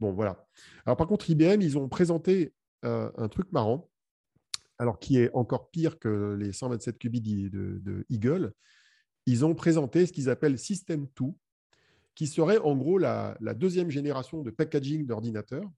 Bon, 0.00 0.12
voilà. 0.12 0.44
Alors, 0.86 0.96
par 0.96 1.06
contre, 1.06 1.30
IBM, 1.30 1.60
ils 1.60 1.78
ont 1.78 1.88
présenté 1.88 2.52
un 2.82 3.28
truc 3.28 3.52
marrant, 3.52 3.88
alors 4.78 4.98
qui 4.98 5.18
est 5.18 5.30
encore 5.34 5.70
pire 5.70 6.00
que 6.00 6.34
les 6.34 6.52
127 6.52 6.98
qubits 6.98 7.20
de, 7.20 7.48
de 7.80 8.04
Eagle. 8.10 8.52
Ils 9.26 9.44
ont 9.44 9.54
présenté 9.54 10.06
ce 10.06 10.12
qu'ils 10.12 10.28
appellent 10.28 10.58
System 10.58 11.06
2, 11.20 11.26
qui 12.14 12.26
serait 12.26 12.58
en 12.58 12.76
gros 12.76 12.98
la, 12.98 13.36
deuxième 13.56 13.90
génération 13.90 14.42
de 14.42 14.50
packaging 14.50 15.06
d'ordinateurs. 15.06 15.70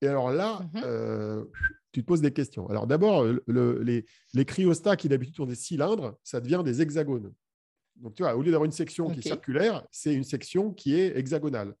Et 0.00 0.08
alors 0.08 0.30
là, 0.30 0.60
mmh 0.74 0.80
euh, 0.84 1.44
tu 1.92 2.00
te 2.00 2.06
poses 2.06 2.22
des 2.22 2.32
questions. 2.32 2.66
Alors 2.70 2.86
d'abord, 2.86 3.26
les, 3.46 4.06
les 4.32 4.44
cryostats 4.46 4.96
qui 4.96 5.10
d'habitude 5.10 5.36
sont 5.36 5.44
des 5.44 5.54
cylindres, 5.54 6.16
ça 6.24 6.40
devient 6.40 6.62
des 6.64 6.80
hexagones. 6.80 7.32
Donc 7.96 8.14
tu 8.14 8.22
vois, 8.22 8.34
au 8.34 8.42
lieu 8.42 8.50
d'avoir 8.50 8.64
une 8.64 8.72
section 8.72 9.10
qui 9.10 9.20
est 9.20 9.22
circulaire, 9.22 9.86
c'est 9.90 10.14
une 10.14 10.24
section 10.24 10.72
qui 10.72 10.94
est 10.94 11.16
hexagonale. 11.16 11.74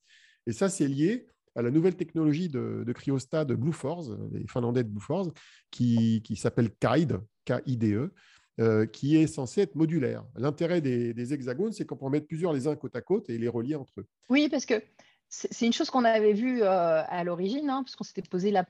Et 0.46 0.52
ça, 0.52 0.68
c'est 0.68 0.86
lié 0.86 1.26
à 1.54 1.62
la 1.62 1.70
nouvelle 1.70 1.96
technologie 1.96 2.48
de, 2.48 2.82
de 2.86 2.92
cryostat 2.92 3.44
de 3.44 3.54
Bluefors, 3.54 4.16
les 4.32 4.46
Finlandais 4.46 4.84
de 4.84 4.88
Bluefors, 4.88 5.32
qui, 5.70 6.22
qui 6.22 6.36
s'appelle 6.36 6.70
KIDE, 6.74 7.20
K-I-D-E, 7.44 8.12
euh, 8.60 8.84
qui 8.84 9.16
est 9.16 9.26
censé 9.26 9.62
être 9.62 9.76
modulaire. 9.76 10.24
L'intérêt 10.36 10.82
des, 10.82 11.32
hexagones, 11.32 11.72
c'est 11.72 11.86
qu'on 11.86 11.96
peut 11.96 12.04
en 12.04 12.10
mettre 12.10 12.26
plusieurs 12.26 12.52
les 12.52 12.66
uns 12.66 12.76
côte 12.76 12.94
à 12.94 13.00
côte 13.00 13.30
et 13.30 13.38
les 13.38 13.48
relier 13.48 13.76
entre 13.76 14.00
eux. 14.00 14.06
Oui, 14.28 14.50
parce 14.50 14.66
que 14.66 14.74
c'est 15.28 15.64
une 15.64 15.72
chose 15.72 15.88
qu'on 15.88 16.04
avait 16.04 16.34
vue 16.34 16.62
euh, 16.62 17.02
à 17.06 17.24
l'origine, 17.24 17.70
hein, 17.70 17.82
parce 17.82 17.96
qu'on 17.96 18.04
s'était 18.04 18.20
posé 18.20 18.50
la, 18.50 18.64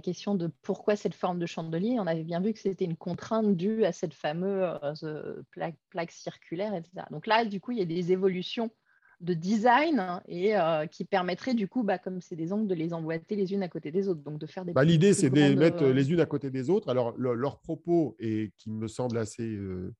question 0.00 0.34
de 0.34 0.50
pourquoi 0.62 0.96
cette 0.96 1.14
forme 1.14 1.38
de 1.38 1.46
chandelier. 1.46 2.00
On 2.00 2.08
avait 2.08 2.24
bien 2.24 2.40
vu 2.40 2.52
que 2.52 2.58
c'était 2.58 2.84
une 2.84 2.96
contrainte 2.96 3.56
due 3.56 3.84
à 3.84 3.92
cette 3.92 4.14
fameuse 4.14 5.04
euh, 5.04 5.44
plaque, 5.52 6.10
circulaire, 6.10 6.74
etc. 6.74 7.06
Donc 7.12 7.28
là, 7.28 7.44
du 7.44 7.60
coup, 7.60 7.70
il 7.70 7.78
y 7.78 7.82
a 7.82 7.84
des 7.84 8.10
évolutions 8.10 8.72
de 9.22 9.34
design 9.34 10.20
et 10.26 10.56
euh, 10.56 10.86
qui 10.86 11.04
permettrait 11.04 11.54
du 11.54 11.68
coup, 11.68 11.82
bah, 11.84 11.98
comme 11.98 12.20
c'est 12.20 12.36
des 12.36 12.52
angles, 12.52 12.66
de 12.66 12.74
les 12.74 12.92
emboîter 12.92 13.36
les 13.36 13.52
unes 13.52 13.62
à 13.62 13.68
côté 13.68 13.90
des 13.90 14.08
autres. 14.08 14.20
Donc 14.20 14.38
de 14.38 14.46
faire 14.46 14.64
des. 14.64 14.72
Bah, 14.72 14.84
L'idée, 14.84 15.14
c'est 15.14 15.30
de 15.30 15.36
les 15.36 15.56
mettre 15.56 15.84
euh, 15.84 15.92
les 15.92 16.12
unes 16.12 16.20
à 16.20 16.26
côté 16.26 16.50
des 16.50 16.68
autres. 16.68 16.88
Alors 16.88 17.16
leur 17.16 17.60
propos, 17.60 18.16
et 18.18 18.52
qui 18.58 18.70
me 18.70 18.88
semble 18.88 19.16
assez 19.16 19.56
euh, 19.56 19.94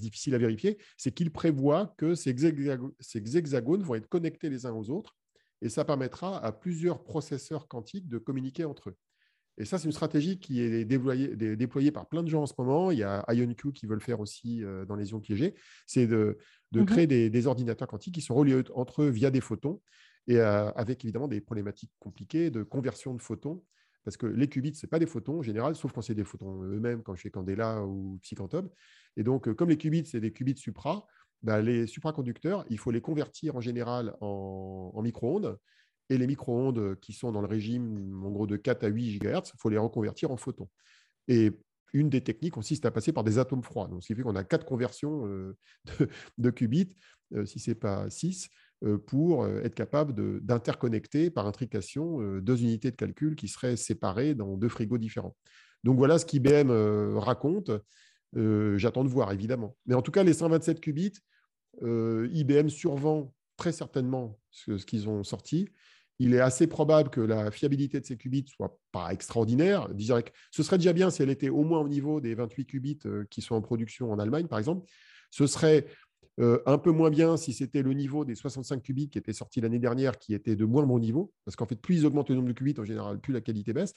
difficile 0.00 0.34
à 0.34 0.38
vérifier, 0.38 0.78
c'est 0.96 1.12
qu'ils 1.12 1.30
prévoient 1.30 1.94
que 1.98 2.14
ces, 2.14 2.34
ces 3.00 3.36
hexagones 3.36 3.82
vont 3.82 3.94
être 3.94 4.08
connectés 4.08 4.48
les 4.48 4.66
uns 4.66 4.72
aux 4.72 4.90
autres 4.90 5.14
et 5.60 5.68
ça 5.68 5.84
permettra 5.84 6.42
à 6.44 6.52
plusieurs 6.52 7.02
processeurs 7.02 7.68
quantiques 7.68 8.08
de 8.08 8.18
communiquer 8.18 8.64
entre 8.64 8.90
eux. 8.90 8.96
Et 9.58 9.64
ça, 9.64 9.78
c'est 9.78 9.86
une 9.86 9.92
stratégie 9.92 10.38
qui 10.38 10.60
est 10.60 10.84
déployée, 10.84 11.34
déployée, 11.36 11.90
par 11.90 12.06
plein 12.06 12.22
de 12.22 12.28
gens 12.28 12.42
en 12.42 12.46
ce 12.46 12.54
moment. 12.56 12.90
Il 12.90 12.98
y 12.98 13.02
a 13.02 13.24
IonQ 13.28 13.72
qui 13.72 13.86
veut 13.86 13.94
le 13.94 14.00
faire 14.00 14.20
aussi 14.20 14.62
dans 14.86 14.94
les 14.94 15.10
ions 15.10 15.20
piégés. 15.20 15.56
C'est 15.86 16.06
de, 16.06 16.38
de 16.72 16.80
mmh 16.82 16.86
créer 16.86 17.06
des, 17.06 17.46
ordinateurs 17.46 17.88
quantiques 17.88 18.14
qui 18.14 18.20
sont 18.20 18.34
reliés 18.34 18.62
entre 18.74 19.02
eux 19.02 19.08
via 19.08 19.30
des 19.30 19.40
photons 19.40 19.80
et 20.28 20.36
euh, 20.38 20.70
avec 20.72 21.04
évidemment 21.04 21.26
des 21.26 21.40
problématiques 21.40 21.90
compliquées 21.98 22.50
de 22.50 22.62
conversion 22.62 23.14
de 23.14 23.22
photons. 23.22 23.64
Parce 24.04 24.16
que 24.16 24.26
les 24.26 24.48
qubits, 24.48 24.74
ce 24.74 24.86
n'est 24.86 24.90
pas 24.90 24.98
des 24.98 25.06
photons 25.06 25.38
en 25.38 25.42
général, 25.42 25.74
sauf 25.74 25.92
quand 25.92 26.02
c'est 26.02 26.14
des 26.14 26.24
photons 26.24 26.62
eux-mêmes, 26.62 27.02
quand 27.02 27.14
je 27.14 27.22
fais 27.22 27.30
Candela 27.30 27.84
ou 27.84 28.18
Psyquantum. 28.22 28.68
Et 29.16 29.22
donc, 29.22 29.48
euh, 29.48 29.54
comme 29.54 29.68
les 29.68 29.76
qubits, 29.76 30.06
c'est 30.06 30.20
des 30.20 30.32
qubits 30.32 30.56
supra, 30.56 31.06
bah, 31.42 31.60
les 31.60 31.86
supraconducteurs, 31.86 32.64
il 32.70 32.78
faut 32.78 32.90
les 32.90 33.00
convertir 33.00 33.56
en 33.56 33.60
général 33.60 34.16
en, 34.20 35.00
micro-ondes. 35.02 35.58
Et 36.10 36.18
les 36.18 36.26
micro-ondes 36.26 36.98
qui 37.00 37.12
sont 37.12 37.32
dans 37.32 37.40
le 37.40 37.46
régime 37.46 38.24
en 38.24 38.30
gros 38.30 38.46
de 38.46 38.56
4 38.56 38.84
à 38.84 38.88
8 38.88 39.18
GHz, 39.18 39.52
il 39.54 39.58
faut 39.58 39.68
les 39.68 39.78
reconvertir 39.78 40.30
en 40.30 40.36
photons. 40.36 40.68
Et 41.28 41.52
une 41.92 42.10
des 42.10 42.20
techniques 42.20 42.54
consiste 42.54 42.84
à 42.86 42.90
passer 42.90 43.12
par 43.12 43.24
des 43.24 43.38
atomes 43.38 43.62
froids. 43.62 43.88
Donc, 43.88 44.02
ce 44.02 44.08
qui 44.08 44.14
fait 44.14 44.22
qu'on 44.22 44.36
a 44.36 44.44
quatre 44.44 44.66
conversions 44.66 45.26
euh, 45.26 45.56
de, 46.38 46.50
qubits, 46.50 46.94
euh, 47.34 47.46
si 47.46 47.58
ce 47.58 47.70
n'est 47.70 47.74
pas 47.74 48.08
six, 48.10 48.48
euh, 48.84 48.98
pour 48.98 49.46
être 49.46 49.74
capable 49.74 50.14
d'interconnecter 50.40 51.30
par 51.30 51.46
intrication 51.46 52.20
deux 52.40 52.62
unités 52.62 52.90
de 52.90 52.96
calcul 52.96 53.34
qui 53.34 53.48
seraient 53.48 53.76
séparées 53.76 54.34
dans 54.34 54.56
deux 54.56 54.68
frigos 54.68 54.98
différents. 54.98 55.36
Donc 55.84 55.96
voilà 55.98 56.18
ce 56.18 56.26
qu'IBM 56.26 56.70
raconte. 57.18 57.70
J'attends 58.34 59.04
de 59.04 59.08
voir, 59.08 59.32
évidemment. 59.32 59.76
Mais 59.86 59.94
en 59.94 60.02
tout 60.02 60.12
cas, 60.12 60.22
les 60.22 60.32
127 60.32 60.80
qubits, 60.80 61.18
IBM 61.82 62.68
survend 62.68 63.34
très 63.56 63.72
certainement 63.72 64.38
ce 64.50 64.84
qu'ils 64.84 65.08
ont 65.08 65.24
sorti 65.24 65.68
il 66.18 66.34
est 66.34 66.40
assez 66.40 66.66
probable 66.66 67.10
que 67.10 67.20
la 67.20 67.50
fiabilité 67.50 68.00
de 68.00 68.04
ces 68.04 68.16
qubits 68.16 68.44
soit 68.48 68.78
pas 68.90 69.12
extraordinaire. 69.12 69.88
Ce 70.50 70.62
serait 70.62 70.78
déjà 70.78 70.92
bien 70.92 71.10
si 71.10 71.22
elle 71.22 71.30
était 71.30 71.48
au 71.48 71.62
moins 71.62 71.80
au 71.80 71.88
niveau 71.88 72.20
des 72.20 72.34
28 72.34 72.66
qubits 72.66 72.98
euh, 73.06 73.24
qui 73.30 73.40
sont 73.40 73.54
en 73.54 73.62
production 73.62 74.10
en 74.10 74.18
Allemagne, 74.18 74.48
par 74.48 74.58
exemple. 74.58 74.84
Ce 75.30 75.46
serait 75.46 75.86
euh, 76.40 76.60
un 76.66 76.78
peu 76.78 76.90
moins 76.90 77.10
bien 77.10 77.36
si 77.36 77.52
c'était 77.52 77.82
le 77.82 77.92
niveau 77.92 78.24
des 78.24 78.34
65 78.34 78.82
qubits 78.82 79.08
qui 79.08 79.18
était 79.18 79.32
sorti 79.32 79.60
l'année 79.60 79.78
dernière, 79.78 80.18
qui 80.18 80.34
était 80.34 80.56
de 80.56 80.64
moins 80.64 80.84
bon 80.84 80.98
niveau, 80.98 81.32
parce 81.44 81.54
qu'en 81.54 81.66
fait, 81.66 81.80
plus 81.80 81.96
ils 81.96 82.06
augmentent 82.06 82.30
le 82.30 82.36
nombre 82.36 82.48
de 82.48 82.52
qubits, 82.52 82.74
en 82.78 82.84
général, 82.84 83.20
plus 83.20 83.32
la 83.32 83.40
qualité 83.40 83.72
baisse. 83.72 83.94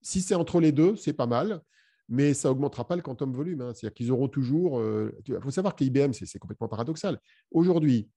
Si 0.00 0.20
c'est 0.20 0.34
entre 0.34 0.58
les 0.58 0.72
deux, 0.72 0.96
c'est 0.96 1.12
pas 1.12 1.26
mal, 1.26 1.60
mais 2.08 2.34
ça 2.34 2.48
n'augmentera 2.48 2.86
pas 2.86 2.96
le 2.96 3.02
quantum 3.02 3.32
volume. 3.32 3.60
Hein. 3.60 3.72
C'est-à-dire 3.72 3.94
qu'ils 3.94 4.10
auront 4.10 4.28
toujours. 4.28 4.80
Euh, 4.80 5.16
il 5.26 5.40
faut 5.40 5.52
savoir 5.52 5.76
qu'IBM, 5.76 6.12
c'est 6.12 6.38
complètement 6.40 6.68
paradoxal. 6.68 7.20
Aujourd'hui, 7.52 8.08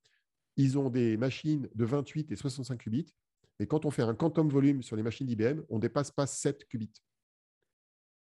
ils 0.58 0.77
ont 0.79 0.89
des 0.89 1.17
machines 1.17 1.69
de 1.75 1.86
28 1.86 2.31
et 2.31 2.36
65 2.36 2.77
qubits 2.77 3.13
et 3.59 3.67
quand 3.67 3.85
on 3.85 3.91
fait 3.91 4.01
un 4.01 4.15
quantum 4.15 4.49
volume 4.49 4.83
sur 4.83 4.95
les 4.95 5.03
machines 5.03 5.25
d'IBM, 5.25 5.61
on 5.69 5.75
ne 5.75 5.81
dépasse 5.81 6.11
pas 6.11 6.27
7 6.27 6.65
qubits. 6.67 6.91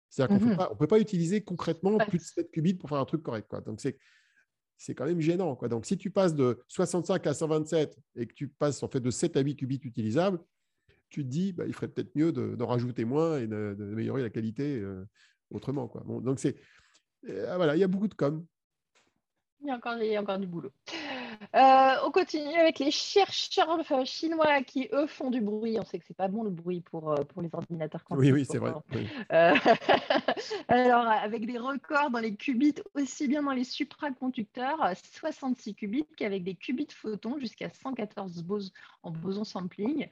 C'est-à-dire 0.10 0.38
qu'on 0.38 0.46
ne 0.46 0.52
mhm. 0.52 0.78
peut 0.78 0.88
pas 0.88 1.00
utiliser 1.00 1.44
concrètement 1.44 1.98
plus 1.98 2.20
de 2.20 2.24
7 2.24 2.52
qubits 2.52 2.76
pour 2.76 2.90
faire 2.90 3.00
un 3.00 3.06
truc 3.06 3.24
correct. 3.24 3.48
Quoi. 3.48 3.62
Donc, 3.62 3.82
c'est, 3.82 3.98
c'est 4.78 4.94
quand 4.94 5.06
même 5.06 5.22
gênant. 5.22 5.56
Quoi. 5.56 5.70
Donc, 5.70 5.88
si 5.88 5.98
tu 5.98 6.12
passes 6.12 6.36
de 6.36 6.64
65 6.68 7.26
à 7.26 7.34
127 7.34 7.98
et 8.16 8.28
que 8.28 8.34
tu 8.34 8.48
passes 8.48 8.84
en 8.84 8.88
fait 8.88 9.00
de 9.00 9.10
7 9.10 9.38
à 9.38 9.40
8 9.40 9.56
qubits 9.56 9.82
utilisables, 9.84 10.40
tu 11.10 11.24
te 11.24 11.30
dis 11.30 11.52
bah, 11.54 11.66
il 11.66 11.74
ferait 11.74 11.88
peut-être 11.88 12.16
mieux 12.16 12.32
d'en 12.32 12.68
rajouter 12.68 13.06
moins 13.06 13.40
et 13.40 13.48
d'améliorer 13.48 14.22
la 14.22 14.30
qualité 14.30 14.80
euh, 14.80 15.04
autrement. 15.50 15.88
Quoi. 15.88 16.04
donc, 16.22 16.40
c'est, 16.40 16.58
euh, 17.30 17.56
voilà, 17.56 17.76
il 17.76 17.80
y 17.80 17.84
a 17.84 17.88
beaucoup 17.88 18.08
de 18.08 18.14
com. 18.14 18.46
Il 19.62 19.68
y 19.68 19.72
a 19.72 19.76
encore, 19.78 19.98
il 19.98 20.12
y 20.12 20.16
a 20.16 20.22
encore 20.22 20.38
du 20.38 20.46
boulot. 20.46 20.72
Euh, 21.56 21.96
on 22.06 22.12
continue 22.12 22.56
avec 22.56 22.80
les 22.80 22.92
chercheurs 22.92 23.80
chinois 24.06 24.62
qui, 24.64 24.90
eux, 24.94 25.08
font 25.08 25.30
du 25.30 25.42
bruit. 25.42 25.78
On 25.80 25.86
sait 25.86 26.00
que 26.00 26.06
c'est 26.08 26.16
pas 26.16 26.28
bon 26.28 26.44
le 26.44 26.50
bruit 26.50 26.82
pour, 26.82 27.12
euh, 27.12 27.24
pour 27.24 27.42
les 27.42 27.50
ordinateurs 27.54 28.04
quantiques. 28.04 28.24
Oui, 28.24 28.32
oui, 28.32 28.46
c'est 28.50 28.58
vrai. 28.58 28.74
Euh, 29.32 29.54
alors, 30.68 31.08
avec 31.08 31.46
des 31.46 31.58
records 31.58 32.12
dans 32.12 32.20
les 32.20 32.36
qubits, 32.36 32.76
aussi 32.96 33.28
bien 33.28 33.44
dans 33.44 33.52
les 33.52 33.64
supraconducteurs, 33.64 34.94
66 35.14 35.76
qubits 35.76 36.08
qu'avec 36.18 36.44
des 36.44 36.56
qubits 36.56 36.88
photons 36.90 37.40
jusqu'à 37.40 37.70
114 37.70 38.44
bos 38.44 38.72
en 39.04 39.12
boson 39.12 39.44
sampling. 39.44 40.08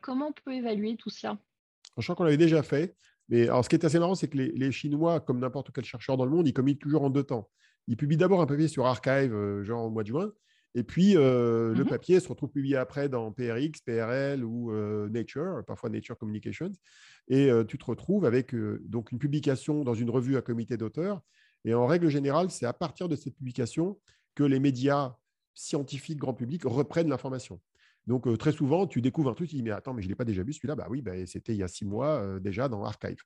comment 0.00 0.28
on 0.28 0.32
peut 0.32 0.52
évaluer 0.52 0.96
tout 0.96 1.10
ça? 1.10 1.36
Je 1.96 2.02
crois 2.02 2.16
qu'on 2.16 2.24
l'avait 2.24 2.36
déjà 2.36 2.62
fait. 2.62 2.96
Mais 3.28 3.44
alors, 3.44 3.64
ce 3.64 3.68
qui 3.68 3.76
est 3.76 3.84
assez 3.84 3.98
marrant, 3.98 4.14
c'est 4.14 4.28
que 4.28 4.36
les, 4.36 4.52
les 4.52 4.70
Chinois, 4.70 5.20
comme 5.20 5.38
n'importe 5.38 5.70
quel 5.72 5.84
chercheur 5.84 6.16
dans 6.16 6.24
le 6.24 6.30
monde, 6.30 6.46
ils 6.46 6.52
communiquent 6.52 6.82
toujours 6.82 7.04
en 7.04 7.10
deux 7.10 7.24
temps. 7.24 7.48
Ils 7.88 7.96
publient 7.96 8.16
d'abord 8.16 8.40
un 8.40 8.46
papier 8.46 8.68
sur 8.68 8.86
Archive, 8.86 9.62
genre 9.62 9.84
au 9.84 9.90
mois 9.90 10.02
de 10.02 10.08
juin, 10.08 10.32
et 10.74 10.82
puis, 10.82 11.16
euh, 11.16 11.72
le 11.72 11.84
mmh 11.84 11.88
papier 11.88 12.20
se 12.20 12.28
retrouve 12.28 12.50
publié 12.50 12.76
après 12.76 13.08
dans 13.08 13.30
PRX, 13.30 13.80
PRL 13.86 14.44
ou 14.44 14.72
euh, 14.72 15.08
Nature, 15.08 15.62
parfois 15.66 15.88
Nature 15.88 16.18
Communications. 16.18 16.72
Et 17.28 17.48
euh, 17.48 17.64
tu 17.64 17.78
te 17.78 17.84
retrouves 17.84 18.24
avec 18.24 18.54
donc 18.54 19.12
une 19.12 19.18
publication 19.18 19.84
dans 19.84 19.94
une 19.94 20.10
revue 20.10 20.36
à 20.36 20.42
comité 20.42 20.76
d'auteurs. 20.76 21.20
Et 21.64 21.74
en 21.74 21.86
règle 21.86 22.08
générale, 22.08 22.50
c'est 22.50 22.66
à 22.66 22.72
partir 22.72 23.08
de 23.08 23.14
cette 23.14 23.36
publication 23.36 23.98
que 24.34 24.42
les 24.42 24.58
médias 24.58 25.16
scientifiques 25.54 26.18
grand 26.18 26.34
public 26.34 26.64
reprennent 26.64 27.08
l'information. 27.08 27.60
Donc, 28.06 28.38
très 28.38 28.52
souvent, 28.52 28.86
tu 28.86 29.00
découvres 29.00 29.30
un 29.30 29.34
truc, 29.34 29.48
tu 29.48 29.56
dis, 29.56 29.62
mais 29.62 29.70
attends, 29.70 29.94
mais 29.94 30.02
je 30.02 30.06
ne 30.06 30.10
l'ai 30.10 30.16
pas 30.16 30.24
déjà 30.24 30.42
vu 30.42 30.52
celui-là. 30.52 30.74
Bah 30.74 30.86
oui, 30.90 31.02
bah, 31.02 31.12
c'était 31.26 31.54
il 31.54 31.58
y 31.58 31.62
a 31.62 31.68
six 31.68 31.84
mois 31.84 32.38
déjà 32.40 32.68
dans 32.68 32.84
Archive. 32.84 33.16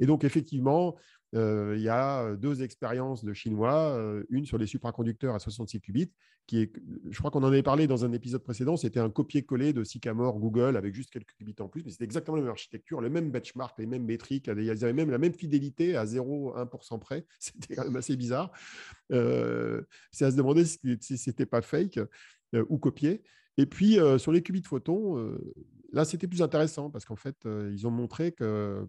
Et 0.00 0.06
donc, 0.06 0.24
effectivement, 0.24 0.96
il 1.32 1.80
y 1.80 1.88
a 1.88 2.34
deux 2.36 2.62
expériences 2.62 3.24
de 3.24 3.32
Chinois, 3.32 3.98
une 4.30 4.44
sur 4.46 4.58
les 4.58 4.66
supraconducteurs 4.66 5.34
à 5.34 5.38
66 5.38 5.80
qubits, 5.80 6.12
qui 6.46 6.60
est, 6.60 6.72
je 7.10 7.18
crois 7.18 7.30
qu'on 7.30 7.42
en 7.42 7.48
avait 7.48 7.62
parlé 7.62 7.86
dans 7.86 8.04
un 8.04 8.12
épisode 8.12 8.42
précédent, 8.42 8.76
c'était 8.76 9.00
un 9.00 9.10
copier-coller 9.10 9.72
de 9.72 9.82
Sycamore 9.82 10.38
Google 10.38 10.76
avec 10.76 10.94
juste 10.94 11.10
quelques 11.10 11.32
qubits 11.38 11.54
en 11.60 11.68
plus, 11.68 11.82
mais 11.84 11.90
c'était 11.90 12.04
exactement 12.04 12.36
la 12.36 12.42
même 12.42 12.50
architecture, 12.50 13.00
le 13.00 13.08
même 13.08 13.30
benchmark, 13.30 13.78
les 13.78 13.86
mêmes 13.86 14.04
métriques, 14.04 14.50
ils 14.54 14.70
avaient 14.70 14.92
même 14.92 15.10
la 15.10 15.18
même 15.18 15.32
fidélité 15.32 15.96
à 15.96 16.04
0,1% 16.04 16.98
près, 16.98 17.26
c'était 17.38 17.74
quand 17.74 17.84
même 17.84 17.96
assez 17.96 18.16
bizarre. 18.16 18.52
c'est 19.10 20.24
à 20.24 20.30
se 20.30 20.36
demander 20.36 20.64
si, 20.64 20.78
ce 21.00 21.30
n'était 21.30 21.46
pas 21.46 21.62
fake 21.62 21.98
ou 22.68 22.78
copié. 22.78 23.22
Et 23.56 23.66
puis, 23.66 23.98
sur 24.18 24.32
les 24.32 24.42
qubits 24.42 24.62
photons, 24.62 25.38
là, 25.92 26.04
c'était 26.04 26.26
plus 26.26 26.42
intéressant 26.42 26.90
parce 26.90 27.04
qu'en 27.04 27.16
fait, 27.16 27.36
ils 27.44 27.86
ont 27.86 27.90
montré 27.90 28.32
que 28.32 28.86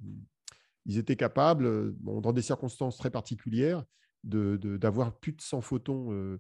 ils 0.85 0.97
étaient 0.97 1.15
capables, 1.15 1.93
dans 1.99 2.33
des 2.33 2.41
circonstances 2.41 2.97
très 2.97 3.09
particulières, 3.09 3.83
d'avoir 4.23 5.11
de, 5.11 5.17
plus 5.17 5.33
de 5.33 5.41
100 5.41 5.61
photons 5.61 6.37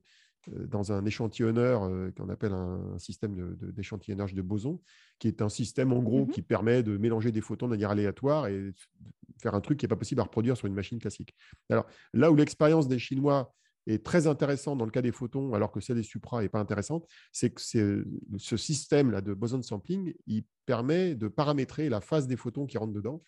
dans 0.47 0.91
un 0.91 1.05
échantillonneur 1.05 1.89
qu'on 2.15 2.29
appelle 2.29 2.53
un, 2.53 2.97
système 2.97 3.55
d'échantillonnage 3.55 4.33
de, 4.33 4.41
de, 4.41 4.47
boson, 4.47 4.81
qui 5.19 5.27
est 5.27 5.41
un 5.41 5.49
système 5.49 5.91
en 5.91 6.01
gros 6.01 6.25
mmh 6.25 6.31
qui 6.31 6.41
permet 6.41 6.83
de 6.83 6.97
mélanger 6.97 7.31
des 7.31 7.41
photons 7.41 7.65
de 7.65 7.71
manière 7.71 7.91
aléatoire 7.91 8.47
et 8.47 8.71
faire 9.41 9.55
un 9.55 9.61
truc 9.61 9.79
qui 9.79 9.85
n'est 9.85 9.89
pas 9.89 9.95
possible 9.95 10.21
à 10.21 10.23
reproduire 10.23 10.57
sur 10.57 10.67
une 10.67 10.73
machine 10.73 10.99
classique. 10.99 11.35
Alors 11.69 11.85
là 12.13 12.31
où 12.31 12.35
l'expérience 12.35 12.87
des 12.87 12.99
Chinois 12.99 13.53
est 13.87 14.03
très 14.03 14.27
intéressante 14.27 14.77
dans 14.77 14.85
le 14.85 14.91
cas 14.91 15.01
des 15.01 15.11
photons, 15.11 15.53
alors 15.53 15.71
que 15.71 15.79
celle 15.79 15.97
des 15.97 16.03
supra 16.03 16.41
n'est 16.41 16.49
pas 16.49 16.59
intéressante, 16.59 17.07
c'est 17.31 17.51
que 17.51 17.61
ce 17.61 18.57
système-là 18.57 19.21
de 19.21 19.33
boson 19.33 19.61
sampling, 19.61 20.13
il 20.27 20.43
permet 20.65 21.15
de 21.15 21.27
paramétrer 21.27 21.89
la 21.89 22.01
phase 22.01 22.27
des 22.27 22.35
photons 22.35 22.65
qui 22.65 22.77
rentrent 22.77 22.93
dedans. 22.93 23.23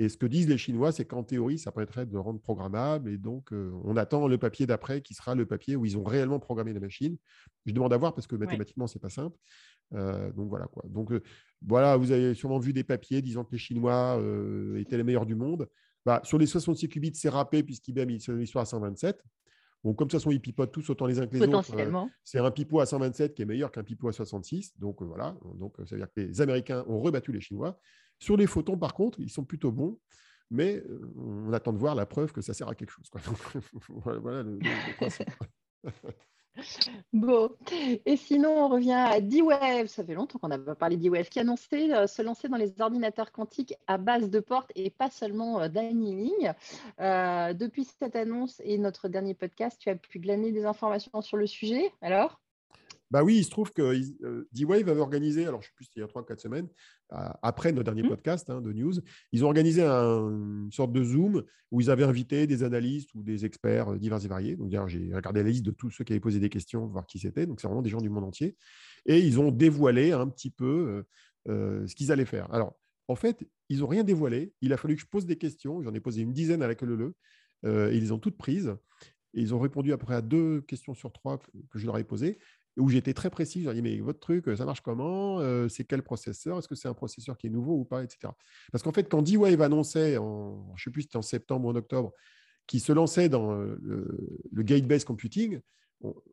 Et 0.00 0.08
ce 0.08 0.16
que 0.16 0.26
disent 0.26 0.48
les 0.48 0.58
Chinois, 0.58 0.92
c'est 0.92 1.04
qu'en 1.04 1.24
théorie, 1.24 1.58
ça 1.58 1.72
permettrait 1.72 2.06
de 2.06 2.16
rendre 2.16 2.40
programmable. 2.40 3.10
Et 3.10 3.18
donc, 3.18 3.52
euh, 3.52 3.72
on 3.82 3.96
attend 3.96 4.28
le 4.28 4.38
papier 4.38 4.64
d'après 4.64 5.02
qui 5.02 5.12
sera 5.12 5.34
le 5.34 5.44
papier 5.44 5.74
où 5.74 5.84
ils 5.84 5.98
ont 5.98 6.04
réellement 6.04 6.38
programmé 6.38 6.72
la 6.72 6.78
machine. 6.78 7.16
Je 7.66 7.72
demande 7.72 7.92
à 7.92 7.96
voir 7.96 8.14
parce 8.14 8.28
que 8.28 8.36
mathématiquement, 8.36 8.86
ce 8.86 8.96
n'est 8.96 9.00
pas 9.00 9.10
simple. 9.10 9.36
Euh, 9.94 10.30
donc 10.32 10.50
voilà 10.50 10.66
quoi. 10.66 10.84
Donc 10.88 11.10
euh, 11.10 11.20
voilà, 11.66 11.96
vous 11.96 12.12
avez 12.12 12.34
sûrement 12.34 12.60
vu 12.60 12.72
des 12.72 12.84
papiers 12.84 13.22
disant 13.22 13.42
que 13.42 13.50
les 13.50 13.58
Chinois 13.58 14.22
étaient 14.76 14.96
les 14.96 15.02
meilleurs 15.02 15.26
du 15.26 15.34
monde. 15.34 15.68
Bah, 16.06 16.20
sur 16.22 16.38
les 16.38 16.46
66 16.46 16.88
qubits, 16.88 17.14
c'est 17.14 17.28
râpé 17.28 17.64
puisqu'IBM 17.64 18.08
est 18.10 18.28
l'histoire 18.28 18.62
à 18.62 18.66
127. 18.66 19.20
Bon, 19.84 19.94
comme 19.94 20.08
de 20.08 20.10
toute 20.10 20.20
façon, 20.20 20.30
ils 20.30 20.40
pipotent 20.40 20.72
tous 20.72 20.90
autant 20.90 21.06
les 21.06 21.20
uns 21.20 21.26
que 21.26 21.36
les 21.36 21.46
autres. 21.46 22.08
c'est 22.24 22.38
un 22.38 22.50
pipeau 22.50 22.80
à 22.80 22.86
127 22.86 23.34
qui 23.34 23.42
est 23.42 23.44
meilleur 23.44 23.70
qu'un 23.70 23.84
pipeau 23.84 24.08
à 24.08 24.12
66. 24.12 24.78
Donc 24.78 25.02
voilà, 25.02 25.36
donc, 25.54 25.76
ça 25.78 25.94
veut 25.94 25.98
dire 25.98 26.08
que 26.14 26.20
les 26.20 26.40
Américains 26.40 26.84
ont 26.88 27.00
rebattu 27.00 27.32
les 27.32 27.40
Chinois. 27.40 27.78
Sur 28.18 28.36
les 28.36 28.46
photons, 28.46 28.76
par 28.76 28.94
contre, 28.94 29.20
ils 29.20 29.30
sont 29.30 29.44
plutôt 29.44 29.70
bons, 29.70 29.98
mais 30.50 30.78
euh, 30.78 31.12
on 31.16 31.52
attend 31.52 31.72
de 31.72 31.78
voir 31.78 31.94
la 31.94 32.06
preuve 32.06 32.32
que 32.32 32.40
ça 32.40 32.54
sert 32.54 32.68
à 32.68 32.74
quelque 32.74 32.90
chose. 32.90 33.08
voilà 33.88 34.42
le, 34.42 34.58
principe. 34.96 35.30
Bon, 37.12 37.50
et 38.04 38.16
sinon 38.16 38.50
on 38.64 38.68
revient 38.68 38.92
à 38.92 39.20
D-Wave, 39.20 39.86
ça 39.86 40.04
fait 40.04 40.14
longtemps 40.14 40.38
qu'on 40.38 40.48
n'a 40.48 40.58
pas 40.58 40.74
parlé 40.74 40.96
de 40.96 41.02
D-Wave, 41.02 41.28
qui 41.28 41.38
a 41.38 41.42
annoncé 41.42 41.92
euh, 41.92 42.06
se 42.06 42.22
lancer 42.22 42.48
dans 42.48 42.56
les 42.56 42.80
ordinateurs 42.80 43.32
quantiques 43.32 43.74
à 43.86 43.98
base 43.98 44.30
de 44.30 44.40
portes 44.40 44.70
et 44.74 44.90
pas 44.90 45.10
seulement 45.10 45.60
euh, 45.60 45.68
d'annealing. 45.68 46.52
depuis 46.98 47.84
cette 47.84 48.16
annonce 48.16 48.60
et 48.64 48.78
notre 48.78 49.08
dernier 49.08 49.34
podcast, 49.34 49.78
tu 49.80 49.88
as 49.88 49.96
pu 49.96 50.18
glaner 50.18 50.52
des 50.52 50.64
informations 50.64 51.20
sur 51.20 51.36
le 51.36 51.46
sujet, 51.46 51.92
alors? 52.02 52.40
Bah 53.10 53.24
oui, 53.24 53.38
il 53.38 53.44
se 53.44 53.50
trouve 53.50 53.72
que 53.72 53.82
euh, 53.82 54.48
D-Wave 54.52 54.88
avait 54.88 55.00
organisé, 55.00 55.46
alors 55.46 55.62
je 55.62 55.68
ne 55.68 55.70
sais 55.70 55.74
plus, 55.76 55.88
il 55.96 56.00
y 56.00 56.02
a 56.02 56.06
3-4 56.06 56.38
semaines, 56.38 56.68
après 57.10 57.72
notre 57.72 57.84
dernier 57.84 58.02
mmh. 58.02 58.08
podcast 58.08 58.50
hein, 58.50 58.60
de 58.60 58.72
news, 58.72 58.92
ils 59.32 59.44
ont 59.44 59.46
organisé 59.46 59.82
une 59.82 60.70
sorte 60.70 60.92
de 60.92 61.02
Zoom 61.02 61.42
où 61.70 61.80
ils 61.80 61.90
avaient 61.90 62.04
invité 62.04 62.46
des 62.46 62.62
analystes 62.62 63.14
ou 63.14 63.22
des 63.22 63.46
experts 63.46 63.92
euh, 63.92 63.98
divers 63.98 64.22
et 64.24 64.28
variés. 64.28 64.56
Donc, 64.56 64.70
j'ai 64.88 65.14
regardé 65.14 65.42
la 65.42 65.48
liste 65.48 65.64
de 65.64 65.70
tous 65.70 65.90
ceux 65.90 66.04
qui 66.04 66.12
avaient 66.12 66.20
posé 66.20 66.38
des 66.38 66.50
questions, 66.50 66.86
voir 66.86 67.06
qui 67.06 67.18
c'était. 67.18 67.46
Donc, 67.46 67.60
c'est 67.60 67.66
vraiment 67.66 67.82
des 67.82 67.90
gens 67.90 68.00
du 68.00 68.10
monde 68.10 68.24
entier. 68.24 68.56
Et 69.06 69.18
ils 69.18 69.40
ont 69.40 69.50
dévoilé 69.50 70.12
un 70.12 70.28
petit 70.28 70.50
peu 70.50 71.04
euh, 71.48 71.86
ce 71.86 71.94
qu'ils 71.94 72.12
allaient 72.12 72.26
faire. 72.26 72.52
Alors, 72.52 72.78
en 73.06 73.16
fait, 73.16 73.46
ils 73.70 73.80
n'ont 73.80 73.86
rien 73.86 74.04
dévoilé. 74.04 74.52
Il 74.60 74.72
a 74.72 74.76
fallu 74.76 74.96
que 74.96 75.00
je 75.00 75.06
pose 75.06 75.24
des 75.24 75.36
questions. 75.36 75.82
J'en 75.82 75.94
ai 75.94 76.00
posé 76.00 76.20
une 76.20 76.32
dizaine 76.32 76.62
à 76.62 76.68
la 76.68 76.74
queue 76.74 76.86
leu 76.86 77.14
et 77.64 77.96
ils 77.96 78.12
ont 78.12 78.18
toutes 78.18 78.36
prises. 78.36 78.76
Et 79.34 79.40
ils 79.40 79.54
ont 79.54 79.58
répondu 79.58 79.92
après 79.92 80.14
à 80.14 80.22
deux 80.22 80.60
questions 80.62 80.94
sur 80.94 81.12
trois 81.12 81.38
que 81.38 81.78
je 81.78 81.86
leur 81.86 81.98
ai 81.98 82.04
posées 82.04 82.38
où 82.78 82.88
j'étais 82.88 83.14
très 83.14 83.30
précis. 83.30 83.62
J'ai 83.62 83.74
dit, 83.74 83.82
mais 83.82 83.98
votre 83.98 84.20
truc, 84.20 84.46
ça 84.56 84.64
marche 84.64 84.80
comment? 84.80 85.40
Euh, 85.40 85.68
C'est 85.68 85.84
quel 85.84 86.02
processeur? 86.02 86.58
Est-ce 86.58 86.68
que 86.68 86.74
c'est 86.74 86.88
un 86.88 86.94
processeur 86.94 87.36
qui 87.36 87.48
est 87.48 87.50
nouveau 87.50 87.74
ou 87.74 87.84
pas 87.84 88.02
etc. 88.02 88.32
Parce 88.72 88.82
qu'en 88.82 88.92
fait, 88.92 89.08
quand 89.08 89.22
D-Wave 89.22 89.60
annonçait, 89.60 90.14
je 90.14 90.20
ne 90.20 90.78
sais 90.82 90.90
plus 90.90 91.02
si 91.02 91.08
c'était 91.08 91.18
en 91.18 91.22
septembre 91.22 91.66
ou 91.66 91.70
en 91.70 91.76
octobre, 91.76 92.12
qui 92.66 92.80
se 92.80 92.92
lançait 92.92 93.28
dans 93.28 93.52
euh, 93.52 93.78
le, 94.52 94.62
gate-based 94.62 95.06
computing, 95.06 95.60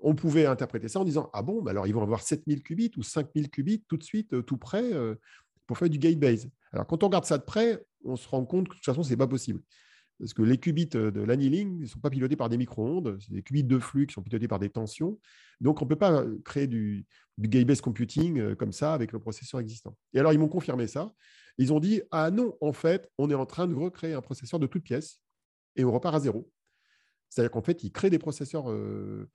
on, 0.01 0.13
pouvait 0.13 0.45
interpréter 0.45 0.87
ça 0.87 0.99
en 0.99 1.05
disant, 1.05 1.29
ah 1.33 1.41
bon, 1.41 1.61
bah 1.63 1.71
alors 1.71 1.87
ils 1.87 1.93
vont 1.93 2.03
avoir 2.03 2.21
7000 2.21 2.61
qubits 2.61 2.91
ou 2.97 3.03
5000 3.03 3.49
qubits 3.49 3.83
tout 3.87 3.97
de 3.97 4.03
suite, 4.03 4.33
euh, 4.33 4.43
tout 4.43 4.57
près, 4.57 4.91
pour 5.65 5.77
faire 5.77 5.89
du 5.89 5.97
gate-based. 5.97 6.51
Alors 6.71 6.85
quand 6.85 7.01
on 7.03 7.07
regarde 7.07 7.25
ça 7.25 7.37
de 7.37 7.43
près, 7.43 7.83
on 8.03 8.15
se 8.15 8.27
rend 8.29 8.45
compte 8.45 8.67
que 8.67 8.73
de 8.73 8.77
toute 8.77 8.85
façon, 8.85 9.01
ce 9.01 9.09
n'est 9.09 9.17
pas 9.17 9.27
possible 9.27 9.61
parce 10.19 10.33
que 10.33 10.41
les 10.41 10.57
qubits 10.57 10.85
de 10.85 11.21
l'annealing 11.21 11.81
ne 11.81 11.85
sont 11.85 11.99
pas 11.99 12.09
pilotés 12.09 12.35
par 12.35 12.47
des 12.49 12.57
micro-ondes, 12.57 13.17
c'est 13.19 13.33
des 13.33 13.43
qubits 13.43 13.63
de 13.63 13.79
flux 13.79 14.07
qui 14.07 14.13
sont 14.13 14.21
pilotés 14.21 14.47
par 14.47 14.59
des 14.59 14.69
tensions. 14.69 15.19
Donc, 15.59 15.81
on 15.81 15.85
ne 15.85 15.89
peut 15.89 15.97
pas 15.97 16.23
créer 16.45 16.67
du, 16.67 17.05
du 17.37 17.49
gate-based 17.49 17.81
computing 17.81 18.39
euh, 18.39 18.55
comme 18.55 18.71
ça 18.71 18.93
avec 18.93 19.11
le 19.11 19.19
processeur 19.19 19.59
existant. 19.59 19.97
Et 20.13 20.19
alors, 20.19 20.31
ils 20.31 20.39
m'ont 20.39 20.47
confirmé 20.47 20.87
ça. 20.87 21.11
Ils 21.57 21.73
ont 21.73 21.79
dit 21.79 22.01
Ah 22.11 22.31
non, 22.31 22.55
en 22.61 22.71
fait, 22.71 23.09
on 23.17 23.29
est 23.29 23.35
en 23.35 23.45
train 23.45 23.67
de 23.67 23.75
recréer 23.75 24.13
un 24.13 24.21
processeur 24.21 24.59
de 24.59 24.67
toutes 24.67 24.83
pièces 24.83 25.19
et 25.75 25.83
on 25.83 25.91
repart 25.91 26.15
à 26.15 26.19
zéro. 26.19 26.49
C'est-à-dire 27.29 27.51
qu'en 27.51 27.61
fait, 27.61 27.83
ils 27.83 27.91
créent 27.91 28.09
des 28.09 28.19
processeurs 28.19 28.71
euh, 28.71 29.29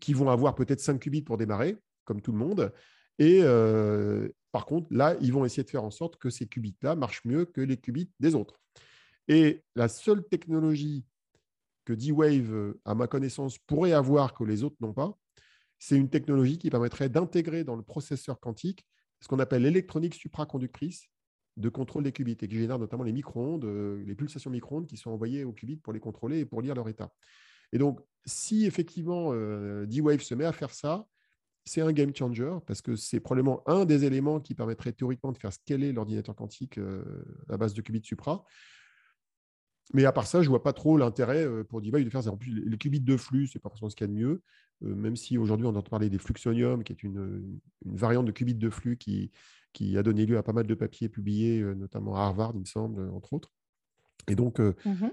qui 0.00 0.14
vont 0.14 0.30
avoir 0.30 0.54
peut-être 0.54 0.80
5 0.80 0.98
qubits 0.98 1.22
pour 1.22 1.36
démarrer, 1.36 1.76
comme 2.04 2.22
tout 2.22 2.32
le 2.32 2.38
monde. 2.38 2.72
Et 3.18 3.40
euh, 3.42 4.28
par 4.52 4.64
contre, 4.64 4.86
là, 4.90 5.16
ils 5.20 5.32
vont 5.32 5.44
essayer 5.44 5.64
de 5.64 5.70
faire 5.70 5.84
en 5.84 5.90
sorte 5.90 6.16
que 6.16 6.30
ces 6.30 6.46
qubits-là 6.46 6.96
marchent 6.96 7.24
mieux 7.26 7.44
que 7.44 7.60
les 7.60 7.76
qubits 7.76 8.10
des 8.20 8.34
autres. 8.34 8.61
Et 9.28 9.62
la 9.74 9.88
seule 9.88 10.26
technologie 10.28 11.04
que 11.84 11.92
D-Wave, 11.92 12.52
euh, 12.52 12.80
à 12.84 12.94
ma 12.94 13.06
connaissance, 13.06 13.58
pourrait 13.58 13.92
avoir 13.92 14.34
que 14.34 14.44
les 14.44 14.62
autres 14.64 14.76
n'ont 14.80 14.92
pas, 14.92 15.16
c'est 15.78 15.96
une 15.96 16.10
technologie 16.10 16.58
qui 16.58 16.70
permettrait 16.70 17.08
d'intégrer 17.08 17.64
dans 17.64 17.76
le 17.76 17.82
processeur 17.82 18.38
quantique 18.38 18.86
ce 19.20 19.28
qu'on 19.28 19.38
appelle 19.38 19.62
l'électronique 19.62 20.14
supraconductrice 20.14 21.08
de 21.56 21.68
contrôle 21.68 22.04
des 22.04 22.12
qubits 22.12 22.36
et 22.40 22.48
qui 22.48 22.56
génère 22.56 22.78
notamment 22.78 23.04
les 23.04 23.12
micro-ondes, 23.12 23.64
euh, 23.64 24.02
les 24.04 24.14
pulsations 24.14 24.50
micro-ondes 24.50 24.86
qui 24.86 24.96
sont 24.96 25.10
envoyées 25.10 25.44
aux 25.44 25.52
qubits 25.52 25.76
pour 25.76 25.92
les 25.92 26.00
contrôler 26.00 26.40
et 26.40 26.44
pour 26.44 26.62
lire 26.62 26.74
leur 26.74 26.88
état. 26.88 27.12
Et 27.72 27.78
donc, 27.78 28.00
si 28.24 28.64
effectivement 28.64 29.30
euh, 29.32 29.86
D-Wave 29.86 30.20
se 30.20 30.34
met 30.34 30.44
à 30.44 30.52
faire 30.52 30.70
ça, 30.70 31.06
c'est 31.64 31.80
un 31.80 31.92
game 31.92 32.14
changer 32.14 32.56
parce 32.66 32.82
que 32.82 32.96
c'est 32.96 33.20
probablement 33.20 33.62
un 33.68 33.84
des 33.84 34.04
éléments 34.04 34.40
qui 34.40 34.54
permettrait 34.54 34.92
théoriquement 34.92 35.30
de 35.30 35.38
faire 35.38 35.52
scaler 35.52 35.92
l'ordinateur 35.92 36.34
quantique 36.34 36.80
à 37.48 37.56
base 37.56 37.72
de 37.72 37.82
qubits 37.82 38.02
supra. 38.02 38.44
Mais 39.92 40.04
à 40.04 40.12
part 40.12 40.26
ça, 40.26 40.40
je 40.40 40.46
ne 40.46 40.50
vois 40.50 40.62
pas 40.62 40.72
trop 40.72 40.96
l'intérêt 40.96 41.44
euh, 41.44 41.64
pour 41.64 41.80
Device 41.80 42.04
de 42.04 42.10
faire 42.10 42.22
ça. 42.22 42.30
En 42.30 42.36
plus, 42.36 42.52
les 42.52 42.78
qubits 42.78 43.00
de 43.00 43.16
flux, 43.16 43.46
ce 43.46 43.56
n'est 43.56 43.60
pas 43.60 43.68
forcément 43.68 43.90
ce 43.90 43.96
qu'il 43.96 44.06
y 44.06 44.10
a 44.10 44.12
de 44.12 44.18
mieux, 44.18 44.42
euh, 44.84 44.94
même 44.94 45.16
si 45.16 45.38
aujourd'hui 45.38 45.66
on 45.66 45.70
entend 45.70 45.90
parler 45.90 46.08
des 46.08 46.18
fluxonium, 46.18 46.84
qui 46.84 46.92
est 46.92 47.02
une, 47.02 47.60
variante 47.84 48.26
de 48.26 48.32
qubits 48.32 48.54
de 48.54 48.70
flux 48.70 48.96
qui, 48.96 49.30
qui, 49.72 49.96
a 49.98 50.02
donné 50.02 50.26
lieu 50.26 50.38
à 50.38 50.42
pas 50.42 50.52
mal 50.52 50.66
de 50.66 50.74
papiers 50.74 51.08
publiés, 51.08 51.60
euh, 51.60 51.74
notamment 51.74 52.16
à 52.16 52.20
Harvard, 52.20 52.52
il 52.54 52.60
me 52.60 52.64
semble, 52.64 53.08
entre 53.10 53.32
autres. 53.32 53.52
Et 54.28 54.36
donc, 54.36 54.60
mmh 54.60 55.08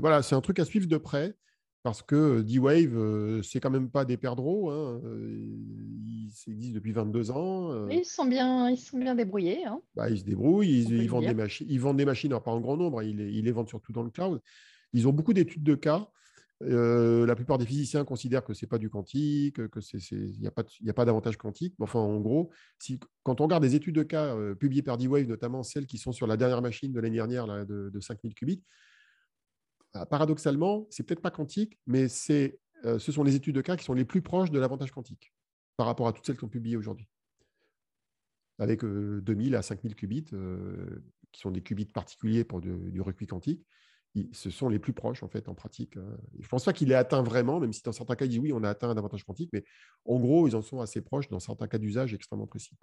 voilà, 0.00 0.22
c'est 0.22 0.34
un 0.34 0.40
truc 0.40 0.58
à 0.58 0.64
suivre 0.64 0.88
de 0.88 0.96
près 0.96 1.36
parce 1.82 2.02
que 2.02 2.42
D-Wave, 2.42 3.42
c'est 3.42 3.60
quand 3.60 3.70
même 3.70 3.90
pas 3.90 4.04
des 4.04 4.16
perdreaux. 4.16 4.70
Hein. 4.70 5.00
Ils 5.04 6.32
existent 6.48 6.74
depuis 6.74 6.92
22 6.92 7.30
ans. 7.30 7.88
Ils, 7.88 8.04
sont 8.04 8.26
bien, 8.26 8.68
ils 8.70 8.76
sont 8.76 8.98
bien 8.98 9.14
débrouillés. 9.14 9.64
Hein. 9.64 9.80
Bah, 9.94 10.10
ils 10.10 10.18
se 10.18 10.24
débrouillent, 10.24 10.82
ils, 10.82 11.08
vendent 11.08 11.26
des 11.26 11.34
machines, 11.34 11.66
ils 11.70 11.80
vendent 11.80 11.96
des 11.96 12.04
machines, 12.04 12.30
pas 12.30 12.50
en 12.50 12.60
grand 12.60 12.76
nombre, 12.76 13.02
ils 13.02 13.16
les, 13.16 13.30
ils 13.30 13.44
les, 13.44 13.52
vendent 13.52 13.68
surtout 13.68 13.92
dans 13.92 14.02
le 14.02 14.10
cloud. 14.10 14.40
Ils 14.92 15.06
ont 15.06 15.12
beaucoup 15.12 15.32
d'études 15.32 15.62
de 15.62 15.76
cas. 15.76 16.08
la 16.60 17.34
plupart 17.36 17.58
des 17.58 17.66
physiciens 17.66 18.04
considèrent 18.04 18.44
que 18.44 18.54
ce 18.54 18.64
n'est 18.64 18.68
pas 18.68 18.78
du 18.78 18.90
quantique, 18.90 19.56
qu'il 19.70 20.40
n'y 20.40 20.46
a 20.48 20.50
pas, 20.50 20.64
pas 20.94 21.04
d'avantage 21.04 21.36
quantique. 21.36 21.74
Enfin, 21.78 22.00
en 22.00 22.18
gros, 22.20 22.50
si, 22.80 22.98
quand 23.22 23.40
on 23.40 23.44
regarde 23.44 23.62
des 23.62 23.76
études 23.76 23.94
de 23.94 24.02
cas 24.02 24.36
publiées 24.58 24.82
par 24.82 24.98
D-Wave, 24.98 25.28
notamment 25.28 25.62
celles 25.62 25.86
qui 25.86 25.98
sont 25.98 26.12
sur 26.12 26.26
la 26.26 26.36
dernière 26.36 26.60
machine 26.60 26.92
de 26.92 26.98
l'année 26.98 27.16
dernière 27.16 27.46
là, 27.46 27.64
de, 27.64 27.88
de 27.88 28.00
5000 28.00 28.34
qubits, 28.34 28.64
paradoxalement, 30.10 30.86
c'est 30.90 31.02
peut-être 31.02 31.22
pas 31.22 31.30
quantique, 31.30 31.78
mais 31.86 32.08
c'est, 32.08 32.58
euh, 32.84 32.98
ce 32.98 33.12
sont 33.12 33.22
les 33.22 33.34
études 33.34 33.54
de 33.54 33.60
cas 33.60 33.76
qui 33.76 33.84
sont 33.84 33.94
les 33.94 34.04
plus 34.04 34.22
proches 34.22 34.50
de 34.50 34.58
l'avantage 34.58 34.90
quantique 34.90 35.32
par 35.76 35.86
rapport 35.86 36.08
à 36.08 36.12
toutes 36.12 36.26
celles 36.26 36.36
qui 36.36 36.40
sont 36.40 36.48
publiées 36.48 36.76
aujourd'hui. 36.76 37.08
Avec 38.58 38.84
2000 38.84 39.54
euh, 39.54 39.58
à 39.58 39.62
5000 39.62 39.94
qubits, 39.94 40.26
euh, 40.32 41.02
qui 41.32 41.40
sont 41.40 41.50
des 41.50 41.62
qubits 41.62 41.86
particuliers 41.86 42.44
pour 42.44 42.60
du 42.60 43.00
recuit 43.00 43.26
quantique, 43.26 43.64
ce 44.32 44.50
sont 44.50 44.68
les 44.68 44.78
plus 44.78 44.92
proches 44.92 45.22
en 45.22 45.28
fait 45.28 45.48
en 45.48 45.54
pratique. 45.54 45.96
Hein. 45.96 46.16
Je 46.38 46.44
ne 46.44 46.48
pense 46.48 46.64
pas 46.64 46.72
qu'il 46.72 46.90
ait 46.90 46.96
atteint 46.96 47.22
vraiment, 47.22 47.60
même 47.60 47.72
si 47.72 47.82
dans 47.82 47.92
certains 47.92 48.16
cas, 48.16 48.24
il 48.24 48.30
dit 48.30 48.38
oui, 48.38 48.52
on 48.52 48.64
a 48.64 48.70
atteint 48.70 48.88
un 48.88 48.96
avantage 48.96 49.24
quantique, 49.24 49.50
mais 49.52 49.64
en 50.04 50.18
gros, 50.18 50.48
ils 50.48 50.56
en 50.56 50.62
sont 50.62 50.80
assez 50.80 51.02
proches 51.02 51.28
dans 51.28 51.38
certains 51.40 51.68
cas 51.68 51.78
d'usage 51.78 52.14
extrêmement 52.14 52.46
précis. 52.46 52.76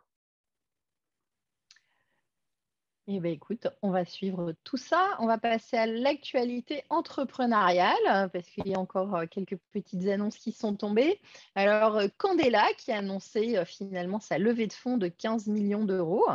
Eh 3.07 3.19
bien, 3.19 3.31
écoute, 3.31 3.67
on 3.83 3.91
va 3.91 4.03
suivre 4.03 4.55
tout 4.63 4.77
ça. 4.77 5.15
On 5.19 5.27
va 5.27 5.37
passer 5.37 5.77
à 5.77 5.85
l'actualité 5.85 6.83
entrepreneuriale 6.89 8.31
parce 8.33 8.49
qu'il 8.49 8.67
y 8.67 8.73
a 8.73 8.79
encore 8.79 9.15
euh, 9.15 9.25
quelques 9.29 9.57
petites 9.71 10.07
annonces 10.07 10.37
qui 10.37 10.51
sont 10.51 10.75
tombées. 10.75 11.21
Alors, 11.53 11.97
euh, 11.97 12.07
Candela 12.17 12.65
qui 12.79 12.91
a 12.91 12.97
annoncé 12.97 13.57
euh, 13.57 13.65
finalement 13.65 14.19
sa 14.19 14.39
levée 14.39 14.65
de 14.65 14.73
fonds 14.73 14.97
de 14.97 15.07
15 15.07 15.45
millions 15.47 15.85
d'euros. 15.85 16.25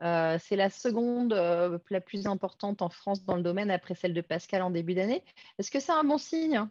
c'est 0.00 0.56
la 0.56 0.68
seconde 0.68 1.32
la 1.32 2.00
plus 2.00 2.26
importante 2.26 2.82
en 2.82 2.90
France 2.90 3.24
dans 3.24 3.36
le 3.36 3.42
domaine 3.42 3.70
après 3.70 3.94
celle 3.94 4.12
de 4.12 4.20
Pascal 4.20 4.60
en 4.62 4.70
début 4.70 4.94
d'année. 4.94 5.24
Est-ce 5.58 5.70
que 5.70 5.80
c'est 5.80 5.92
un 5.92 6.04
bon 6.04 6.18
signe? 6.18 6.66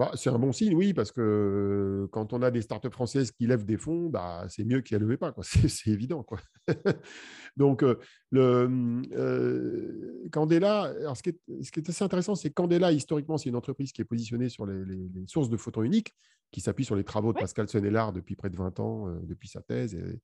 Bah, 0.00 0.12
c'est 0.14 0.30
un 0.30 0.38
bon 0.38 0.50
signe, 0.50 0.74
oui, 0.74 0.94
parce 0.94 1.12
que 1.12 2.08
quand 2.10 2.32
on 2.32 2.40
a 2.40 2.50
des 2.50 2.62
startups 2.62 2.90
françaises 2.90 3.32
qui 3.32 3.46
lèvent 3.46 3.66
des 3.66 3.76
fonds, 3.76 4.08
bah, 4.08 4.46
c'est 4.48 4.64
mieux 4.64 4.80
qu'elles 4.80 5.00
ne 5.00 5.04
levaient 5.04 5.18
pas. 5.18 5.34
C'est 5.42 5.90
évident. 5.90 6.22
Quoi. 6.22 6.40
Donc, 7.58 7.84
le, 8.30 8.68
Candela, 10.32 10.84
alors 10.84 11.18
ce, 11.18 11.22
qui 11.22 11.28
est, 11.28 11.38
ce, 11.62 11.70
qui 11.70 11.80
est, 11.80 11.90
assez 11.90 12.02
intéressant, 12.02 12.34
c'est 12.34 12.48
que 12.48 12.54
Candela, 12.54 12.92
historiquement, 12.92 13.36
c'est 13.36 13.50
une 13.50 13.56
entreprise 13.56 13.92
qui 13.92 14.00
est 14.00 14.06
positionnée 14.06 14.48
sur 14.48 14.64
les, 14.64 15.10
sources 15.26 15.50
de 15.50 15.58
photons 15.58 15.82
uniques. 15.82 16.14
qui 16.50 16.62
s'appuie 16.62 16.86
sur 16.86 16.96
les 16.96 17.04
travaux 17.04 17.34
de 17.34 17.38
Pascal 17.38 17.68
Senelard 17.68 18.14
depuis 18.14 18.36
près 18.36 18.48
de 18.48 18.56
20 18.56 18.80
ans, 18.80 19.14
depuis 19.24 19.48
sa 19.48 19.60
thèse. 19.60 19.94
Et, 19.96 20.22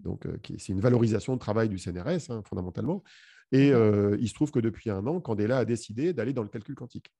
donc, 0.00 0.28
c'est 0.58 0.74
une 0.74 0.80
valorisation 0.80 1.32
de 1.32 1.38
travail 1.38 1.70
du 1.70 1.78
CNRS, 1.78 2.28
hein, 2.28 2.42
fondamentalement. 2.46 3.02
Et 3.52 3.68
il 3.68 4.28
se 4.28 4.34
trouve 4.34 4.50
que 4.50 4.60
depuis 4.60 4.90
un 4.90 5.06
an, 5.06 5.18
Candela 5.22 5.56
a 5.60 5.64
décidé 5.64 6.12
d'aller 6.12 6.34
dans 6.34 6.42
le 6.42 6.50
calcul 6.50 6.74
quantique. 6.74 7.10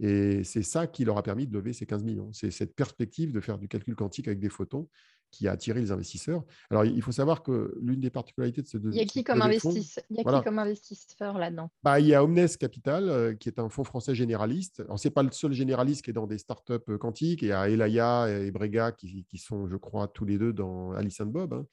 Et 0.00 0.44
c'est 0.44 0.62
ça 0.62 0.86
qui 0.86 1.04
leur 1.04 1.18
a 1.18 1.22
permis 1.22 1.46
de 1.46 1.52
lever 1.52 1.74
ces 1.74 1.84
15 1.84 2.04
millions. 2.04 2.32
C'est 2.32 2.50
cette 2.50 2.74
perspective 2.74 3.32
de 3.32 3.40
faire 3.40 3.58
du 3.58 3.68
calcul 3.68 3.94
quantique 3.94 4.28
avec 4.28 4.40
des 4.40 4.48
photons 4.48 4.88
qui 5.30 5.46
a 5.46 5.52
attiré 5.52 5.80
les 5.80 5.92
investisseurs. 5.92 6.42
Alors, 6.70 6.84
il 6.84 7.00
faut 7.02 7.12
savoir 7.12 7.42
que 7.42 7.78
l'une 7.80 8.00
des 8.00 8.10
particularités 8.10 8.62
de 8.62 8.66
ce 8.66 8.78
Il 8.78 8.94
y 8.94 9.00
a 9.00 9.04
qui 9.04 9.22
comme, 9.22 9.42
investisseur, 9.42 10.02
il 10.10 10.16
y 10.16 10.20
a 10.20 10.24
qui 10.24 10.44
comme 10.44 10.58
investisseur 10.58 11.38
là-dedans? 11.38 11.70
Bah, 11.82 12.00
Il 12.00 12.06
y 12.06 12.14
a 12.14 12.24
Omnes 12.24 12.48
Capital, 12.58 13.08
euh, 13.08 13.34
qui 13.34 13.48
est 13.48 13.58
un 13.60 13.68
fonds 13.68 13.84
français 13.84 14.14
généraliste. 14.14 14.82
Ce 14.96 15.06
n'est 15.06 15.12
pas 15.12 15.22
le 15.22 15.30
seul 15.30 15.52
généraliste 15.52 16.02
qui 16.02 16.10
est 16.10 16.14
dans 16.14 16.26
des 16.26 16.38
startups 16.38 16.72
euh, 16.88 16.98
quantiques. 16.98 17.42
Il 17.42 17.48
y 17.48 17.52
a 17.52 17.68
Elaya 17.68 18.28
et 18.28 18.50
Brega 18.50 18.92
qui, 18.92 19.24
qui 19.24 19.38
sont, 19.38 19.68
je 19.68 19.76
crois, 19.76 20.08
tous 20.08 20.24
les 20.24 20.38
deux 20.38 20.52
dans 20.52 20.92
Alice 20.92 21.20
and 21.20 21.26
Bob. 21.26 21.52
Hein. 21.52 21.66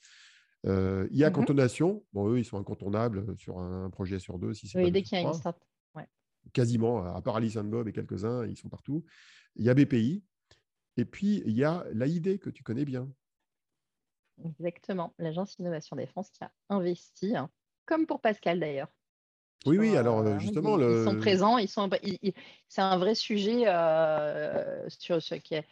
Euh, 0.65 1.07
il 1.11 1.17
y 1.17 1.23
a 1.23 1.29
mmh 1.29 1.33
Cantonation. 1.33 2.03
Bon, 2.13 2.29
eux, 2.29 2.39
ils 2.39 2.45
sont 2.45 2.57
incontournables 2.57 3.37
sur 3.37 3.59
un 3.59 3.89
projet 3.89 4.19
sur 4.19 4.37
deux. 4.37 4.53
Si 4.53 4.69
oui, 4.75 4.91
dès 4.91 5.01
qu'il 5.01 5.17
y 5.17 5.21
a 5.21 5.27
une 5.27 5.33
startup. 5.33 5.63
Quasiment, 6.57 7.05
à 7.05 7.21
part 7.21 7.35
Alice 7.35 7.55
and 7.55 7.65
Bob 7.65 7.87
et 7.87 7.93
quelques-uns, 7.93 8.43
ils 8.47 8.57
sont 8.57 8.67
partout. 8.67 9.05
Il 9.57 9.65
y 9.65 9.69
a 9.69 9.75
BPI. 9.75 10.23
Et 10.97 11.05
puis, 11.05 11.43
il 11.45 11.55
y 11.55 11.63
a 11.63 11.85
l'AID 11.93 12.39
que 12.39 12.49
tu 12.49 12.63
connais 12.63 12.83
bien. 12.83 13.07
Exactement, 14.43 15.13
l'agence 15.19 15.55
Innovation 15.59 15.95
Défense 15.95 16.31
qui 16.31 16.43
a 16.43 16.51
investi, 16.69 17.35
hein, 17.35 17.51
comme 17.85 18.07
pour 18.07 18.21
Pascal 18.21 18.59
d'ailleurs. 18.59 18.87
Oui, 19.67 19.77
oui, 19.77 19.95
alors 19.95 20.21
euh, 20.21 20.39
justement. 20.39 20.79
Ils, 20.79 21.03
sont 21.03 21.17
présents, 21.17 21.59
ils 21.59 21.69
sont, 21.69 21.87
c'est 22.67 22.81
un 22.81 22.97
vrai 22.97 23.13
sujet 23.13 23.67
euh, 23.67 24.89
sur 24.89 25.21
ce 25.21 25.35
qui 25.35 25.53
est 25.53 25.67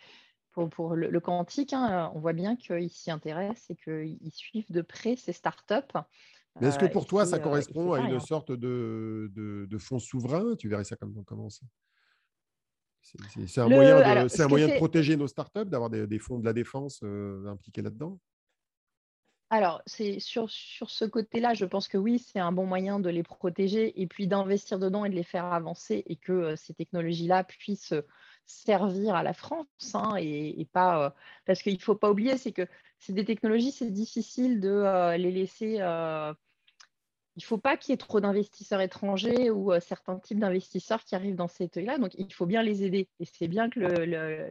pour, 0.52 0.70
pour 0.70 0.96
le, 0.96 1.20
quantique. 1.20 1.74
Hein, 1.74 2.12
on 2.14 2.20
voit 2.20 2.34
bien 2.34 2.56
qu'ils 2.56 2.92
s'y 2.92 3.10
intéressent 3.10 3.72
et 3.72 3.76
qu'ils 3.76 4.32
suivent 4.32 4.72
de 4.72 4.84
près 4.84 5.16
ces 5.16 5.34
startups. 5.34 5.98
Mais 6.62 6.68
est-ce 6.68 6.80
que 6.80 6.86
euh, 6.86 6.90
pour 6.90 7.06
toi, 7.06 7.26
ça 7.26 7.40
correspond 7.40 7.94
à 7.94 8.00
une 8.00 8.20
sorte 8.20 8.52
de, 8.52 9.32
de, 9.36 9.78
fonds 9.78 10.00
souverain? 10.00 10.56
Tu 10.56 10.70
verrais 10.70 10.86
ça 10.86 10.96
comme 10.96 11.24
comment 11.26 11.50
ça? 11.50 11.66
C'est 13.02 13.62
un, 13.62 13.70
moyen 13.70 13.98
de, 13.98 14.42
un 14.42 14.48
moyen 14.48 14.68
de 14.68 14.78
protéger 14.78 15.16
nos 15.16 15.28
startups, 15.28 15.66
d'avoir 15.66 15.92
des, 15.92 16.08
des, 16.08 16.18
fonds 16.18 16.40
de 16.40 16.46
la 16.46 16.54
défense 16.54 17.04
impliqués 17.46 17.82
là-dedans? 17.82 18.20
Alors, 19.52 19.84
c'est 19.86 20.20
sur, 20.20 20.50
sur 20.50 20.90
ce 20.90 21.06
côté-là, 21.06 21.54
je 21.54 21.66
pense 21.66 21.88
que 21.88 21.98
oui, 21.98 22.18
c'est 22.20 22.40
un 22.40 22.52
bon 22.52 22.66
moyen 22.66 23.00
de 23.00 23.10
les 23.10 23.22
protéger 23.22 24.02
et 24.02 24.08
puis 24.08 24.28
d'investir 24.28 24.80
dedans 24.80 25.06
et 25.06 25.10
de 25.10 25.16
les 25.16 25.24
faire 25.24 25.46
avancer 25.46 26.04
et 26.08 26.16
que 26.16 26.32
euh, 26.32 26.56
ces 26.56 26.74
technologies-là 26.74 27.44
puissent 27.44 27.94
servir 28.48 29.16
à 29.16 29.22
la 29.24 29.34
France 29.34 29.68
hein, 29.94 30.16
et, 30.18 30.68
pas 30.74 31.06
euh, 31.06 31.10
parce 31.46 31.62
qu'il 31.62 31.76
ne 31.76 31.80
faut 31.80 31.96
pas 31.96 32.10
oublier, 32.12 32.38
c'est 32.38 32.54
que 32.54 32.68
c'est 32.98 33.14
des 33.14 33.26
technologies, 33.26 33.72
c'est 33.72 33.92
difficile 33.92 34.60
de 34.60 34.70
euh, 34.70 35.16
les 35.18 35.32
laisser 35.32 35.78
il 37.36 37.42
ne 37.42 37.46
faut 37.46 37.58
pas 37.58 37.76
qu'il 37.76 37.92
y 37.92 37.94
ait 37.94 37.98
trop 37.98 38.22
d'investisseurs 38.22 38.80
étrangers 38.80 39.50
ou 39.50 39.74
euh, 39.74 39.82
certains 39.82 40.18
types 40.20 40.40
d'investisseurs 40.40 41.04
qui 41.04 41.16
arrivent 41.16 41.36
dans 41.36 41.50
ces 41.50 41.70
là 41.76 41.98
Donc, 41.98 42.14
il 42.18 42.34
faut 42.34 42.46
bien 42.46 42.64
les 42.64 42.84
aider. 42.84 43.10
Et 43.20 43.26
c'est 43.26 43.50
bien 43.50 43.70
que 43.70 43.80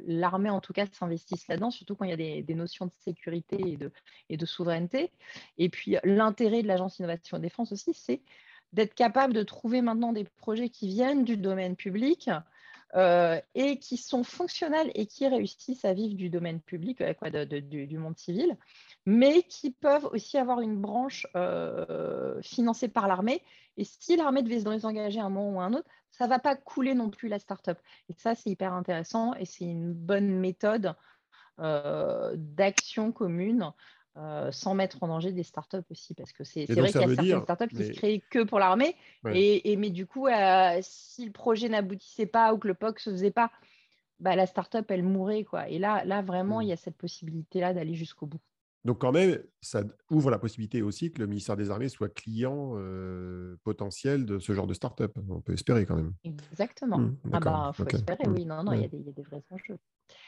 l'armée, 0.07 0.51
en 0.51 0.61
tout 0.61 0.75
cas, 0.75 0.87
s'investisse 0.93 1.49
là-dedans, 1.49 1.71
surtout 1.71 1.97
quand 1.97 2.05
il 2.05 2.11
y 2.11 2.13
a 2.13 2.43
des, 2.43 2.55
notions 2.55 2.87
de 2.87 2.93
sécurité 3.01 3.57
et 3.67 3.77
de, 3.79 3.91
et 4.29 4.37
de 4.37 4.47
souveraineté. 4.47 5.11
Et 5.57 5.71
puis, 5.71 5.97
l'intérêt 6.05 6.63
de 6.63 6.69
l'Agence 6.69 6.99
Innovation 6.99 7.39
et 7.39 7.41
Défense 7.41 7.73
aussi, 7.73 7.95
c'est 7.95 8.21
d'être 8.75 8.95
capable 8.95 9.33
de 9.33 9.43
trouver 9.43 9.81
maintenant 9.81 10.13
des 10.13 10.25
projets 10.25 10.69
qui 10.69 10.89
viennent 10.89 11.25
du 11.25 11.37
domaine 11.39 11.77
public, 11.77 12.29
euh, 12.97 13.41
et 13.57 13.79
qui 13.79 13.97
sont 13.97 14.23
fonctionnels 14.23 14.93
et 14.95 15.07
qui 15.07 15.27
réussissent 15.27 15.85
à 15.85 15.95
vivre 15.95 16.15
du 16.15 16.31
domaine 16.31 16.61
public, 16.61 17.01
euh, 17.01 17.45
du, 17.45 17.99
monde 17.99 18.17
civil, 18.17 18.57
mais 19.05 19.43
qui 19.43 19.73
peuvent 19.73 20.05
aussi 20.13 20.39
avoir 20.39 20.61
une 20.61 20.81
branche 20.81 21.27
euh, 21.35 22.41
financée 22.43 22.89
par 22.89 23.09
l'armée. 23.09 23.43
Et 23.77 23.85
si 23.85 24.17
l'armée 24.17 24.43
devait 24.43 24.61
se 24.61 24.87
engager 24.87 25.19
un 25.19 25.29
moment 25.29 25.59
ou 25.59 25.61
un 25.61 25.73
autre, 25.73 25.89
ça 26.13 26.27
ne 26.27 26.31
va 26.31 26.39
pas 26.39 26.55
couler 26.55 26.95
non 26.95 27.11
plus 27.11 27.29
la 27.29 27.41
start-up. 27.41 27.79
Et 28.09 28.13
ça, 28.13 28.37
c'est 28.37 28.51
hyper 28.51 28.73
intéressant 28.73 29.35
et 29.35 29.45
c'est 29.45 29.65
une 29.65 29.93
bonne 29.93 30.29
méthode 30.29 30.95
d'action 31.59 33.13
commune 33.13 33.73
euh, 34.17 34.53
sans 34.53 34.75
mettre 34.75 35.03
en 35.03 35.09
danger 35.09 35.33
des 35.33 35.43
startups 35.43 35.79
aussi, 35.91 36.15
parce 36.15 36.33
que 36.33 36.45
c'est 36.45 36.67
vrai 36.67 36.93
qu'il 36.93 37.01
y 37.01 37.05
a 37.05 37.09
certaines 37.09 37.43
startups 37.43 37.77
qui 37.77 37.85
se 37.85 37.93
créent 37.93 38.23
que 38.31 38.45
pour 38.45 38.61
l'armée, 38.61 38.95
et, 39.33 39.77
mais 39.77 39.91
du 39.91 40.07
coup, 40.07 40.29
euh, 40.29 40.79
si 40.83 41.25
le 41.25 41.33
projet 41.33 41.69
n'aboutissait 41.69 42.27
pas 42.27 42.55
ou 42.55 42.59
que 42.59 42.69
le 42.69 42.75
POC 42.75 43.01
se 43.01 43.11
faisait 43.11 43.33
pas, 43.33 43.51
bah, 44.21 44.37
la 44.37 44.47
startup 44.47 44.89
elle 44.91 45.03
mourrait 45.03 45.43
quoi. 45.43 45.69
Et 45.69 45.79
là, 45.79 46.05
là 46.05 46.23
vraiment, 46.23 46.61
il 46.61 46.69
y 46.69 46.73
a 46.73 46.77
cette 46.77 46.97
possibilité 46.97 47.61
là 47.61 47.75
d'aller 47.75 47.95
jusqu'au 47.95 48.27
bout. 48.27 48.41
Donc 48.85 49.01
quand 49.01 49.13
même, 49.13 49.39
ça 49.63 49.83
ouvre 50.11 50.31
la 50.31 50.39
possibilité 50.39 50.83
aussi 50.83 51.11
que 51.11 51.21
le 51.21 51.27
ministère 51.27 51.57
des 51.57 51.71
Armées 51.71 51.89
soit 51.89 52.09
client 52.09 52.75
euh, 52.77 53.57
potentiel 53.65 54.27
de 54.27 54.39
ce 54.39 54.53
genre 54.53 54.67
de 54.67 54.75
start-up. 54.75 55.13
On 55.29 55.41
peut 55.41 55.55
espérer 55.55 55.87
quand 55.87 55.97
même. 55.97 56.13
Exactement. 56.25 56.99
Mmh, 56.99 57.17
ah 57.33 57.41
bah, 57.41 57.71
faut 57.75 57.87
espérer, 57.87 58.27
mmh, 58.27 58.33
oui. 58.35 58.45
Non, 58.45 58.63
non, 58.63 58.73
il 58.73 58.81
y, 58.81 58.83
y, 58.83 59.09
a 59.09 59.13
des 59.13 59.23
vrais 59.23 59.43
enjeux. 59.51 59.79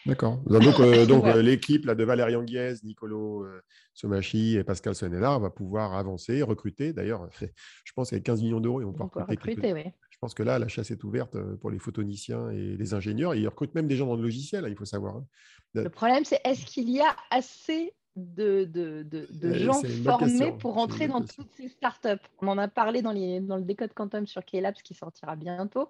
D'accord. 0.07 0.39
Donc, 0.47 0.81
euh, 0.81 1.07
donc 1.07 1.25
euh, 1.25 1.43
l'équipe 1.43 1.87
de 1.87 2.05
Valérie 2.05 2.37
Anguiez, 2.37 2.75
Nicolo 2.85 3.45
euh, 3.45 3.61
Somachi 3.95 4.57
et 4.57 4.65
Pascal 4.65 4.95
Sonella 4.95 5.39
va 5.39 5.51
pouvoir 5.51 5.95
avancer, 5.95 6.43
recruter. 6.43 6.93
D'ailleurs, 6.93 7.29
je 7.85 7.93
pense 7.93 8.11
qu'avec 8.11 8.25
15 8.25 8.43
millions 8.43 8.61
d'euros, 8.61 8.81
ils 8.81 8.85
vont 8.85 8.93
pouvoir 8.93 9.27
recruter. 9.27 9.73
oui. 9.73 9.85
Je 10.11 10.19
pense 10.19 10.33
que 10.33 10.43
là, 10.43 10.59
la 10.59 10.67
chasse 10.67 10.91
est 10.91 11.05
ouverte 11.05 11.37
pour 11.57 11.71
les 11.71 11.79
photoniciens 11.79 12.49
et 12.49 12.75
les 12.79 12.95
ingénieurs. 12.95 13.35
ils 13.35 13.47
recrutent 13.47 13.75
même 13.75 13.87
des 13.87 13.97
gens 13.97 14.07
dans 14.07 14.17
le 14.17 14.23
logiciel, 14.23 14.65
hein, 14.65 14.69
il 14.71 14.75
faut 14.75 14.87
savoir. 14.87 15.17
Hein. 15.17 15.27
Le 15.75 15.91
problème, 15.91 16.25
c'est 16.25 16.41
est-ce 16.43 16.65
qu'il 16.65 16.89
y 16.89 17.01
a 17.01 17.15
assez 17.31 17.93
de, 18.17 18.65
de, 18.65 19.03
de, 19.05 19.53
gens 19.55 19.83
formés 20.05 20.53
pour 20.59 20.75
rentrer 20.75 21.07
dans 21.07 21.23
toutes 21.23 21.53
ces 21.57 21.69
startups. 21.69 22.09
On 22.41 22.49
en 22.49 22.59
a 22.59 22.69
parlé 22.69 23.03
dans, 23.03 23.13
les, 23.13 23.41
dans 23.41 23.57
le 23.57 23.63
Décode 23.63 23.93
Quantum 23.95 24.27
sur 24.27 24.45
K-Labs 24.45 24.77
qui 24.83 24.95
sortira 24.95 25.37
bientôt. 25.37 25.89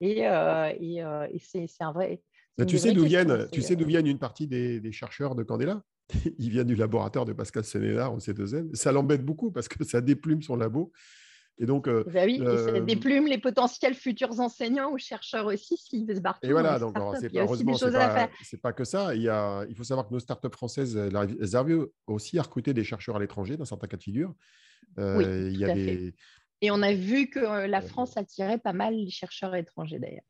Et, 0.00 0.20
et, 0.20 0.96
et 0.96 1.38
c'est 1.38 1.68
un 1.80 1.92
vrai, 1.92 2.22
bah, 2.60 2.66
tu 2.66 2.78
sais 2.78 2.92
d'où 2.92 3.04
viennent, 3.04 3.48
tu 3.52 3.62
sais 3.62 3.74
d'où 3.74 3.86
viennent 3.86 4.06
une 4.06 4.18
partie 4.18 4.46
des, 4.46 4.92
chercheurs 4.92 5.34
de 5.34 5.42
Candela? 5.42 5.82
Ils 6.38 6.50
viennent 6.50 6.66
du 6.66 6.76
laboratoire 6.76 7.24
de 7.24 7.32
Pascal 7.32 7.64
Sénélar 7.64 8.12
au 8.12 8.18
C2N. 8.18 8.74
Ça 8.74 8.92
l'embête 8.92 9.24
beaucoup 9.24 9.50
parce 9.50 9.68
que 9.68 9.82
ça 9.84 10.00
déplume 10.00 10.42
son 10.42 10.56
labo. 10.56 10.92
Et 11.60 11.66
donc, 11.66 11.88
euh, 11.88 12.04
bah 12.06 12.22
oui, 12.24 12.40
et 12.42 12.56
ça 12.56 12.80
déplume 12.80 13.26
les 13.26 13.36
potentiels 13.36 13.94
futurs 13.94 14.40
enseignants 14.40 14.90
ou 14.92 14.98
chercheurs 14.98 15.44
aussi 15.44 15.76
s'ils 15.76 16.16
se 16.16 16.20
barrent. 16.20 16.38
Et 16.42 16.52
voilà, 16.52 16.78
donc 16.78 16.96
c'est 17.20 17.36
heureusement, 17.36 17.74
ce 17.74 17.84
n'est 17.86 18.60
pas, 18.60 18.72
que 18.72 18.84
ça. 18.84 19.14
Il, 19.14 19.20
y 19.20 19.28
a, 19.28 19.66
il 19.68 19.76
faut 19.76 19.84
savoir 19.84 20.08
que 20.08 20.14
nos 20.14 20.20
startups 20.20 20.48
françaises, 20.52 20.96
elles 20.96 21.56
arrivent 21.56 21.86
aussi 22.06 22.38
à 22.38 22.42
recruter 22.42 22.72
des 22.72 22.82
chercheurs 22.82 23.16
à 23.16 23.18
l'étranger 23.18 23.58
dans 23.58 23.66
certains 23.66 23.88
cas 23.88 23.98
de 23.98 24.02
figure. 24.02 24.34
Euh, 24.98 25.18
oui, 25.18 25.52
il 25.52 25.58
y 25.58 25.64
a 25.64 25.74
des... 25.74 26.14
Et 26.62 26.70
on 26.70 26.82
a 26.82 26.92
vu 26.92 27.28
que 27.28 27.40
euh, 27.40 27.66
la 27.66 27.80
France 27.80 28.16
attirait 28.16 28.58
pas 28.58 28.72
mal 28.72 28.94
les 28.94 29.10
chercheurs 29.10 29.54
étrangers 29.54 29.98
d'ailleurs. 29.98 30.24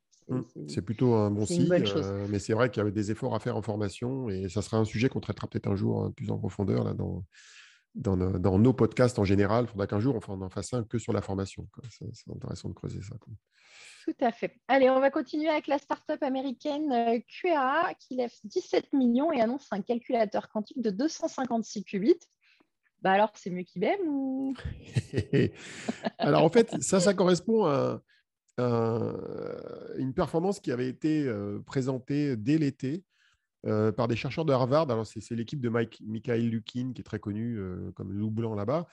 C'est 0.69 0.83
plutôt 0.83 1.15
un 1.15 1.29
bon 1.29 1.45
signe, 1.45 1.69
euh, 1.73 2.27
mais 2.29 2.39
c'est 2.39 2.53
vrai 2.53 2.71
qu'il 2.71 2.79
y 2.79 2.83
avait 2.83 2.93
des 2.93 3.11
efforts 3.11 3.35
à 3.35 3.41
faire 3.41 3.57
en 3.57 3.63
formation 3.63 4.31
et 4.31 4.49
ça 4.49 4.63
sera 4.63 4.77
un 4.77 4.85
sujet 4.85 5.09
qu'on 5.09 5.19
traitera 5.19 5.49
peut-être 5.49 5.67
un 5.67 5.75
jour 5.75 6.05
hein, 6.05 6.13
plus 6.15 6.31
en 6.31 6.39
profondeur 6.39 6.85
là, 6.85 6.95
dans, 6.95 7.25
dans, 7.95 8.17
nos, 8.17 8.73
podcasts 8.73 9.19
en 9.19 9.25
général. 9.25 9.65
Il 9.65 9.69
faudra 9.69 9.87
qu'un 9.87 10.01
jour 10.01 10.19
on 10.29 10.41
en 10.43 10.49
fasse 10.49 10.73
un 10.73 10.85
que 10.85 10.99
sur 10.99 11.13
la 11.13 11.23
formation. 11.23 11.69
C'est 11.91 12.31
intéressant 12.31 12.69
de 12.69 12.75
creuser 12.75 13.03
ça. 13.03 13.17
Tout 14.05 14.25
à 14.25 14.33
fait. 14.33 14.59
Allez, 14.69 14.89
on 14.91 15.01
va 15.01 15.11
continuer 15.11 15.49
avec 15.49 15.67
la 15.67 15.79
start-up 15.79 16.23
américaine 16.23 16.91
euh, 16.93 17.19
QA 17.29 17.95
qui 17.99 18.17
lève 18.17 18.33
17 18.45 18.93
millions 18.93 19.31
et 19.33 19.41
annonce 19.41 19.69
un 19.73 19.83
calculateur 19.83 20.49
quantique 20.49 20.81
de 20.81 20.91
256 20.91 21.85
qubits. 21.85 22.19
Bah 23.03 23.13
alors, 23.13 23.33
c'est 23.35 23.51
mieux 23.51 23.63
qu'IBM 23.63 24.07
ou? 24.09 24.55
Alors, 26.19 26.45
en 26.45 26.51
fait, 26.51 26.83
ça, 26.83 27.01
ça 27.01 27.15
correspond 27.15 27.65
à, 27.65 28.03
une 29.97 30.13
performance 30.13 30.61
qui 30.61 30.71
avait 30.71 30.89
été 30.89 31.27
euh, 31.27 31.61
présentée 31.65 32.37
dès 32.37 32.59
l'été 32.59 33.05
euh, 33.67 33.93
par 33.93 34.09
des 34.09 34.17
chercheurs 34.17 34.45
de 34.45 34.53
Harvard. 34.53 34.91
Alors, 34.91 35.07
c'est 35.07 35.35
l'équipe 35.35 35.61
de 35.61 35.69
Mike, 35.69 36.03
Michael 36.07 36.49
Lukin, 36.49 36.93
qui 36.95 37.01
est 37.01 37.05
très 37.05 37.19
connu 37.19 37.59
euh, 37.59 37.91
comme 37.93 38.13
loup 38.13 38.31
blanc 38.31 38.55
là-bas. 38.55 38.87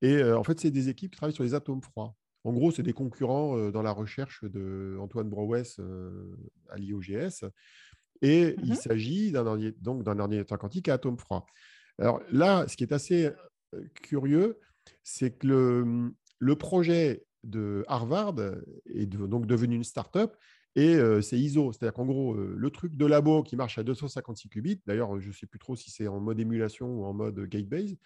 Et 0.00 0.22
en 0.22 0.44
fait, 0.44 0.60
c'est 0.60 0.70
des 0.70 0.88
équipes 0.88 1.10
qui 1.10 1.16
travaillent 1.16 1.34
sur 1.34 1.42
les 1.42 1.54
atomes 1.54 1.82
froids. 1.82 2.14
En 2.44 2.52
gros, 2.52 2.70
c'est 2.70 2.84
des 2.84 2.92
concurrents 2.92 3.70
dans 3.70 3.82
la 3.82 3.90
recherche 3.90 4.44
d'Antoine 4.44 5.28
Brouwes 5.28 5.80
à 6.68 6.76
l'IOGS. 6.76 7.50
Et 8.22 8.54
il 8.62 8.72
mmh 8.72 8.76
s'agit 8.76 9.32
d'un 9.32 9.58
donc 9.80 10.04
d'un 10.04 10.20
ordinateur 10.20 10.56
quantique 10.56 10.88
à 10.88 10.94
atomes 10.94 11.18
froids. 11.18 11.46
Alors 11.98 12.20
là, 12.30 12.68
ce 12.68 12.76
qui 12.76 12.84
est 12.84 12.92
assez 12.92 13.30
curieux, 14.02 14.60
c'est 15.02 15.32
que 15.36 15.48
le, 15.48 16.12
le 16.38 16.56
projet 16.56 17.24
de 17.42 17.84
Harvard 17.88 18.36
est 18.86 19.06
donc 19.06 19.46
devenu 19.46 19.74
une 19.74 19.84
start-up 19.84 20.36
et 20.78 20.94
euh, 20.94 21.20
c'est 21.20 21.36
ISO. 21.36 21.72
C'est-à-dire 21.72 21.92
qu'en 21.92 22.06
gros, 22.06 22.34
euh, 22.34 22.54
le 22.56 22.70
truc 22.70 22.96
de 22.96 23.04
labo 23.04 23.42
qui 23.42 23.56
marche 23.56 23.78
à 23.78 23.82
256 23.82 24.48
qubits, 24.48 24.80
d'ailleurs, 24.86 25.18
je 25.18 25.28
ne 25.28 25.32
sais 25.32 25.46
plus 25.46 25.58
trop 25.58 25.74
si 25.74 25.90
c'est 25.90 26.06
en 26.06 26.20
mode 26.20 26.38
émulation 26.38 26.86
ou 26.86 27.04
en 27.04 27.12
mode 27.12 27.40
gate-base, 27.46 27.96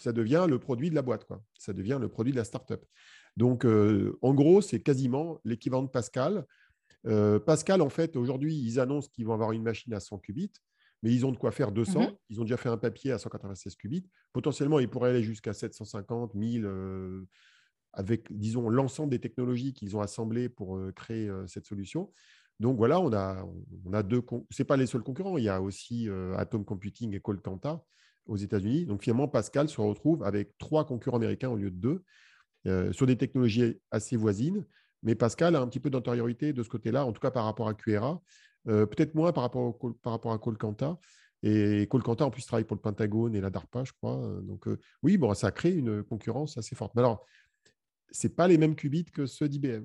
ça 0.00 0.12
devient 0.12 0.46
le 0.48 0.60
produit 0.60 0.90
de 0.90 0.94
la 0.94 1.02
boîte. 1.02 1.24
Quoi. 1.24 1.42
Ça 1.58 1.72
devient 1.72 1.98
le 2.00 2.08
produit 2.08 2.32
de 2.32 2.38
la 2.38 2.44
start-up. 2.44 2.84
Donc, 3.36 3.64
euh, 3.64 4.16
en 4.22 4.32
gros, 4.32 4.60
c'est 4.60 4.80
quasiment 4.80 5.40
l'équivalent 5.44 5.82
de 5.82 5.90
Pascal. 5.90 6.46
Pascal, 7.46 7.80
en 7.80 7.88
fait, 7.88 8.16
aujourd'hui, 8.16 8.54
ils 8.54 8.78
annoncent 8.78 9.08
qu'ils 9.10 9.24
vont 9.24 9.32
avoir 9.32 9.52
une 9.52 9.62
machine 9.62 9.94
à 9.94 10.00
100 10.00 10.18
qubits 10.18 10.52
mais 11.02 11.12
ils 11.12 11.24
ont 11.24 11.32
de 11.32 11.36
quoi 11.36 11.52
faire 11.52 11.72
200. 11.72 12.00
Mhm. 12.00 12.16
Ils 12.30 12.40
ont 12.40 12.44
déjà 12.44 12.56
fait 12.56 12.68
un 12.68 12.76
papier 12.76 13.12
à 13.12 13.18
196 13.18 13.76
qubits. 13.76 14.04
Potentiellement, 14.32 14.78
ils 14.78 14.88
pourraient 14.88 15.10
aller 15.10 15.22
jusqu'à 15.22 15.52
750, 15.52 16.34
1000, 16.34 16.64
euh, 16.64 17.26
avec, 17.92 18.32
disons, 18.36 18.68
l'ensemble 18.68 19.10
des 19.10 19.18
technologies 19.18 19.72
qu'ils 19.72 19.96
ont 19.96 20.00
assemblées 20.00 20.48
pour 20.48 20.78
créer 20.94 21.30
cette 21.46 21.66
solution. 21.66 22.10
Donc 22.60 22.76
voilà, 22.76 23.00
on 23.00 23.12
a, 23.12 24.02
deux. 24.02 24.22
Ce 24.50 24.62
pas 24.62 24.76
les 24.76 24.86
seuls 24.86 25.02
concurrents. 25.02 25.38
Il 25.38 25.44
y 25.44 25.48
a 25.48 25.62
aussi 25.62 26.08
Atom 26.36 26.64
Computing 26.64 27.14
et 27.14 27.20
Colcanta 27.20 27.82
aux 28.26 28.36
États-Unis. 28.36 28.84
Donc 28.84 29.02
finalement, 29.02 29.28
Pascal 29.28 29.68
se 29.68 29.80
retrouve 29.80 30.22
avec 30.24 30.56
trois 30.58 30.84
concurrents 30.84 31.18
américains 31.18 31.50
au 31.50 31.56
lieu 31.56 31.70
de 31.70 32.02
deux, 32.64 32.92
sur 32.92 33.06
des 33.06 33.16
technologies 33.16 33.80
assez 33.90 34.16
voisines. 34.16 34.66
Mais 35.02 35.14
Pascal 35.14 35.54
a 35.54 35.60
un 35.60 35.68
petit 35.68 35.80
peu 35.80 35.90
d'antériorité 35.90 36.52
de 36.52 36.62
ce 36.62 36.68
côté-là, 36.68 37.06
en 37.06 37.12
tout 37.12 37.20
cas 37.20 37.30
par 37.30 37.44
rapport 37.44 37.68
à 37.68 37.74
QRA. 37.74 38.20
Peut-être 38.64 39.14
moins 39.14 39.32
par 39.32 39.44
rapport, 39.44 40.32
à 40.32 40.38
Colcanta. 40.38 40.98
Et 41.44 41.86
Colcanta, 41.88 42.24
en 42.24 42.30
plus, 42.30 42.44
travaille 42.44 42.64
pour 42.64 42.74
le 42.74 42.82
Pentagone 42.82 43.36
et 43.36 43.40
la 43.40 43.50
DARPA, 43.50 43.84
je 43.84 43.92
crois. 43.92 44.20
Donc, 44.42 44.66
oui, 45.04 45.16
bon, 45.16 45.32
ça 45.34 45.52
crée 45.52 45.72
une 45.72 46.02
concurrence 46.02 46.58
assez 46.58 46.74
forte. 46.74 46.98
Alors, 46.98 47.24
ce 48.10 48.28
pas 48.28 48.48
les 48.48 48.58
mêmes 48.58 48.74
qubits 48.74 49.04
que 49.04 49.26
ceux 49.26 49.48
d'IBM. 49.48 49.84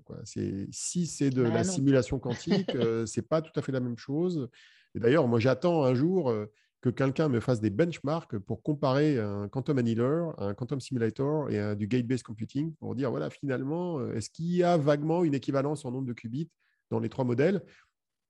Si 0.71 1.07
c'est 1.07 1.30
de 1.30 1.45
ah 1.45 1.49
la 1.49 1.63
simulation 1.63 2.19
quantique, 2.19 2.74
euh, 2.76 3.05
ce 3.05 3.19
n'est 3.19 3.26
pas 3.26 3.41
tout 3.41 3.57
à 3.57 3.61
fait 3.61 3.71
la 3.71 3.80
même 3.80 3.97
chose. 3.97 4.49
Et 4.95 4.99
d'ailleurs, 4.99 5.28
moi, 5.28 5.39
j'attends 5.39 5.84
un 5.84 5.93
jour 5.93 6.34
que 6.82 6.89
quelqu'un 6.89 7.30
me 7.30 7.39
fasse 7.39 7.61
des 7.61 7.69
benchmarks 7.69 8.38
pour 8.38 8.61
comparer 8.61 9.17
un 9.17 9.47
quantum 9.47 9.78
annealer, 9.80 10.34
un 10.38 10.53
quantum 10.53 10.80
simulator 10.80 11.49
et 11.49 11.76
du 11.76 11.88
gate-based 11.88 12.24
computing 12.24 12.76
pour 12.76 12.93
dire, 12.93 13.09
voilà, 13.09 13.30
finalement, 13.30 14.05
est-ce 14.11 14.30
qu'il 14.30 14.53
y 14.53 14.63
a 14.63 14.78
vaguement 14.78 15.24
une 15.24 15.34
équivalence 15.34 15.86
en 15.86 15.91
nombre 15.91 16.07
de 16.07 16.13
qubits 16.13 16.49
dans 16.91 16.99
les 16.99 17.09
trois 17.09 17.26
modèles 17.26 17.63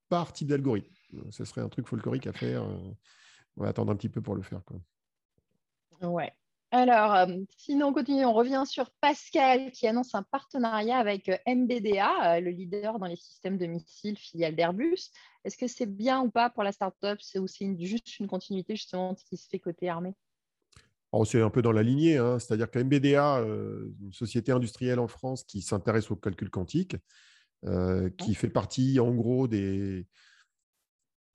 par 0.08 0.32
type 0.32 0.48
d'algorithme? 0.48 0.94
Ce 1.30 1.44
serait 1.44 1.60
un 1.60 1.68
truc 1.68 1.86
folklorique 1.86 2.26
à 2.26 2.32
faire. 2.32 2.62
Euh, 2.64 2.76
on 3.56 3.62
va 3.62 3.68
attendre 3.68 3.92
un 3.92 3.96
petit 3.96 4.08
peu 4.08 4.20
pour 4.20 4.34
le 4.34 4.42
faire. 4.42 4.62
Quoi. 4.64 4.80
Ouais. 6.08 6.32
Alors, 6.76 7.14
euh, 7.14 7.26
sinon, 7.56 7.86
on 7.86 7.92
continue. 7.92 8.24
On 8.24 8.32
revient 8.32 8.64
sur 8.66 8.90
Pascal 9.00 9.70
qui 9.70 9.86
annonce 9.86 10.12
un 10.16 10.24
partenariat 10.24 10.98
avec 10.98 11.28
euh, 11.28 11.36
MBDA, 11.46 12.40
le 12.40 12.50
leader 12.50 12.98
dans 12.98 13.06
les 13.06 13.14
systèmes 13.14 13.58
de 13.58 13.66
missiles 13.66 14.18
filiale 14.18 14.56
d'Airbus. 14.56 15.12
Est-ce 15.44 15.56
que 15.56 15.68
c'est 15.68 15.86
bien 15.86 16.22
ou 16.22 16.32
pas 16.32 16.50
pour 16.50 16.64
la 16.64 16.72
startup? 16.72 17.20
C'est 17.20 17.38
aussi 17.38 17.76
juste 17.78 18.18
une 18.18 18.26
continuité 18.26 18.74
justement 18.74 19.12
de 19.12 19.18
ce 19.20 19.24
qui 19.24 19.36
se 19.36 19.48
fait 19.48 19.60
côté 19.60 19.88
armée? 19.88 20.14
Oh, 21.12 21.24
c'est 21.24 21.40
un 21.40 21.48
peu 21.48 21.62
dans 21.62 21.70
la 21.70 21.84
lignée, 21.84 22.16
hein. 22.16 22.40
c'est-à-dire 22.40 22.68
que 22.68 22.80
MBDA, 22.80 23.38
une 23.38 24.12
société 24.12 24.50
industrielle 24.50 24.98
en 24.98 25.06
France 25.06 25.44
qui 25.44 25.62
s'intéresse 25.62 26.10
au 26.10 26.16
calcul 26.16 26.50
quantique, 26.50 26.96
euh, 27.66 28.10
qui 28.18 28.34
fait 28.34 28.50
partie 28.50 28.98
en 28.98 29.14
gros 29.14 29.46
des, 29.46 30.08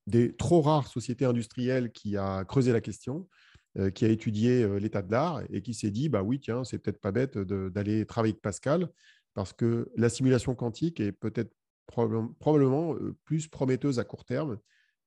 des 0.06 0.36
trop 0.36 0.60
rares 0.62 0.88
sociétés 0.88 1.24
industrielles 1.24 1.94
qui 1.94 2.18
a 2.18 2.44
creusé 2.44 2.74
la 2.74 2.82
question, 2.82 3.30
euh, 3.30 3.49
qui 3.90 4.06
a 4.06 4.10
étudié 4.10 4.64
euh, 4.64 4.80
l'état 4.80 5.02
de 5.02 5.12
l'art 5.12 5.42
et 5.50 5.62
qui 5.62 5.74
s'est 5.74 5.92
dit 5.92 6.10
bah 6.10 6.24
oui 6.24 6.40
tiens 6.40 6.64
c'est 6.64 6.80
peut-être 6.80 7.00
pas 7.00 7.12
bête 7.12 7.38
d'aller 7.38 8.06
travailler 8.06 8.34
avec 8.34 8.42
Pascal 8.42 8.90
parce 9.34 9.54
que 9.54 9.90
la 9.96 10.10
simulation 10.10 10.56
quantique 10.56 11.00
est 11.00 11.12
peut-être 11.12 11.52
probablement 11.88 12.96
plus 13.26 13.48
prometteuse 13.48 14.00
à 14.00 14.04
court 14.04 14.26
terme 14.26 14.60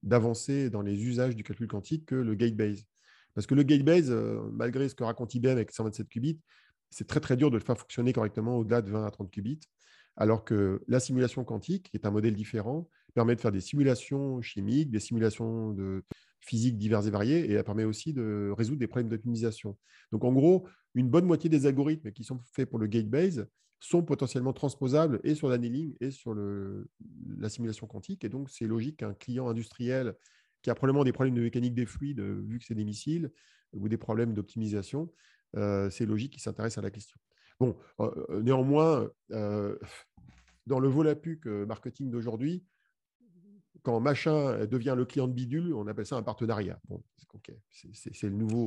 d'avancer 0.03 0.71
dans 0.71 0.83
les 0.83 1.05
usages 1.05 1.37
du 1.37 1.45
calcul 1.45 1.69
quantique 1.69 2.07
que 2.07 2.15
le 2.17 2.35
gate 2.35 2.57
base. 2.57 2.85
Parce 3.35 3.47
que 3.47 3.55
le 3.55 3.63
gate 3.63 3.85
base, 3.85 4.11
malgré 4.53 4.89
ce 4.89 4.95
que 4.95 5.05
raconte 5.05 5.35
IBM 5.35 5.51
avec 5.51 5.71
127 5.71 6.09
qubits, 6.09 6.41
c'est 6.91 7.07
très 7.07 7.21
très 7.21 7.37
dur 7.37 7.51
de 7.51 7.57
le 7.57 7.63
faire 7.63 7.79
fonctionner 7.79 8.13
correctement 8.13 8.57
au-delà 8.57 8.83
de 8.83 8.91
20 8.91 9.07
à 9.07 9.11
30 9.11 9.31
qubits 9.31 9.61
alors 10.17 10.45
que 10.45 10.83
la 10.89 11.01
simulation 11.01 11.45
quantique, 11.45 11.91
qui 11.91 11.97
est 11.97 12.07
un 12.07 12.11
modèle 12.11 12.35
différent, 12.35 12.89
permet 13.15 13.35
de 13.35 13.41
faire 13.41 13.53
des 13.53 13.61
simulations 13.61 14.41
chimiques, 14.43 14.91
des 14.91 15.01
simulations 15.01 15.71
de 15.71 16.05
physique 16.43 16.77
diverses 16.77 17.07
et 17.07 17.11
variées, 17.11 17.51
et 17.51 17.53
elle 17.53 17.65
permet 17.65 17.85
aussi 17.85 18.13
de 18.13 18.53
résoudre 18.57 18.79
des 18.79 18.87
problèmes 18.87 19.09
d'optimisation. 19.09 19.79
Donc 20.11 20.25
en 20.25 20.33
gros, 20.33 20.67
une 20.95 21.09
bonne 21.09 21.25
moitié 21.25 21.49
des 21.49 21.67
algorithmes 21.67 22.13
qui 22.13 22.25
sont 22.25 22.41
faits 22.53 22.69
pour 22.69 22.79
le 22.79 22.87
gate-base 22.87 23.49
sont 23.81 24.03
potentiellement 24.03 24.53
transposables 24.53 25.21
et 25.25 25.35
sur 25.35 25.49
l'annealing 25.49 25.97
et 26.01 26.11
sur 26.11 26.35
la 26.35 27.49
simulation 27.49 27.87
quantique. 27.87 28.25
Et 28.25 28.29
donc, 28.29 28.51
c'est 28.51 28.67
logique 28.67 28.99
qu'un 28.99 29.15
client 29.15 29.49
industriel 29.49 30.15
qui 30.63 30.71
a 30.71 30.75
probablement 30.75 31.03
des 31.03 31.13
problèmes 31.13 31.35
de 31.35 31.41
mécanique 31.41 31.75
des 31.75 31.87
fluides, 31.87 32.21
vu 32.21 32.59
que 32.61 32.65
c'est 32.65 32.77
des 32.77 32.85
missiles, 32.85 33.33
ou 33.73 33.89
des 33.89 33.97
problèmes 33.97 34.35
d'optimisation, 34.35 35.11
euh, 35.57 35.91
c'est 35.91 36.07
logique 36.07 36.33
qu'il 36.33 36.43
s'intéresse 36.43 36.79
à 36.79 36.83
la 36.83 36.91
question. 36.91 37.19
Bon, 37.61 37.77
euh, 38.01 38.43
néanmoins, 38.43 39.09
euh, 39.33 39.77
dans 40.67 40.81
le 40.81 40.89
volapuc 40.89 41.47
marketing 41.47 42.11
d'aujourd'hui, 42.11 42.65
quand 43.83 43.99
machin 44.01 44.67
devient 44.67 44.95
le 44.97 45.05
client 45.05 45.29
de 45.29 45.33
bidule, 45.33 45.75
on 45.75 45.87
appelle 45.87 46.07
ça 46.07 46.17
un 46.17 46.23
partenariat. 46.23 46.79
Bon, 46.89 47.03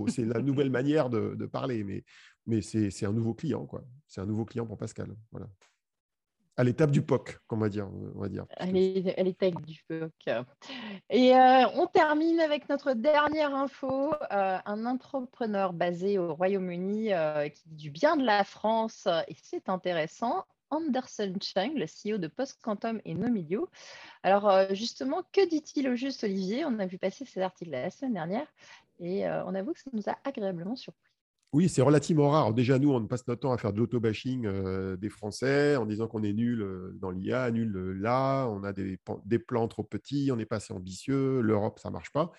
c'est 0.07 0.25
la 0.25 0.41
nouvelle 0.41 0.69
manière 0.69 1.09
de, 1.09 1.45
parler, 1.45 1.83
mais, 2.45 2.61
c'est 2.61 3.05
un 3.05 3.13
nouveau 3.13 3.33
client, 3.33 3.65
quoi. 3.65 3.83
C'est 4.07 4.21
un 4.21 4.25
nouveau 4.25 4.45
client 4.45 4.65
pour 4.65 4.77
Pascal. 4.77 5.15
Voilà. 5.31 5.47
À 6.57 6.63
l'étape 6.63 6.91
du 6.91 7.01
POC, 7.01 7.37
on 7.49 7.57
va 7.57 7.67
dire. 7.67 7.89
À 8.55 8.65
l'étape 8.65 9.61
du 9.65 9.83
POC. 9.89 10.29
Et 11.09 11.35
euh, 11.35 11.67
on 11.73 11.85
termine 11.87 12.39
avec 12.39 12.69
notre 12.69 12.93
dernière 12.93 13.53
info. 13.53 14.13
Euh, 14.31 14.57
un 14.65 14.85
entrepreneur 14.85 15.73
basé 15.73 16.17
au 16.17 16.33
Royaume-Uni 16.33 17.13
euh, 17.13 17.49
qui 17.49 17.63
dit 17.65 17.75
du 17.75 17.91
bien 17.91 18.15
de 18.15 18.23
la 18.23 18.45
France, 18.45 19.07
et 19.27 19.35
c'est 19.41 19.67
intéressant. 19.67 20.45
Anderson 20.75 21.33
Chang, 21.41 21.73
le 21.75 21.85
CEO 21.85 22.17
de 22.17 22.27
Post 22.27 22.59
Quantum 22.61 23.01
et 23.05 23.13
Nomilio. 23.13 23.69
Alors 24.23 24.73
justement, 24.73 25.23
que 25.31 25.47
dit-il 25.47 25.87
au 25.89 25.95
juste 25.95 26.23
Olivier? 26.23 26.65
On 26.65 26.79
a 26.79 26.85
vu 26.85 26.97
passer 26.97 27.25
ces 27.25 27.41
articles 27.41 27.71
la 27.71 27.89
semaine 27.89 28.13
dernière 28.13 28.47
et 28.99 29.27
on 29.27 29.55
avoue 29.55 29.73
que 29.73 29.81
ça 29.81 29.91
nous 29.93 30.07
a 30.07 30.17
agréablement 30.23 30.75
surpris. 30.75 31.09
Oui, 31.55 31.69
c'est 31.69 31.81
relativement 31.81 32.31
rare. 32.31 32.53
Déjà, 32.53 32.79
nous, 32.79 32.91
on 32.91 33.07
passe 33.07 33.25
notre 33.29 33.39
temps 33.39 33.53
à 33.53 33.57
faire 33.57 33.71
de 33.71 33.77
l'auto-bashing 33.77 34.45
euh, 34.45 34.97
des 34.97 35.07
Français 35.07 35.77
en 35.77 35.85
disant 35.85 36.05
qu'on 36.05 36.21
est 36.21 36.33
nul 36.33 36.61
euh, 36.61 36.91
dans 36.99 37.11
l'IA, 37.11 37.49
nul 37.49 37.73
euh, 37.77 37.93
là, 37.93 38.45
on 38.47 38.65
a 38.65 38.73
des, 38.73 38.99
plans 39.39 39.69
trop 39.69 39.83
petits, 39.83 40.31
on 40.33 40.35
n'est 40.35 40.45
pas 40.45 40.57
assez 40.57 40.73
ambitieux, 40.73 41.39
l'Europe, 41.39 41.79
ça 41.79 41.87
ne 41.87 41.93
marche 41.93 42.11
pas. 42.11 42.33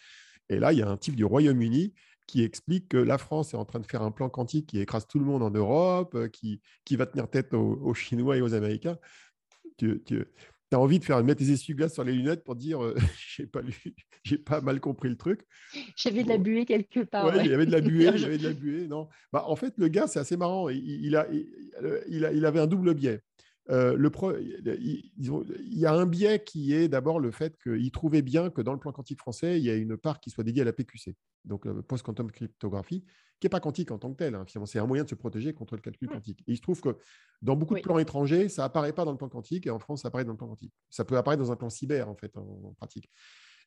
Et 0.50 0.58
là, 0.58 0.74
il 0.74 0.80
y 0.80 0.82
a 0.82 0.88
un 0.90 0.98
type 0.98 1.16
du 1.16 1.24
Royaume-Uni 1.24 1.94
qui 2.26 2.42
explique 2.42 2.88
que 2.88 2.96
la 2.96 3.18
France 3.18 3.54
est 3.54 3.56
en 3.56 3.64
train 3.64 3.78
de 3.78 3.86
faire 3.86 4.02
un 4.02 4.10
plan 4.10 4.28
quantique 4.28 4.66
qui 4.66 4.80
écrase 4.80 5.06
tout 5.06 5.18
le 5.18 5.24
monde 5.24 5.42
en 5.42 5.50
Europe, 5.50 6.28
qui, 6.30 6.60
qui 6.84 6.96
va 6.96 7.06
tenir 7.06 7.28
tête 7.28 7.54
aux, 7.54 7.94
Chinois 7.94 8.36
et 8.36 8.40
aux 8.40 8.54
Américains 8.54 8.98
tu 10.68 10.76
as 10.76 10.80
envie 10.80 10.98
de 10.98 11.04
faire 11.04 11.22
mettre 11.22 11.44
tes 11.44 11.50
essuie-glaces 11.50 11.94
sur 11.94 12.04
les 12.04 12.12
lunettes 12.12 12.44
pour 12.44 12.56
dire 12.56 12.82
euh, 12.82 12.96
j'ai 13.36 13.46
pas 13.46 13.62
lu, 13.62 13.74
j'ai 14.24 14.38
pas 14.38 14.60
mal 14.60 14.80
compris 14.80 15.08
le 15.08 15.16
truc. 15.16 15.42
J'avais 15.96 16.24
de 16.24 16.28
la 16.28 16.38
buée 16.38 16.64
quelque 16.64 17.00
part. 17.00 17.26
Ouais, 17.26 17.44
Il 17.44 17.50
y 17.50 17.54
avait 17.54 17.66
de 17.66 17.72
la 17.72 17.80
buée, 17.82 18.10
il 18.14 18.20
y 18.20 18.24
avait 18.24 18.38
de 18.38 18.48
la 18.48 18.52
buée. 18.52 18.88
Non, 18.88 19.08
bah, 19.32 19.44
en 19.46 19.56
fait, 19.56 19.74
le 19.76 19.88
gars, 19.88 20.06
c'est 20.06 20.18
assez 20.18 20.36
marrant. 20.36 20.68
Il, 20.68 21.16
a, 21.16 21.26
il, 22.08 22.24
a, 22.24 22.32
il 22.32 22.44
avait 22.44 22.60
un 22.60 22.66
double 22.66 22.94
biais. 22.94 23.20
Euh, 23.70 23.96
le 23.96 24.10
pro, 24.10 24.32
il, 24.36 25.10
y 25.16 25.86
a 25.86 25.92
un 25.92 26.06
biais 26.06 26.42
qui 26.44 26.72
est 26.72 26.88
d'abord 26.88 27.18
le 27.18 27.32
fait 27.32 27.58
qu'il 27.60 27.90
trouvait 27.90 28.22
bien 28.22 28.50
que 28.50 28.60
dans 28.60 28.72
le 28.72 28.78
plan 28.78 28.92
quantique 28.92 29.18
français, 29.18 29.58
il 29.58 29.64
y 29.64 29.70
a 29.70 29.74
une 29.74 29.96
part 29.96 30.20
qui 30.20 30.30
soit 30.30 30.44
dédiée 30.44 30.62
à 30.62 30.64
la 30.64 30.72
PQC, 30.72 31.16
donc 31.44 31.66
euh, 31.66 31.82
post-quantum 31.82 32.30
cryptographie, 32.30 33.04
qui 33.40 33.46
n'est 33.46 33.50
pas 33.50 33.60
quantique 33.60 33.90
en 33.90 33.98
tant 33.98 34.12
que 34.12 34.18
tel. 34.18 34.34
Hein. 34.34 34.44
C'est 34.66 34.78
un 34.78 34.86
moyen 34.86 35.02
de 35.02 35.08
se 35.08 35.16
protéger 35.16 35.52
contre 35.52 35.74
le 35.74 35.82
calcul 35.82 36.08
quantique. 36.08 36.40
Et 36.46 36.52
il 36.52 36.56
se 36.56 36.62
trouve 36.62 36.80
que 36.80 36.96
dans 37.42 37.56
beaucoup 37.56 37.74
de 37.74 37.80
plans 37.80 37.98
étrangers, 37.98 38.48
ça 38.48 38.64
apparaît 38.64 38.92
pas 38.92 39.04
dans 39.04 39.12
le 39.12 39.18
plan 39.18 39.28
quantique, 39.28 39.66
et 39.66 39.70
en 39.70 39.80
France, 39.80 40.02
ça 40.02 40.08
apparaît 40.08 40.24
dans 40.24 40.32
le 40.32 40.38
plan 40.38 40.48
quantique. 40.48 40.72
Ça 40.88 41.04
peut 41.04 41.16
apparaître 41.16 41.42
dans 41.42 41.50
un 41.50 41.56
plan 41.56 41.70
cyber, 41.70 42.08
en 42.08 42.14
fait, 42.14 42.36
en, 42.36 42.72
pratique. 42.76 43.10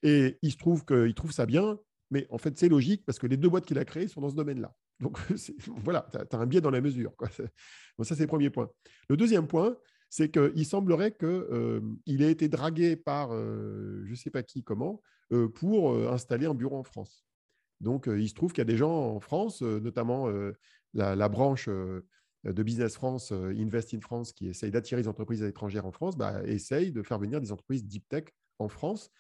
Et 0.01 0.37
il 0.41 0.51
se 0.51 0.57
trouve 0.57 0.85
qu'il 0.85 1.13
trouve 1.13 1.33
ça 1.33 1.45
bien, 1.45 1.77
mais 2.09 2.25
en 2.29 2.37
fait, 2.37 2.57
c'est 2.57 2.69
logique 2.69 3.03
parce 3.05 3.19
que 3.19 3.27
les 3.27 3.35
deux 3.35 3.49
boîtes 3.49 3.65
qu'il 3.65 3.77
a 3.77 3.85
créées 3.85 4.07
sont 4.07 4.21
dans 4.21 4.29
ce 4.29 4.35
domaine-là. 4.35 4.73
Donc, 4.99 5.17
voilà, 5.83 6.07
tu 6.11 6.17
as, 6.17 6.39
un 6.39 6.45
biais 6.45 6.61
dans 6.61 6.69
la 6.69 6.81
mesure. 6.81 7.15
Quoi. 7.15 7.29
Ça, 8.03 8.15
c'est 8.15 8.21
le 8.21 8.27
premier 8.27 8.49
point. 8.49 8.69
Le 9.09 9.17
deuxième 9.17 9.47
point, 9.47 9.77
c'est 10.09 10.31
qu'il 10.31 10.65
semblerait 10.65 11.11
qu'il 11.11 11.27
euh, 11.27 11.81
ait 12.07 12.31
été 12.31 12.49
dragué 12.49 12.95
par 12.95 13.31
euh, 13.31 14.01
je 14.05 14.11
ne 14.11 14.15
sais 14.15 14.31
pas 14.31 14.43
qui, 14.43 14.63
comment, 14.63 15.01
euh, 15.31 15.47
pour 15.47 15.95
installer 16.09 16.45
un 16.45 16.55
bureau 16.55 16.77
en 16.77 16.83
France. 16.83 17.25
Donc, 17.79 18.07
il 18.07 18.27
se 18.27 18.33
trouve 18.33 18.51
qu'il 18.51 18.59
y 18.59 18.61
a 18.61 18.65
des 18.65 18.75
gens 18.75 18.91
en 18.91 19.21
France, 19.21 19.61
notamment 19.61 20.27
la, 20.93 21.29
branche 21.29 21.69
de 21.69 22.63
Business 22.63 22.95
France, 22.95 23.31
Invest 23.31 23.93
in 23.93 24.01
France, 24.01 24.33
qui 24.33 24.49
essaye 24.49 24.69
d'attirer 24.69 25.01
les 25.01 25.07
entreprises 25.07 25.41
étrangères 25.43 25.85
en 25.85 25.93
France, 25.93 26.17
bah, 26.17 26.41
essaye 26.45 26.91
de 26.91 27.01
faire 27.03 27.19
venir 27.19 27.39
des 27.39 27.53
entreprises 27.53 27.85
deep 27.85 28.05
tech 28.09 28.25
en 28.57 28.67
France 28.67 29.11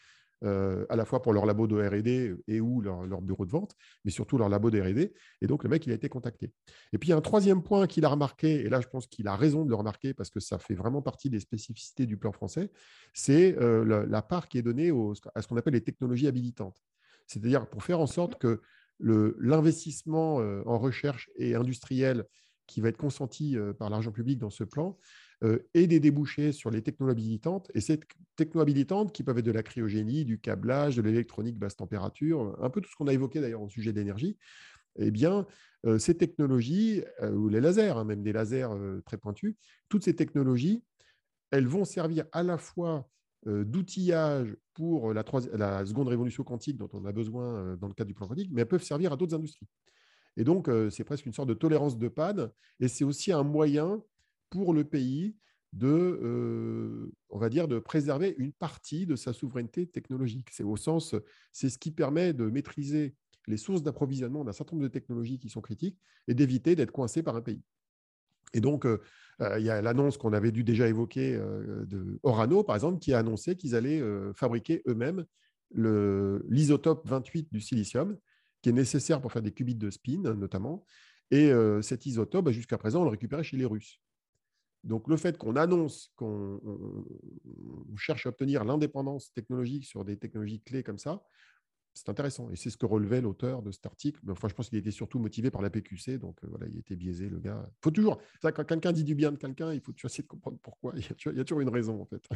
euh, 0.45 0.85
à 0.87 0.95
la 0.95 1.03
fois 1.03 1.21
pour 1.21 1.33
leur 1.33 1.45
labo 1.45 1.67
de 1.67 1.75
R&D 1.75 2.33
et 2.47 2.61
ou 2.61 2.79
leur, 2.79 3.21
bureau 3.21 3.45
de 3.45 3.51
vente, 3.51 3.75
mais 4.05 4.11
surtout 4.11 4.37
leur 4.37 4.47
labo 4.47 4.71
de 4.71 4.79
R&D. 4.79 5.13
Et 5.41 5.47
donc, 5.47 5.63
le 5.63 5.69
mec, 5.69 5.85
il 5.85 5.91
a 5.91 5.95
été 5.95 6.07
contacté. 6.07 6.53
Et 6.93 6.97
puis, 6.97 7.11
un 7.11 7.19
troisième 7.19 7.61
point 7.61 7.87
qu'il 7.87 8.05
a 8.05 8.09
remarqué, 8.09 8.61
et 8.61 8.69
là, 8.69 8.79
je 8.79 8.87
pense 8.87 9.05
qu'il 9.07 9.27
a 9.27 9.35
raison 9.35 9.65
de 9.65 9.69
le 9.69 9.75
remarquer 9.75 10.13
parce 10.13 10.29
que 10.29 10.39
ça 10.39 10.57
fait 10.57 10.75
vraiment 10.75 11.01
partie 11.01 11.29
des 11.29 11.41
spécificités 11.41 12.05
du 12.05 12.15
plan 12.15 12.31
français, 12.31 12.71
c'est 13.13 13.57
euh, 13.59 14.05
la, 14.07 14.21
part 14.21 14.47
qui 14.47 14.57
est 14.57 14.61
donnée 14.61 14.91
à 15.35 15.41
ce 15.41 15.47
qu'on 15.47 15.57
appelle 15.57 15.73
les 15.73 15.83
technologies 15.83 16.27
habilitantes. 16.27 16.81
C'est-à-dire 17.27 17.69
pour 17.69 17.83
faire 17.83 17.99
en 17.99 18.07
sorte 18.07 18.39
que 18.39 18.61
l'investissement 18.99 20.39
euh, 20.39 20.61
en 20.65 20.77
recherche 20.77 21.29
et 21.35 21.55
industriel 21.55 22.25
qui 22.65 22.81
va 22.81 22.89
être 22.89 22.97
consenti 22.97 23.57
par 23.79 23.89
l'argent 23.89 24.11
public 24.11 24.37
dans 24.37 24.51
ce 24.51 24.63
plan 24.63 24.95
et 25.73 25.87
des 25.87 25.99
débouchés 25.99 26.51
sur 26.51 26.69
les 26.69 26.81
technologies 26.81 27.21
habilitantes. 27.21 27.71
Et 27.73 27.81
ces 27.81 27.99
technologies 28.35 28.71
habilitantes, 28.71 29.13
qui 29.13 29.23
peuvent 29.23 29.37
être 29.37 29.45
de 29.45 29.51
la 29.51 29.63
cryogénie, 29.63 30.25
du 30.25 30.39
câblage, 30.39 30.97
de 30.97 31.01
l'électronique 31.01 31.57
basse 31.57 31.77
température, 31.77 32.57
un 32.61 32.69
peu 32.69 32.81
tout 32.81 32.89
ce 32.89 32.95
qu'on 32.95 33.07
a 33.07 33.13
évoqué 33.13 33.39
d'ailleurs 33.39 33.61
au 33.61 33.69
sujet 33.69 33.93
d'énergie, 33.93 34.37
eh 34.97 35.11
bien, 35.11 35.45
ces 35.97 36.17
technologies, 36.17 37.03
ou 37.21 37.47
les 37.47 37.61
lasers, 37.61 37.97
hein, 37.97 38.03
même 38.03 38.21
des 38.21 38.33
lasers 38.33 38.67
très 39.05 39.17
pointus, 39.17 39.55
toutes 39.87 40.03
ces 40.03 40.15
technologies, 40.15 40.83
elles 41.51 41.67
vont 41.67 41.85
servir 41.85 42.25
à 42.33 42.43
la 42.43 42.57
fois 42.57 43.09
d'outillage 43.45 44.57
pour 44.73 45.13
la, 45.13 45.23
la, 45.53 45.85
seconde 45.85 46.09
révolution 46.09 46.43
quantique 46.43 46.77
dont 46.77 46.89
on 46.91 47.05
a 47.05 47.13
besoin 47.13 47.77
dans 47.77 47.87
le 47.87 47.93
cadre 47.93 48.09
du 48.09 48.13
plan 48.13 48.27
quantique, 48.27 48.49
mais 48.51 48.61
elles 48.61 48.67
peuvent 48.67 48.83
servir 48.83 49.13
à 49.13 49.15
d'autres 49.15 49.35
industries. 49.35 49.67
Et 50.35 50.43
donc, 50.43 50.69
c'est 50.91 51.05
presque 51.05 51.25
une 51.25 51.33
sorte 51.33 51.47
de 51.47 51.53
tolérance 51.53 51.97
de 51.97 52.09
panne, 52.09 52.51
et 52.81 52.89
c'est 52.89 53.05
aussi 53.05 53.31
un 53.31 53.43
moyen 53.43 54.03
pour 54.49 54.73
le 54.73 54.83
pays 54.83 55.35
de, 55.73 57.11
on 57.29 57.37
va 57.37 57.49
dire, 57.49 57.67
de 57.67 57.77
préserver 57.77 58.33
une 58.39 58.51
partie 58.51 59.05
de 59.05 59.15
sa 59.15 59.33
souveraineté 59.33 59.85
technologique. 59.85 60.49
C'est 60.51 60.63
au 60.63 60.77
sens, 60.77 61.15
c'est 61.51 61.69
ce 61.69 61.77
qui 61.77 61.91
permet 61.91 62.33
de 62.33 62.45
maîtriser 62.45 63.15
les 63.47 63.57
sources 63.57 63.83
d'approvisionnement 63.83 64.43
d'un 64.43 64.51
certain 64.51 64.75
nombre 64.75 64.87
de 64.87 64.93
technologies 64.93 65.39
qui 65.39 65.49
sont 65.49 65.61
critiques 65.61 65.97
et 66.27 66.33
d'éviter 66.33 66.75
d'être 66.75 66.91
coincé 66.91 67.23
par 67.23 67.35
un 67.35 67.41
pays. 67.41 67.61
Et 68.53 68.61
donc, 68.61 68.85
euh, 68.85 69.01
euh, 69.41 69.59
il 69.59 69.65
y 69.65 69.69
a 69.69 69.81
l'annonce 69.81 70.17
qu'on 70.17 70.33
avait 70.33 70.51
dû 70.51 70.63
déjà 70.63 70.87
évoquer 70.87 71.35
euh, 71.35 71.85
de 71.85 72.19
Orano, 72.23 72.63
par 72.63 72.75
exemple, 72.75 72.99
qui 72.99 73.13
a 73.13 73.19
annoncé 73.19 73.55
qu'ils 73.55 73.75
allaient 73.75 74.01
fabriquer 74.33 74.81
eux-mêmes 74.87 75.25
l'isotope 75.75 77.07
28 77.07 77.51
du 77.51 77.61
silicium, 77.61 78.17
qui 78.61 78.69
est 78.69 78.73
nécessaire 78.73 79.21
pour 79.21 79.31
faire 79.31 79.43
des 79.43 79.51
qubits 79.51 79.75
de 79.75 79.89
spin, 79.89 80.33
notamment. 80.33 80.85
Et 81.31 81.51
cet 81.83 82.07
isotope, 82.07 82.45
bah, 82.45 82.51
jusqu'à 82.51 82.79
présent, 82.79 83.01
on 83.01 83.03
le 83.03 83.11
récupérait 83.11 83.43
chez 83.43 83.55
les 83.55 83.65
Russes. 83.65 83.99
Donc, 84.83 85.07
le 85.07 85.17
fait 85.17 85.37
qu'on 85.37 85.55
annonce 85.55 86.11
qu'on 86.15 86.59
cherche 87.97 88.25
à 88.25 88.29
obtenir 88.29 88.63
l'indépendance 88.63 89.33
technologique 89.33 89.85
sur 89.85 90.05
des 90.05 90.17
technologies 90.17 90.61
clés 90.61 90.83
comme 90.83 90.97
ça, 90.97 91.21
c'est 91.93 92.09
intéressant. 92.09 92.49
Et 92.51 92.55
c'est 92.55 92.69
ce 92.69 92.77
que 92.77 92.85
relevait 92.85 93.21
l'auteur 93.21 93.61
de 93.61 93.71
cet 93.71 93.85
article. 93.85 94.19
Mais 94.23 94.31
enfin, 94.31 94.47
je 94.47 94.53
pense 94.53 94.69
qu'il 94.69 94.77
était 94.77 94.91
surtout 94.91 95.19
motivé 95.19 95.51
par 95.51 95.61
la 95.61 95.69
PQC. 95.69 96.17
Donc, 96.17 96.43
euh, 96.43 96.47
voilà, 96.49 96.67
il 96.67 96.77
était 96.77 96.95
biaisé, 96.95 97.29
le 97.29 97.39
gars. 97.39 97.69
faut 97.83 97.91
toujours, 97.91 98.21
quand 98.41 98.65
quelqu'un 98.65 98.91
dit 98.91 99.03
du 99.03 99.15
bien 99.15 99.31
de 99.31 99.37
quelqu'un, 99.37 99.73
il 99.73 99.81
faut 99.81 99.93
essayer 100.03 100.23
de 100.23 100.27
comprendre 100.27 100.57
pourquoi. 100.61 100.93
Il 100.95 101.37
y 101.37 101.39
a, 101.39 101.43
toujours 101.43 101.61
une 101.61 101.69
raison, 101.69 102.01
en 102.01 102.05
fait. 102.05 102.27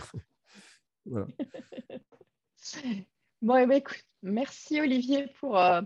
Bon, 3.42 3.58
eh 3.58 3.66
ben, 3.66 3.76
écoute, 3.76 4.06
merci 4.22 4.80
Olivier 4.80 5.28
pour, 5.38 5.60
euh, 5.60 5.82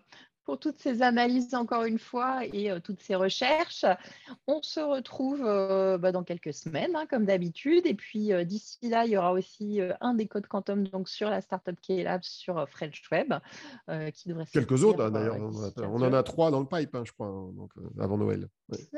pour 0.48 0.58
toutes 0.58 0.80
ces 0.80 1.02
analyses 1.02 1.54
encore 1.56 1.84
une 1.84 2.00
fois 2.00 2.46
et 2.54 2.72
euh, 2.72 2.80
toutes 2.80 3.02
ces 3.02 3.16
recherches. 3.16 3.84
On 4.48 4.62
se 4.62 4.80
retrouve 4.80 5.44
euh, 5.44 5.98
bah, 5.98 6.14
dans 6.14 6.24
quelques 6.24 6.54
semaines, 6.54 6.96
hein, 6.96 7.06
comme 7.10 7.26
d'habitude. 7.26 7.86
Et 7.86 7.94
puis 7.94 8.32
euh, 8.32 8.46
d'ici 8.46 8.88
là, 8.88 9.06
il 9.06 9.12
y 9.12 9.18
aura 9.18 9.34
aussi 9.34 9.82
un 10.00 10.14
des 10.14 10.26
codes 10.26 10.48
quantum 10.48 10.88
donc, 10.88 11.10
sur 11.10 11.30
la 11.30 11.42
startup 11.42 11.76
K-Lab 11.82 12.24
sur 12.24 12.66
French 12.70 13.04
Web. 13.12 13.34
qui 14.14 14.30
devrait 14.30 14.46
Quelques 14.46 14.86
autres 14.86 15.04
hein, 15.04 15.12
d'ailleurs. 15.12 15.36
on, 15.38 16.02
en 16.02 16.14
a 16.14 16.24
trois 16.24 16.50
dans 16.50 16.62
le 16.62 16.66
pipe, 16.66 16.96
hein, 16.96 17.04
je 17.06 17.12
crois, 17.12 17.28
donc, 17.28 17.72
avant 18.00 18.18
Noël. 18.18 18.48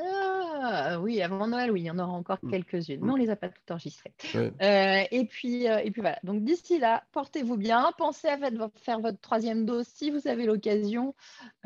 Ah, 0.00 1.00
oui, 1.00 1.20
avant 1.20 1.48
Noël, 1.48 1.72
oui, 1.72 1.80
il 1.80 1.86
y 1.86 1.90
en 1.90 1.98
aura 1.98 2.12
encore 2.12 2.38
mm. 2.42 2.50
quelques-unes, 2.50 3.00
mais 3.00 3.08
mm. 3.08 3.10
on 3.10 3.16
ne 3.16 3.22
les 3.22 3.30
a 3.30 3.36
pas 3.36 3.48
toutes 3.48 3.70
enregistrées. 3.70 4.12
et, 4.34 5.24
puis, 5.28 5.64
et 5.64 5.90
puis 5.90 6.00
voilà. 6.00 6.20
Donc 6.22 6.44
d'ici 6.44 6.78
là, 6.78 7.02
portez-vous 7.10 7.56
bien. 7.56 7.90
Pensez 7.98 8.28
à 8.28 8.38
faire 8.76 9.00
votre 9.00 9.20
troisième 9.20 9.64
dose 9.64 9.86
si 9.88 10.12
vous 10.12 10.28
avez 10.28 10.46
l'occasion. 10.46 11.16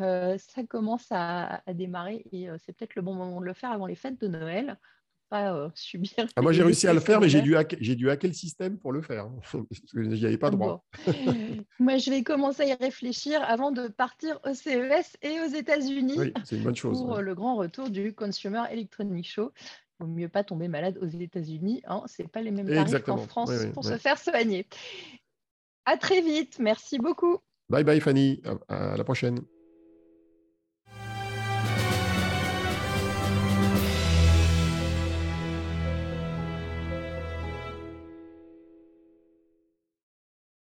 Euh, 0.01 0.37
ça 0.39 0.63
commence 0.65 1.07
à, 1.11 1.63
démarrer 1.73 2.25
et 2.33 2.49
euh, 2.49 2.57
c'est 2.65 2.73
peut-être 2.73 2.95
le 2.95 3.03
bon 3.03 3.15
moment 3.15 3.41
de 3.41 3.47
le 3.47 3.55
faire 3.55 3.71
avant 3.71 3.87
les 3.87 3.95
fêtes 3.95 4.21
de 4.21 4.29
Noël. 4.29 4.79
Pas 5.31 5.55
euh, 5.55 5.69
subir. 5.75 6.27
Ah, 6.37 6.43
moi, 6.43 6.53
j'ai 6.53 6.63
réussi 6.63 6.87
à 6.87 6.93
le 6.93 7.01
faire, 7.01 7.21
mais 7.21 7.29
j'ai 7.29 7.41
dû, 7.41 7.57
hacker, 7.57 7.79
dû 7.79 8.11
hacker 8.11 8.29
le 8.29 8.35
système 8.35 8.79
pour 8.79 8.93
le 8.93 9.03
faire. 9.03 9.25
Hein, 9.25 9.39
parce 9.53 9.81
que 9.93 9.99
n'y 9.99 10.27
avais 10.27 10.39
pas 10.39 10.51
droit. 10.51 10.85
moi, 11.79 11.99
je 11.99 12.11
vais 12.11 12.23
commencer 12.23 12.63
à 12.63 12.67
y 12.67 12.75
réfléchir 12.75 13.43
avant 13.43 13.71
de 13.71 13.89
partir 13.89 14.39
au 14.45 14.55
CES 14.55 15.17
et 15.23 15.41
aux 15.41 15.55
États-Unis. 15.55 16.15
Oui, 16.19 16.33
c'est 16.45 16.57
une 16.57 16.65
bonne 16.65 16.77
chose. 16.77 16.99
Pour 16.99 17.21
le 17.21 17.35
grand 17.35 17.57
retour 17.57 17.91
du 17.91 18.15
Consumer 18.15 18.63
Electronic 18.71 19.27
Show. 19.27 19.53
Il 20.01 20.07
vaut 20.07 20.13
mieux 20.13 20.29
pas 20.29 20.43
tomber 20.43 20.67
malade 20.67 20.99
aux 21.01 21.07
États-Unis. 21.07 21.83
Hein. 21.87 22.03
Ce 22.07 22.23
n'est 22.23 22.29
pas 22.29 22.43
les 22.43 22.51
mêmes 22.51 22.67
tarifs 22.69 23.03
qu'en 23.05 23.17
France 23.17 23.53
pour 23.73 23.85
se 23.85 23.97
faire 23.97 24.19
soigner. 24.19 24.67
À 25.85 25.97
très 25.97 26.21
vite. 26.21 26.59
Merci 26.59 26.99
beaucoup. 26.99 27.39
Bye 27.69 27.85
bye 27.85 28.01
Fanny. 28.01 28.43
à 28.69 28.97
la 28.97 29.05
prochaine. 29.05 29.41